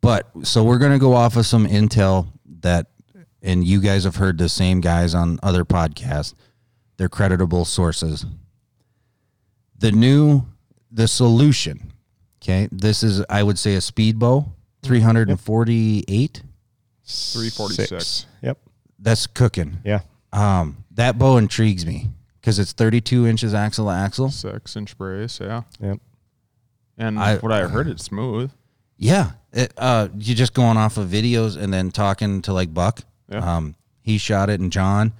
But 0.02 0.28
so 0.42 0.64
we're 0.64 0.76
going 0.76 0.92
to 0.92 0.98
go 0.98 1.14
off 1.14 1.36
of 1.36 1.46
some 1.46 1.66
intel 1.66 2.28
that, 2.60 2.88
and 3.40 3.64
you 3.64 3.80
guys 3.80 4.04
have 4.04 4.16
heard 4.16 4.36
the 4.36 4.50
same 4.50 4.82
guys 4.82 5.14
on 5.14 5.40
other 5.42 5.64
podcasts. 5.64 6.34
They're 6.98 7.08
creditable 7.08 7.64
sources. 7.64 8.26
The 9.78 9.90
new, 9.90 10.42
the 10.90 11.08
solution. 11.08 11.94
Okay, 12.42 12.68
this 12.70 13.02
is 13.02 13.24
I 13.30 13.42
would 13.42 13.58
say 13.58 13.76
a 13.76 13.80
speed 13.80 14.18
bow, 14.18 14.52
three 14.82 15.00
hundred 15.00 15.30
and 15.30 15.40
forty-eight. 15.40 16.42
346. 17.06 17.88
Six. 17.88 18.26
Yep. 18.42 18.58
That's 18.98 19.26
cooking. 19.26 19.78
Yeah. 19.82 20.00
Um, 20.32 20.84
that 20.92 21.18
bow 21.18 21.36
intrigues 21.38 21.86
me 21.86 22.08
because 22.40 22.58
it's 22.58 22.72
thirty-two 22.72 23.26
inches 23.26 23.54
axle 23.54 23.86
to 23.86 23.92
axle. 23.92 24.30
Six 24.30 24.76
inch 24.76 24.96
brace, 24.98 25.40
yeah. 25.40 25.62
Yep. 25.80 26.00
And 26.98 27.18
I- 27.18 27.36
what 27.38 27.52
I 27.52 27.66
heard, 27.68 27.86
it's 27.88 28.04
smooth. 28.04 28.50
Yeah, 28.96 29.30
it, 29.52 29.72
uh, 29.78 30.08
you're 30.18 30.34
just 30.36 30.54
going 30.54 30.76
off 30.76 30.96
of 30.96 31.08
videos 31.08 31.56
and 31.56 31.72
then 31.72 31.90
talking 31.92 32.42
to 32.42 32.52
like 32.52 32.74
Buck. 32.74 33.00
Yeah. 33.30 33.56
Um, 33.56 33.76
he 34.02 34.18
shot 34.18 34.50
it, 34.50 34.58
and 34.60 34.72
John, 34.72 35.12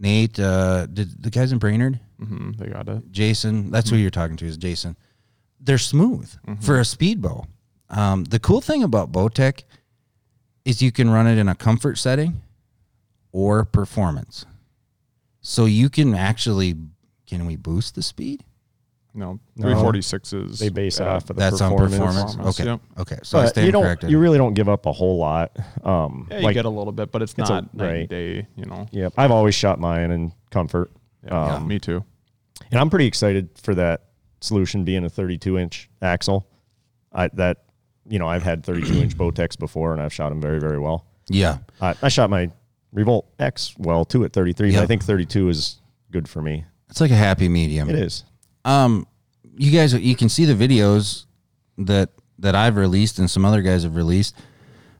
Nate, 0.00 0.40
uh, 0.40 0.86
did 0.86 1.22
the 1.22 1.30
guys 1.30 1.52
in 1.52 1.58
Brainerd, 1.58 2.00
Mm-hmm, 2.20 2.52
they 2.52 2.66
got 2.68 2.88
it. 2.88 3.10
Jason. 3.10 3.70
That's 3.70 3.90
who 3.90 3.96
you're 3.96 4.10
talking 4.10 4.36
to 4.38 4.46
is 4.46 4.56
Jason. 4.56 4.96
They're 5.60 5.78
smooth 5.78 6.32
for 6.62 6.78
a 6.80 6.84
speed 6.84 7.20
bow. 7.20 7.44
Um, 7.90 8.24
the 8.24 8.38
cool 8.38 8.60
thing 8.60 8.82
about 8.84 9.12
Bowtech 9.12 9.64
is 10.64 10.80
you 10.80 10.92
can 10.92 11.10
run 11.10 11.26
it 11.26 11.36
in 11.38 11.48
a 11.48 11.54
comfort 11.54 11.98
setting 11.98 12.40
or 13.34 13.64
performance. 13.64 14.46
So 15.40 15.64
you 15.66 15.90
can 15.90 16.14
actually 16.14 16.76
can 17.26 17.46
we 17.46 17.56
boost 17.56 17.96
the 17.96 18.02
speed? 18.02 18.44
No, 19.16 19.34
No. 19.56 19.62
346 19.62 20.32
is. 20.32 20.58
They 20.58 20.68
base 20.70 20.98
it 21.00 21.04
yeah. 21.04 21.14
off 21.14 21.22
of 21.30 21.36
the 21.36 21.40
That's 21.40 21.58
performance. 21.60 21.94
on 21.94 21.98
performance. 22.00 22.32
Performance, 22.36 22.60
Okay. 22.60 22.70
yep. 22.70 22.80
Okay. 22.98 23.18
So 23.22 23.38
I 23.38 23.42
But 23.42 23.48
stand 23.50 23.66
you 23.66 23.72
don't. 23.72 23.82
corrected. 23.84 24.10
You 24.10 24.18
really 24.18 24.38
don't 24.38 24.54
give 24.54 24.68
up 24.68 24.86
a 24.86 24.92
whole 24.92 25.18
lot. 25.18 25.56
Um, 25.84 26.26
Yeah, 26.30 26.38
you 26.38 26.44
like, 26.44 26.54
get 26.54 26.64
a 26.64 26.68
little 26.70 26.92
bit, 26.92 27.10
but 27.12 27.22
it's 27.22 27.34
It's 27.36 27.48
a- 27.50 27.52
not 27.54 27.74
night 27.74 27.86
right. 27.92 28.08
day, 28.08 28.46
you 28.56 28.64
know. 28.66 28.86
Yep. 28.92 29.14
I've 29.16 29.30
always 29.30 29.54
shot 29.54 29.78
mine 29.80 30.10
in 30.10 30.32
comfort. 30.50 30.90
Yeah, 31.24 31.56
Um, 31.56 31.66
me 31.68 31.78
too. 31.78 32.04
And 32.70 32.80
I'm 32.80 32.90
pretty 32.90 33.06
excited 33.06 33.50
for 33.56 33.74
that 33.76 34.04
solution 34.40 34.84
being 34.84 35.04
a 35.04 35.08
32 35.08 35.58
inch 35.58 35.88
axle. 36.02 36.46
I 37.12 37.28
that 37.34 37.64
you 38.08 38.18
know 38.18 38.28
I've 38.28 38.42
had 38.42 38.64
32 38.64 38.94
inch 39.00 39.16
Bowtechs 39.16 39.58
before 39.58 39.92
and 39.92 40.00
I've 40.02 40.12
shot 40.12 40.28
them 40.30 40.40
very 40.40 40.60
very 40.60 40.78
well. 40.78 41.04
yeah. 41.28 41.58
I, 41.80 41.94
I 42.02 42.08
shot 42.08 42.30
my 42.30 42.50
Revolt 42.94 43.26
X 43.38 43.74
well 43.76 44.04
too 44.06 44.24
at 44.24 44.32
33, 44.32 44.70
Yeah. 44.70 44.78
but 44.78 44.84
I 44.84 44.86
think 44.86 45.04
32 45.04 45.48
is 45.50 45.80
good 46.10 46.28
for 46.28 46.40
me. 46.40 46.64
It's 46.88 47.00
like 47.00 47.10
a 47.10 47.16
happy 47.16 47.48
medium. 47.48 47.90
It 47.90 47.96
is. 47.96 48.24
Um, 48.64 49.06
you 49.56 49.70
guys, 49.70 49.92
you 49.92 50.16
can 50.16 50.28
see 50.30 50.46
the 50.46 50.54
videos 50.54 51.26
that 51.76 52.10
that 52.38 52.54
I've 52.54 52.76
released 52.76 53.18
and 53.18 53.30
some 53.30 53.44
other 53.44 53.62
guys 53.62 53.82
have 53.82 53.96
released. 53.96 54.34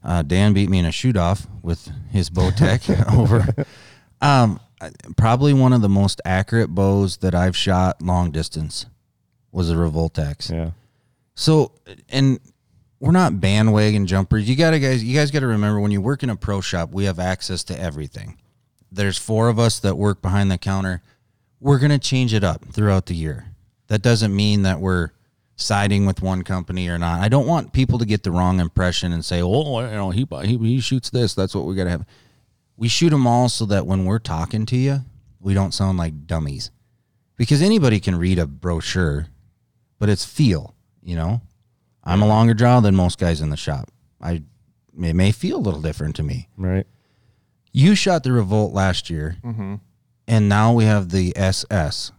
Uh, 0.03 0.23
Dan 0.23 0.53
beat 0.53 0.69
me 0.69 0.79
in 0.79 0.85
a 0.85 0.93
shoot 0.93 1.17
off 1.17 1.47
with 1.63 1.91
his 2.11 2.29
Bowtech 2.31 3.13
over. 3.19 3.47
Um, 4.21 4.61
probably 5.17 5.53
one 5.55 5.73
of 5.73 5.81
the 5.81 5.89
most 5.89 6.21
accurate 6.25 6.71
bows 6.75 7.19
that 7.19 7.35
I've 7.35 7.57
shot 7.57 8.03
long 8.03 8.31
distance 8.33 8.87
was 9.51 9.71
a 9.71 9.77
Revolt 9.77 10.19
X. 10.19 10.51
Yeah. 10.51 10.73
So, 11.37 11.73
and 12.09 12.39
we're 13.05 13.13
not 13.13 13.39
bandwagon 13.39 14.07
jumpers. 14.07 14.49
You 14.49 14.57
gotta 14.57 14.79
guys, 14.79 15.05
you 15.05 15.15
guys 15.15 15.31
got 15.31 15.41
to 15.41 15.47
remember 15.47 15.79
when 15.79 15.91
you 15.91 16.01
work 16.01 16.23
in 16.23 16.31
a 16.31 16.37
pro 16.37 16.63
shop, 16.63 16.91
we 16.91 17.05
have 17.05 17.19
access 17.19 17.63
to 17.65 17.79
everything. 17.79 18.39
There's 18.91 19.19
four 19.19 19.49
of 19.49 19.59
us 19.59 19.79
that 19.81 19.99
work 19.99 20.23
behind 20.23 20.51
the 20.51 20.57
counter. 20.57 21.03
We're 21.61 21.79
gonna 21.79 21.99
change 21.99 22.33
it 22.33 22.43
up 22.43 22.65
throughout 22.73 23.05
the 23.05 23.15
year. 23.15 23.49
That 23.89 24.01
doesn't 24.01 24.35
mean 24.35 24.63
that 24.63 24.81
we're 24.81 25.11
siding 25.55 26.07
with 26.07 26.23
one 26.23 26.45
company 26.45 26.89
or 26.89 26.97
not. 26.97 27.21
I 27.21 27.29
don't 27.29 27.47
want 27.47 27.75
people 27.75 27.99
to 27.99 28.07
get 28.07 28.23
the 28.23 28.31
wrong 28.31 28.59
impression 28.59 29.13
and 29.13 29.23
say, 29.23 29.43
"Oh, 29.43 29.81
you 29.81 29.91
know, 29.93 30.11
he 30.11 30.27
he, 30.45 30.57
he 30.57 30.81
shoots 30.81 31.11
this. 31.11 31.35
That's 31.35 31.55
what 31.55 31.67
we 31.67 31.75
gotta 31.75 31.91
have." 31.91 32.07
We 32.79 32.89
shoot 32.89 33.11
them 33.11 33.27
all 33.27 33.51
so 33.51 33.67
that 33.67 33.87
when 33.87 34.07
we're 34.07 34.19
talking 34.19 34.65
to 34.67 34.77
you, 34.77 35.01
we 35.41 35.53
don't 35.53 35.75
sound 35.75 35.99
like 35.99 36.27
dummies. 36.27 36.71
Because 37.37 37.61
anybody 37.61 38.01
can 38.01 38.17
read 38.17 38.39
a 38.39 38.47
brochure, 38.47 39.27
but 39.99 40.09
it's 40.09 40.25
feel, 40.25 40.75
you 41.03 41.17
know. 41.17 41.43
I'm 42.05 42.23
a 42.23 42.27
longer 42.27 42.55
draw 42.55 42.81
than 42.81 42.95
most 42.95 43.19
guys 43.19 43.41
in 43.41 43.51
the 43.51 43.57
shop. 43.57 43.91
I 44.21 44.43
it 45.03 45.15
may 45.15 45.33
feel 45.33 45.57
a 45.57 45.59
little 45.59 45.81
different 45.83 46.15
to 46.17 46.23
me. 46.23 46.49
Right. 46.57 46.87
You 47.73 47.95
shot 47.97 48.23
the 48.23 48.33
Revolt 48.33 48.73
last 48.73 49.11
year, 49.11 49.37
Mm-hmm. 49.45 49.75
and 50.29 50.49
now 50.49 50.73
we 50.73 50.85
have 50.85 51.11
the 51.11 51.37
SS 51.37 52.13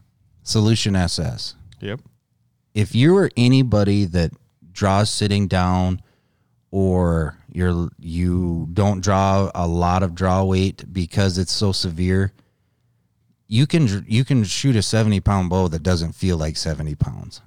Solution 0.43 0.95
SS. 0.95 1.55
Yep. 1.79 2.01
If 2.73 2.93
you 2.93 3.13
were 3.13 3.31
anybody 3.37 4.03
that 4.05 4.31
draws 4.73 5.09
sitting 5.09 5.47
down, 5.47 6.01
or 6.71 7.37
you're 7.51 7.89
you 7.99 8.67
don't 8.73 9.01
draw 9.01 9.49
a 9.55 9.65
lot 9.65 10.03
of 10.03 10.13
draw 10.13 10.43
weight 10.43 10.91
because 10.91 11.37
it's 11.37 11.53
so 11.53 11.71
severe, 11.71 12.33
you 13.47 13.65
can 13.65 14.05
you 14.07 14.25
can 14.25 14.43
shoot 14.43 14.75
a 14.75 14.81
70 14.81 15.19
pound 15.21 15.49
bow 15.49 15.67
that 15.69 15.83
doesn't 15.83 16.13
feel 16.13 16.35
like 16.37 16.57
70 16.57 16.95
pounds, 16.95 17.41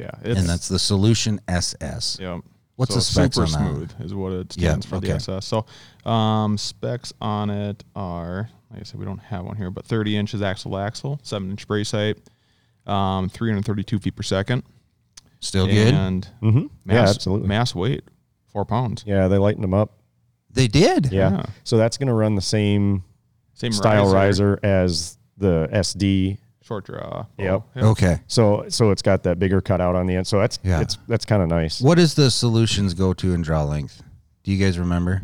Yeah. 0.00 0.10
It's, 0.22 0.40
and 0.40 0.48
that's 0.48 0.68
the 0.68 0.78
Solution 0.78 1.40
SS. 1.48 2.18
Yep. 2.20 2.40
What's 2.76 2.92
so 2.94 2.98
the 2.98 3.04
specs 3.04 3.36
super 3.36 3.46
on 3.46 3.52
that? 3.52 3.58
smooth 3.74 3.92
is 4.06 4.14
what 4.14 4.32
it 4.32 4.56
Yeah, 4.56 4.70
stands 4.70 4.86
for 4.86 4.96
okay. 4.96 5.08
the 5.08 5.14
SS. 5.14 5.46
So 5.46 5.66
um, 6.10 6.56
specs 6.56 7.12
on 7.20 7.50
it 7.50 7.84
are 7.94 8.48
like 8.70 8.80
I 8.80 8.84
said, 8.84 8.98
we 9.00 9.04
don't 9.04 9.18
have 9.18 9.44
one 9.44 9.56
here, 9.56 9.70
but 9.70 9.84
30 9.84 10.16
inches 10.16 10.42
axle 10.42 10.70
to 10.72 10.78
axle, 10.78 11.18
seven 11.24 11.50
inch 11.50 11.66
brace 11.66 11.90
height, 11.90 12.16
um, 12.86 13.28
332 13.28 13.98
feet 13.98 14.14
per 14.16 14.22
second, 14.22 14.62
Still 15.40 15.66
good. 15.66 15.92
and 15.92 16.28
Mm-hmm. 16.40 16.66
mass, 16.84 16.94
yeah, 16.94 17.10
absolutely. 17.10 17.48
mass 17.48 17.74
weight, 17.74 18.04
four 18.52 18.64
pounds. 18.64 19.02
Yeah, 19.06 19.26
they 19.28 19.38
lightened 19.38 19.64
them 19.64 19.74
up. 19.74 19.98
They 20.52 20.68
did. 20.68 21.10
Yeah. 21.12 21.30
Yeah. 21.32 21.42
So 21.64 21.76
that's 21.78 21.96
going 21.98 22.06
to 22.08 22.14
run 22.14 22.34
the 22.36 22.40
same 22.42 23.02
Same 23.54 23.72
style 23.72 24.04
riser, 24.12 24.52
riser 24.52 24.60
as 24.62 25.18
the 25.36 25.68
SD. 25.72 26.38
Short 26.70 26.84
draw. 26.86 27.26
Yep. 27.36 27.62
Oh, 27.76 27.90
Okay. 27.90 28.20
So 28.28 28.64
so 28.68 28.90
it's 28.92 29.02
got 29.02 29.24
that 29.24 29.38
bigger 29.40 29.60
cutout 29.60 29.96
on 29.96 30.06
the 30.06 30.14
end. 30.14 30.26
So 30.26 30.38
that's 30.38 30.58
Yeah. 30.62 30.80
it's 30.80 30.96
that's 31.08 31.24
kind 31.24 31.42
of 31.42 31.48
nice. 31.48 31.80
What 31.80 31.96
does 31.96 32.14
the 32.14 32.30
solutions 32.30 32.94
go 32.94 33.12
to 33.14 33.34
in 33.34 33.42
draw 33.42 33.64
length? 33.64 34.02
Do 34.44 34.52
you 34.52 34.64
guys 34.64 34.78
remember? 34.78 35.22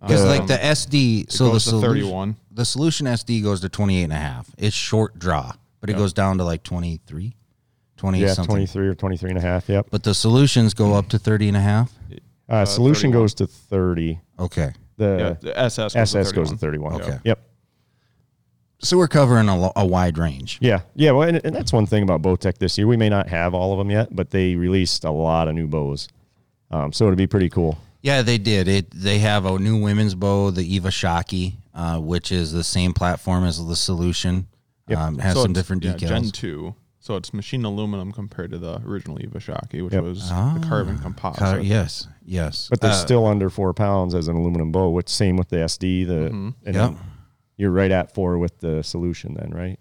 Because 0.00 0.22
Um, 0.22 0.28
like 0.28 0.46
the 0.46 0.56
SD, 0.62 1.22
it 1.24 1.32
so 1.32 1.44
the 1.46 1.50
goes 1.52 1.64
to 1.64 1.70
solution, 1.70 1.88
31. 1.90 2.36
the 2.50 2.64
solution 2.64 3.06
SD 3.06 3.42
goes 3.42 3.60
to 3.60 3.68
28 3.68 4.04
and 4.04 4.12
a 4.12 4.16
half. 4.16 4.50
It's 4.56 4.74
short 4.74 5.18
draw, 5.18 5.52
but 5.80 5.90
it 5.90 5.92
Yep. 5.94 5.98
goes 5.98 6.12
down 6.14 6.38
to 6.38 6.44
like 6.44 6.62
23, 6.62 7.36
20 7.98 8.20
Yeah, 8.20 8.32
something. 8.32 8.54
23 8.54 8.88
or 8.88 8.94
23 8.94 9.30
and 9.30 9.38
a 9.38 9.42
half. 9.42 9.68
Yep. 9.68 9.88
But 9.90 10.02
the 10.02 10.14
solutions 10.14 10.72
go 10.74 10.94
up 10.94 11.08
to 11.10 11.18
30 11.18 11.48
and 11.48 11.56
a 11.58 11.60
half. 11.60 11.92
Uh, 12.48 12.64
solution 12.64 13.10
31. 13.10 13.22
goes 13.22 13.34
to 13.34 13.46
30. 13.46 14.20
Okay. 14.38 14.72
The 14.96 15.16
yeah, 15.18 15.50
the 15.52 15.58
SS 15.58 15.92
goes 15.94 15.96
SS 15.96 16.28
to 16.30 16.34
goes 16.34 16.50
to 16.50 16.56
31. 16.56 16.92
31. 16.92 17.02
Okay. 17.16 17.20
Yep. 17.24 17.38
So 18.80 18.98
we're 18.98 19.08
covering 19.08 19.48
a, 19.48 19.70
a 19.76 19.86
wide 19.86 20.18
range. 20.18 20.58
Yeah. 20.60 20.80
Yeah. 20.94 21.12
Well, 21.12 21.28
and, 21.28 21.40
and 21.44 21.54
that's 21.54 21.72
one 21.72 21.86
thing 21.86 22.02
about 22.02 22.20
Bowtech 22.22 22.58
this 22.58 22.76
year. 22.76 22.86
We 22.86 22.96
may 22.96 23.08
not 23.08 23.28
have 23.28 23.54
all 23.54 23.72
of 23.72 23.78
them 23.78 23.90
yet, 23.90 24.14
but 24.14 24.30
they 24.30 24.56
released 24.56 25.04
a 25.04 25.10
lot 25.10 25.48
of 25.48 25.54
new 25.54 25.66
bows. 25.66 26.08
Um, 26.70 26.92
so 26.92 27.06
it'd 27.06 27.16
be 27.16 27.26
pretty 27.26 27.48
cool. 27.48 27.78
Yeah, 28.02 28.20
they 28.22 28.36
did. 28.36 28.68
It 28.68 28.90
they 28.90 29.20
have 29.20 29.46
a 29.46 29.58
new 29.58 29.80
women's 29.80 30.14
bow, 30.14 30.50
the 30.50 30.62
Eva 30.74 30.88
Shockey. 30.88 31.54
uh, 31.74 31.98
which 31.98 32.30
is 32.30 32.52
the 32.52 32.62
same 32.64 32.92
platform 32.92 33.44
as 33.44 33.64
the 33.66 33.74
solution. 33.76 34.46
Yep. 34.88 34.98
Um, 34.98 35.18
has 35.18 35.34
So 35.34 35.42
some 35.42 35.50
it's- 35.52 35.62
different 35.62 35.84
yeah, 35.84 35.94
decals. 35.94 36.08
Gen 36.08 36.30
two. 36.30 36.74
So 37.00 37.16
it's 37.16 37.34
machined 37.34 37.64
aluminum 37.66 38.12
compared 38.12 38.50
to 38.52 38.58
the 38.58 38.80
original 38.86 39.20
Eva 39.22 39.38
Shockey, 39.38 39.82
which 39.84 39.92
Yep. 39.92 40.02
was 40.04 40.28
the 40.28 40.64
carbon 40.66 40.98
composite. 40.98 41.42
Uh, 41.42 41.56
yes, 41.60 42.06
yes. 42.24 42.68
But 42.70 42.80
they're 42.80 42.90
Uh, 42.92 42.94
still 42.94 43.26
under 43.26 43.50
four 43.50 43.74
pounds 43.74 44.14
as 44.14 44.26
an 44.28 44.36
aluminum 44.36 44.72
bow. 44.72 44.88
Which 44.90 45.08
same 45.10 45.36
with 45.36 45.48
the 45.50 45.56
SD. 45.64 46.04
The 46.06 46.12
Mm-hmm. 46.30 46.48
and 46.66 46.74
Yep. 46.74 46.94
You're 47.56 47.70
right 47.70 47.90
at 47.90 48.14
four 48.14 48.38
with 48.38 48.58
the 48.60 48.82
solution 48.82 49.34
then, 49.34 49.50
right? 49.50 49.78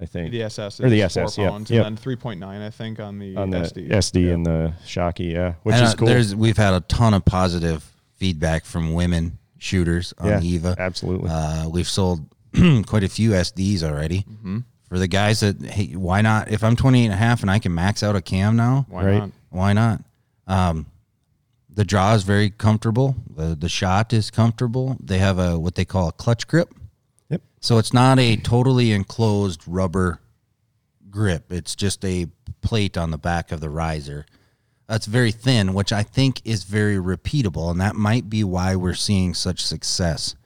I 0.00 0.04
think 0.04 0.30
The 0.30 0.42
SS 0.42 0.80
Or 0.80 0.90
the 0.90 1.02
SS, 1.02 1.36
four 1.36 1.44
yep, 1.44 1.52
yep. 1.70 1.86
and 1.86 1.96
then 1.96 1.96
three 1.96 2.16
point 2.16 2.38
nine, 2.38 2.60
I 2.60 2.68
think, 2.70 3.00
on 3.00 3.18
the 3.18 3.34
on 3.36 3.48
the 3.50 3.58
SD. 3.60 3.88
SD, 3.90 4.26
Yeah. 4.26 4.32
and 4.34 4.44
the 4.46 4.74
Shockey, 4.84 5.32
yeah, 5.32 5.54
which 5.62 5.74
and, 5.74 5.84
is 5.84 5.94
uh, 5.94 5.96
cool. 5.96 6.08
There's 6.08 6.34
we've 6.36 6.56
had 6.58 6.74
a 6.74 6.80
ton 6.80 7.14
of 7.14 7.24
positive 7.24 7.90
feedback 8.16 8.64
from 8.66 8.92
women 8.92 9.38
shooters 9.58 10.12
on 10.18 10.28
yeah, 10.28 10.40
Eva. 10.42 10.76
absolutely. 10.78 11.30
Uh, 11.32 11.68
we've 11.70 11.88
sold 11.88 12.26
quite 12.86 13.04
a 13.04 13.08
few 13.08 13.30
SDs 13.30 13.82
already. 13.82 14.20
Mm-hmm. 14.20 14.58
For 14.90 14.98
the 15.00 15.08
guys 15.08 15.40
that, 15.40 15.60
hey, 15.62 15.96
why 15.96 16.20
not? 16.20 16.50
If 16.52 16.62
I'm 16.62 16.76
28 16.76 17.06
and 17.06 17.12
a 17.12 17.16
half 17.16 17.40
and 17.42 17.50
I 17.50 17.58
can 17.58 17.74
max 17.74 18.02
out 18.04 18.14
a 18.14 18.22
cam 18.22 18.54
now, 18.54 18.86
Why 18.88 19.04
Right. 19.04 19.18
not? 19.18 19.30
why 19.50 19.72
not? 19.72 20.04
Um, 20.46 20.86
the 21.76 21.84
draw 21.84 22.14
is 22.14 22.24
very 22.24 22.50
comfortable. 22.50 23.14
The, 23.36 23.54
the 23.54 23.68
shot 23.68 24.12
is 24.12 24.30
comfortable. 24.30 24.96
They 24.98 25.18
have 25.18 25.38
a 25.38 25.58
what 25.58 25.76
they 25.76 25.84
call 25.84 26.08
a 26.08 26.12
clutch 26.12 26.48
grip. 26.48 26.74
Yep. 27.28 27.42
So 27.60 27.78
it's 27.78 27.92
not 27.92 28.18
a 28.18 28.36
totally 28.36 28.90
enclosed 28.92 29.62
rubber 29.66 30.20
grip. 31.10 31.52
It's 31.52 31.74
just 31.76 32.04
a 32.04 32.26
plate 32.60 32.96
on 32.98 33.10
the 33.10 33.18
back 33.18 33.52
of 33.52 33.60
the 33.60 33.70
riser. 33.70 34.26
That's 34.88 35.06
very 35.06 35.32
thin, 35.32 35.74
which 35.74 35.92
I 35.92 36.02
think 36.02 36.40
is 36.44 36.64
very 36.64 36.96
repeatable, 36.96 37.70
and 37.70 37.80
that 37.80 37.96
might 37.96 38.30
be 38.30 38.44
why 38.44 38.76
we're 38.76 38.94
seeing 38.94 39.34
such 39.34 39.64
success 39.64 40.36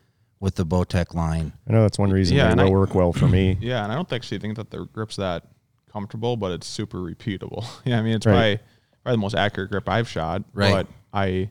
with 0.41 0.55
the 0.55 0.65
Bowtech 0.65 1.15
line. 1.15 1.53
I 1.69 1.73
know 1.73 1.83
that's 1.83 1.99
one 1.99 2.11
reason 2.11 2.37
yeah, 2.39 2.45
they 2.47 2.53
and 2.53 2.61
will 2.63 2.69
I- 2.69 2.71
work 2.71 2.95
well 2.95 3.13
for 3.13 3.29
me. 3.29 3.59
Yeah, 3.61 3.83
and 3.85 3.93
I 3.93 3.97
don't 3.97 4.11
actually 4.13 4.39
think 4.39 4.57
that 4.57 4.71
the 4.71 4.87
grip's 4.87 5.17
that 5.17 5.45
comfortable, 5.93 6.37
but 6.39 6.53
it's 6.53 6.67
super 6.67 6.99
repeatable. 6.99 7.67
yeah, 7.85 7.99
I 7.99 8.03
mean 8.03 8.15
it's 8.15 8.25
Right. 8.27 8.59
probably 8.59 8.59
probably 9.03 9.17
the 9.17 9.21
most 9.21 9.35
accurate 9.35 9.71
grip 9.71 9.89
I've 9.89 10.09
shot. 10.09 10.43
Right. 10.55 10.73
But 10.73 10.87
I 11.13 11.51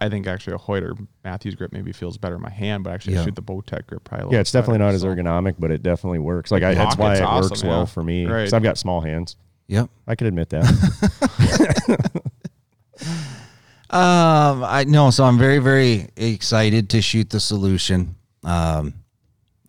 I 0.00 0.08
think 0.08 0.26
actually 0.26 0.54
a 0.54 0.58
Hoyt 0.58 0.82
or 0.82 0.94
Mathews 1.24 1.54
grip 1.54 1.72
maybe 1.72 1.92
feels 1.92 2.18
better 2.18 2.34
in 2.36 2.42
my 2.42 2.50
hand, 2.50 2.82
but 2.84 2.92
actually 2.92 3.14
Yeah. 3.14 3.20
I 3.22 3.24
shoot 3.26 3.36
the 3.36 3.42
Bowtech 3.42 3.86
grip 3.86 4.02
probably. 4.04 4.28
a 4.28 4.30
Yeah, 4.32 4.40
it's 4.40 4.50
definitely 4.50 4.78
better, 4.78 4.88
not 4.88 4.94
as 4.94 5.02
so. 5.02 5.08
ergonomic, 5.08 5.54
but 5.58 5.70
it 5.70 5.82
definitely 5.82 6.18
works. 6.18 6.50
Like 6.50 6.62
I, 6.64 6.74
that's 6.74 6.96
why 6.96 7.14
it 7.16 7.22
awesome, 7.22 7.50
works 7.50 7.62
yeah. 7.62 7.68
well 7.68 7.86
for 7.86 8.02
me. 8.02 8.26
Right. 8.26 8.38
Because 8.40 8.52
I've 8.52 8.62
got 8.64 8.78
small 8.78 9.00
hands. 9.00 9.36
Yep. 9.68 9.88
I 10.08 10.14
could 10.16 10.26
admit 10.26 10.48
that. 10.50 12.22
Um, 13.88 14.64
I 14.64 14.84
know, 14.88 15.10
so 15.10 15.22
I'm 15.24 15.38
very, 15.38 15.58
very 15.58 16.08
excited 16.16 16.90
to 16.90 17.00
shoot 17.00 17.30
the 17.30 17.38
solution. 17.38 18.16
Um, 18.42 18.94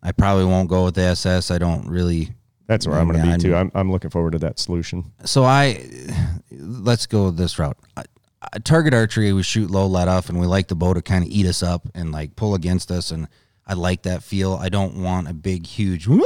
I 0.01 0.11
probably 0.11 0.45
won't 0.45 0.69
go 0.69 0.85
with 0.85 0.95
the 0.95 1.01
SS. 1.03 1.51
I 1.51 1.59
don't 1.59 1.87
really. 1.87 2.31
That's 2.65 2.87
where 2.87 2.97
I'm 2.99 3.07
going 3.09 3.23
to 3.23 3.31
be 3.37 3.37
too. 3.37 3.55
I- 3.55 3.59
I'm, 3.59 3.71
I'm 3.75 3.91
looking 3.91 4.09
forward 4.09 4.31
to 4.31 4.39
that 4.39 4.57
solution. 4.57 5.11
So 5.23 5.43
I, 5.43 5.85
let's 6.51 7.05
go 7.05 7.29
this 7.29 7.59
route. 7.59 7.77
I- 8.41 8.59
target 8.59 8.93
archery, 8.93 9.33
we 9.33 9.43
shoot 9.43 9.69
low 9.71 9.87
let 9.87 10.07
off, 10.07 10.29
and 10.29 10.39
we 10.39 10.47
like 10.47 10.67
the 10.67 10.75
bow 10.75 10.93
to 10.93 11.01
kind 11.01 11.23
of 11.23 11.29
eat 11.29 11.45
us 11.45 11.63
up 11.63 11.87
and 11.95 12.11
like 12.11 12.35
pull 12.35 12.55
against 12.55 12.91
us, 12.91 13.11
and 13.11 13.27
I 13.65 13.73
like 13.73 14.03
that 14.03 14.23
feel. 14.23 14.53
I 14.53 14.69
don't 14.69 15.01
want 15.01 15.27
a 15.29 15.33
big, 15.33 15.65
huge 15.65 16.07
whoop 16.07 16.23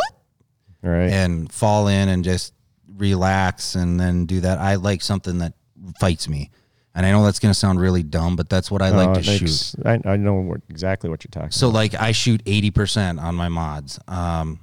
right. 0.84 1.10
and 1.12 1.52
fall 1.52 1.88
in 1.88 2.10
and 2.10 2.24
just 2.24 2.54
relax 2.98 3.76
and 3.76 4.00
then 4.00 4.26
do 4.26 4.42
that. 4.42 4.60
I 4.60 4.76
like 4.76 5.02
something 5.02 5.40
that 5.40 5.54
fights 6.00 6.28
me. 6.30 6.52
And 6.94 7.06
I 7.06 7.12
know 7.12 7.24
that's 7.24 7.40
going 7.40 7.52
to 7.54 7.58
sound 7.58 7.80
really 7.80 8.04
dumb, 8.04 8.36
but 8.36 8.50
that's 8.50 8.70
what 8.70 8.82
I 8.82 8.90
like 8.90 9.10
Uh, 9.10 9.14
to 9.16 9.24
shoot. 9.24 9.76
I, 9.86 10.00
I 10.04 10.18
know 10.18 10.34
what, 10.36 10.60
exactly 10.70 11.10
what 11.10 11.24
you're 11.24 11.32
talking 11.32 11.52
So 11.52 11.70
about. 11.70 11.76
like 11.78 11.94
I 11.96 12.12
shoot 12.12 12.44
eighty 12.46 12.70
percent 12.70 13.18
on 13.18 13.34
my 13.34 13.48
mods. 13.48 13.98
Um, 14.10 14.60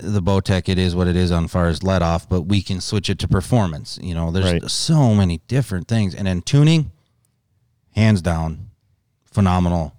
the 0.00 0.20
Bowtech 0.22 0.68
it 0.68 0.78
is 0.78 0.94
what 0.94 1.06
it 1.08 1.16
is 1.16 1.30
on 1.30 1.48
far 1.48 1.66
as 1.68 1.82
let 1.82 2.02
off, 2.02 2.28
but 2.28 2.42
we 2.42 2.62
can 2.62 2.80
switch 2.80 3.08
it 3.10 3.18
to 3.20 3.28
performance. 3.28 3.98
You 4.02 4.14
know, 4.14 4.30
there's 4.30 4.52
Right. 4.52 4.70
so 4.70 5.14
many 5.14 5.40
different 5.48 5.88
things, 5.88 6.14
and 6.14 6.26
then 6.26 6.42
tuning, 6.42 6.90
hands 7.92 8.22
down, 8.22 8.70
phenomenal. 9.24 9.94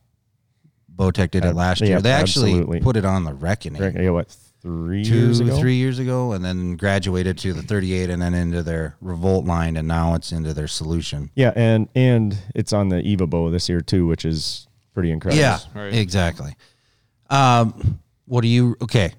Bowtech 0.93 1.31
did 1.31 1.43
it 1.45 1.49
Ab- 1.49 1.55
last 1.55 1.81
yeah, 1.81 1.87
year. 1.87 2.01
They 2.01 2.11
actually 2.11 2.51
absolutely. 2.51 2.79
put 2.79 2.95
it 2.95 3.05
on 3.05 3.25
the 3.25 3.33
Reckoning 3.33 3.81
Right, 3.81 3.93
yeah, 3.95 4.09
what, 4.11 4.33
three 4.61 5.03
two, 5.03 5.13
years 5.15 5.39
ago? 5.41 5.59
three 5.59 5.75
years 5.75 5.99
ago, 5.99 6.31
and 6.31 6.43
then 6.45 6.77
graduated 6.77 7.37
to 7.39 7.51
the 7.53 7.61
38, 7.61 8.09
and 8.09 8.21
then 8.21 8.33
into 8.33 8.63
their 8.63 8.95
Revolt 9.01 9.45
line, 9.45 9.75
and 9.75 9.87
now 9.87 10.13
it's 10.15 10.31
into 10.31 10.53
their 10.53 10.67
solution. 10.67 11.31
Yeah, 11.35 11.51
and 11.55 11.89
and 11.95 12.37
it's 12.55 12.71
on 12.71 12.89
the 12.89 13.01
Eva 13.01 13.27
bow 13.27 13.49
this 13.51 13.67
year 13.67 13.81
too, 13.81 14.07
which 14.07 14.23
is 14.23 14.67
pretty 14.93 15.11
incredible. 15.11 15.41
Yeah, 15.41 15.59
Right. 15.73 15.93
exactly. 15.93 16.55
Um, 17.29 17.99
what 18.25 18.41
do 18.41 18.47
you? 18.47 18.77
Okay, 18.81 19.11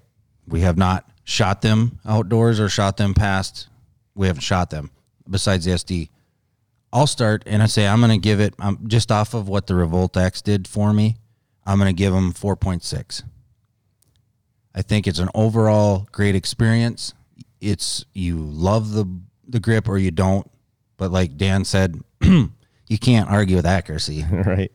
we 0.48 0.60
have 0.60 0.76
not 0.76 1.08
shot 1.24 1.62
them 1.62 1.98
outdoors 2.04 2.60
or 2.60 2.68
shot 2.68 2.96
them 2.96 3.14
past. 3.14 3.68
We 4.14 4.26
haven't 4.26 4.42
shot 4.42 4.70
them 4.70 4.90
besides 5.28 5.64
the 5.64 5.72
SD. 5.72 6.08
I'll 6.92 7.06
start 7.06 7.42
and 7.46 7.62
I 7.62 7.66
say 7.66 7.86
I'm 7.86 8.00
going 8.00 8.10
to 8.10 8.18
give 8.18 8.40
it. 8.40 8.54
I'm 8.58 8.88
just 8.88 9.12
off 9.12 9.34
of 9.34 9.48
what 9.48 9.66
the 9.66 9.74
Revolt 9.74 10.16
X 10.16 10.40
did 10.40 10.66
for 10.68 10.92
me. 10.92 11.16
I'm 11.66 11.78
going 11.78 11.94
to 11.94 11.98
give 11.98 12.12
them 12.12 12.32
4.6. 12.32 13.22
I 14.74 14.82
think 14.82 15.06
it's 15.06 15.18
an 15.18 15.30
overall 15.34 16.06
great 16.12 16.34
experience. 16.34 17.12
It's 17.60 18.04
you 18.12 18.36
love 18.36 18.92
the 18.92 19.06
the 19.48 19.60
grip 19.60 19.88
or 19.88 19.96
you 19.96 20.10
don't, 20.10 20.50
but 20.96 21.10
like 21.10 21.36
Dan 21.36 21.64
said, 21.64 22.00
you 22.20 22.98
can't 23.00 23.30
argue 23.30 23.56
with 23.56 23.66
accuracy. 23.66 24.24
right. 24.30 24.70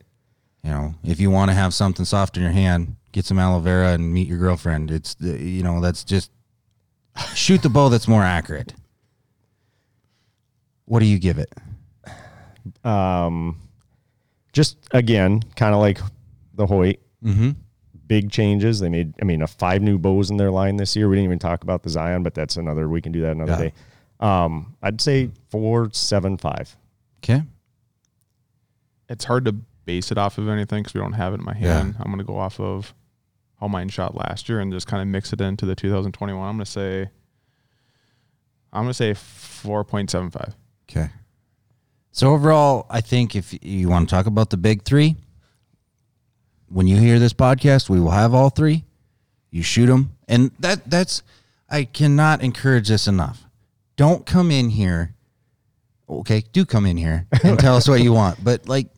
You 0.62 0.70
know, 0.70 0.94
if 1.02 1.18
you 1.18 1.30
want 1.30 1.50
to 1.50 1.54
have 1.54 1.74
something 1.74 2.04
soft 2.04 2.36
in 2.36 2.42
your 2.42 2.52
hand, 2.52 2.96
get 3.10 3.24
some 3.24 3.38
aloe 3.38 3.58
vera 3.60 3.92
and 3.92 4.12
meet 4.12 4.28
your 4.28 4.38
girlfriend. 4.38 4.90
It's 4.90 5.14
the, 5.14 5.36
you 5.42 5.62
know, 5.62 5.80
that's 5.80 6.04
just 6.04 6.30
shoot 7.34 7.62
the 7.62 7.68
bow 7.68 7.88
that's 7.88 8.06
more 8.06 8.22
accurate. 8.22 8.72
What 10.84 11.00
do 11.00 11.06
you 11.06 11.18
give 11.18 11.38
it? 11.38 11.52
Um, 12.84 13.58
just 14.52 14.76
again, 14.92 15.42
kind 15.56 15.74
of 15.74 15.80
like 15.80 15.98
the 16.54 16.66
Hoyt. 16.66 17.00
Mm-hmm. 17.24 17.50
Big 18.06 18.30
changes. 18.30 18.78
They 18.78 18.88
made, 18.88 19.14
I 19.20 19.24
mean, 19.24 19.42
a 19.42 19.46
five 19.46 19.80
new 19.82 19.98
bows 19.98 20.30
in 20.30 20.36
their 20.36 20.50
line 20.50 20.76
this 20.76 20.94
year. 20.94 21.08
We 21.08 21.16
didn't 21.16 21.24
even 21.24 21.38
talk 21.38 21.62
about 21.64 21.82
the 21.82 21.88
Zion, 21.90 22.22
but 22.22 22.34
that's 22.34 22.56
another. 22.56 22.88
We 22.88 23.00
can 23.00 23.10
do 23.10 23.22
that 23.22 23.32
another 23.32 23.52
Yeah. 23.52 23.58
day. 23.58 23.72
Um, 24.20 24.76
I'd 24.82 25.00
say 25.00 25.30
four 25.50 25.88
seven 25.92 26.36
five. 26.36 26.76
Okay. 27.18 27.42
It's 29.08 29.24
hard 29.24 29.44
to 29.46 29.56
base 29.84 30.10
it 30.10 30.18
off 30.18 30.38
of 30.38 30.48
anything 30.48 30.82
because 30.82 30.94
we 30.94 31.00
don't 31.00 31.12
have 31.14 31.32
it 31.32 31.38
in 31.40 31.44
my 31.44 31.56
Yeah. 31.58 31.78
hand. 31.78 31.96
I'm 31.98 32.06
going 32.06 32.18
to 32.18 32.24
go 32.24 32.36
off 32.38 32.60
of 32.60 32.94
how 33.60 33.68
mine 33.68 33.88
shot 33.88 34.14
last 34.14 34.48
year 34.48 34.60
and 34.60 34.72
just 34.72 34.86
kind 34.86 35.00
of 35.02 35.08
mix 35.08 35.32
it 35.32 35.40
into 35.40 35.66
the 35.66 35.74
2021. 35.74 36.46
I'm 36.48 36.56
going 36.56 36.64
to 36.64 36.70
say, 36.70 37.08
I'm 38.72 38.82
going 38.84 38.88
to 38.90 38.94
say 38.94 39.12
4.75. 39.12 40.54
Okay. 40.90 41.10
So 42.10 42.30
overall, 42.32 42.86
I 42.90 43.00
think 43.00 43.34
if 43.34 43.54
you 43.62 43.88
want 43.88 44.08
to 44.08 44.14
talk 44.14 44.26
about 44.26 44.50
the 44.50 44.56
big 44.56 44.82
three, 44.84 45.16
when 46.68 46.86
you 46.86 46.96
hear 46.96 47.18
this 47.18 47.32
podcast, 47.32 47.88
we 47.88 48.00
will 48.00 48.10
have 48.10 48.34
all 48.34 48.50
three. 48.50 48.84
You 49.50 49.62
shoot 49.62 49.86
them, 49.86 50.16
and 50.28 50.50
that 50.60 50.88
that's 50.88 51.22
I 51.68 51.84
cannot 51.84 52.42
encourage 52.42 52.88
this 52.88 53.06
enough. 53.06 53.44
Don't 53.96 54.24
come 54.24 54.50
in 54.50 54.70
here. 54.70 55.14
Okay, 56.08 56.42
do 56.52 56.64
come 56.64 56.86
in 56.86 56.96
here 56.96 57.26
and 57.44 57.58
tell 57.58 57.76
us 57.76 57.86
what 57.88 58.00
you 58.02 58.12
want, 58.14 58.42
but 58.42 58.66
like, 58.68 58.88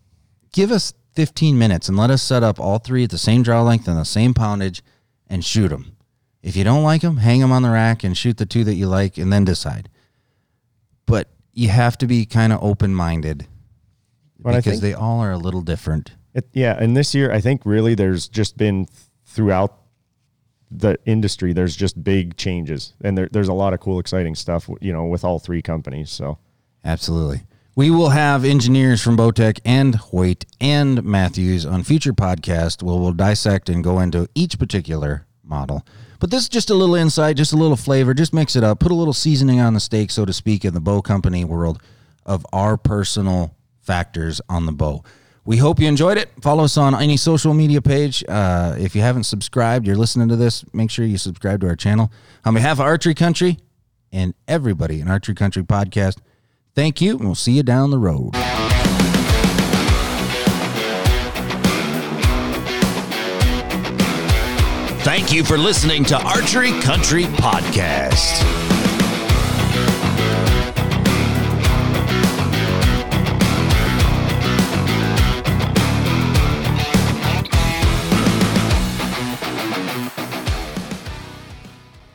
give 0.54 0.72
us 0.72 0.94
15 1.12 1.58
minutes 1.58 1.88
and 1.88 1.98
let 1.98 2.10
us 2.10 2.22
set 2.22 2.42
up 2.42 2.58
all 2.58 2.78
three 2.78 3.04
at 3.04 3.10
the 3.10 3.18
same 3.18 3.42
draw 3.42 3.62
length 3.62 3.86
and 3.86 3.98
the 3.98 4.04
same 4.04 4.32
poundage, 4.32 4.82
and 5.28 5.44
shoot 5.44 5.68
them. 5.68 5.96
If 6.42 6.56
you 6.56 6.64
don't 6.64 6.82
like 6.82 7.02
them, 7.02 7.18
hang 7.18 7.40
them 7.40 7.52
on 7.52 7.62
the 7.62 7.70
rack 7.70 8.02
and 8.02 8.16
shoot 8.16 8.38
the 8.38 8.46
two 8.46 8.64
that 8.64 8.74
you 8.74 8.86
like, 8.86 9.18
and 9.18 9.32
then 9.32 9.44
decide 9.44 9.90
but 11.06 11.28
you 11.52 11.68
have 11.68 11.96
to 11.98 12.06
be 12.06 12.26
kind 12.26 12.52
of 12.52 12.62
open 12.62 12.94
minded 12.94 13.46
because 14.42 14.64
think- 14.64 14.80
they 14.80 14.94
all 14.94 15.20
are 15.20 15.32
a 15.32 15.38
little 15.38 15.62
different. 15.62 16.12
It, 16.34 16.48
yeah, 16.52 16.76
and 16.78 16.96
this 16.96 17.14
year 17.14 17.30
I 17.30 17.40
think 17.40 17.62
really 17.64 17.94
there's 17.94 18.26
just 18.26 18.56
been 18.56 18.88
throughout 19.24 19.78
the 20.70 20.98
industry 21.06 21.52
there's 21.52 21.76
just 21.76 22.02
big 22.02 22.36
changes, 22.36 22.94
and 23.00 23.16
there, 23.16 23.28
there's 23.30 23.48
a 23.48 23.52
lot 23.52 23.72
of 23.72 23.80
cool, 23.80 24.00
exciting 24.00 24.34
stuff. 24.34 24.68
You 24.80 24.92
know, 24.92 25.04
with 25.04 25.24
all 25.24 25.38
three 25.38 25.62
companies. 25.62 26.10
So 26.10 26.38
Absolutely. 26.84 27.42
We 27.76 27.90
will 27.90 28.10
have 28.10 28.44
engineers 28.44 29.02
from 29.02 29.16
Bowtech 29.16 29.58
and 29.64 29.96
Hoyt 29.96 30.44
and 30.60 31.02
Mathews 31.02 31.66
on 31.66 31.82
future 31.82 32.12
podcast 32.12 32.84
where 32.84 32.94
we'll 32.96 33.12
dissect 33.12 33.68
and 33.68 33.82
go 33.82 33.98
into 33.98 34.28
each 34.36 34.60
particular 34.60 35.26
model. 35.42 35.84
But 36.20 36.30
this 36.30 36.44
is 36.44 36.48
just 36.48 36.70
a 36.70 36.74
little 36.74 36.94
insight, 36.94 37.36
just 37.36 37.52
a 37.52 37.56
little 37.56 37.76
flavor, 37.76 38.14
just 38.14 38.32
mix 38.32 38.54
it 38.54 38.62
up, 38.62 38.78
put 38.78 38.92
a 38.92 38.94
little 38.94 39.12
seasoning 39.12 39.58
on 39.58 39.74
the 39.74 39.80
steak, 39.80 40.12
so 40.12 40.24
to 40.24 40.32
speak, 40.32 40.64
in 40.64 40.72
the 40.72 40.80
bow 40.80 41.02
company 41.02 41.44
world 41.44 41.82
of 42.24 42.46
our 42.52 42.76
personal 42.76 43.56
factors 43.80 44.40
on 44.48 44.66
the 44.66 44.72
bow. 44.72 45.02
We 45.44 45.56
hope 45.56 45.80
you 45.80 45.88
enjoyed 45.88 46.16
it. 46.16 46.30
Follow 46.42 46.62
us 46.62 46.76
on 46.76 46.94
any 46.94 47.16
social 47.16 47.54
media 47.54 47.82
page. 47.82 48.22
Uh, 48.28 48.76
if 48.78 48.94
you 48.94 49.02
haven't 49.02 49.24
subscribed, 49.24 49.84
you're 49.84 49.96
listening 49.96 50.28
to 50.28 50.36
this, 50.36 50.64
make 50.72 50.92
sure 50.92 51.04
you 51.04 51.18
subscribe 51.18 51.60
to 51.62 51.66
our 51.66 51.76
channel. 51.76 52.12
On 52.44 52.54
behalf 52.54 52.74
of 52.74 52.82
Archery 52.82 53.14
Country 53.14 53.58
and 54.12 54.32
everybody 54.46 55.00
in 55.00 55.08
Archery 55.08 55.34
Country 55.34 55.64
Podcast, 55.64 56.18
Thank 56.74 57.00
you, 57.00 57.12
and 57.16 57.24
we'll 57.24 57.34
see 57.36 57.52
you 57.52 57.62
down 57.62 57.90
the 57.90 57.98
road. 57.98 58.32
Thank 65.04 65.32
you 65.32 65.44
for 65.44 65.58
listening 65.58 66.04
to 66.06 66.16
Archery 66.16 66.72
Country 66.80 67.24
Podcast. 67.24 68.63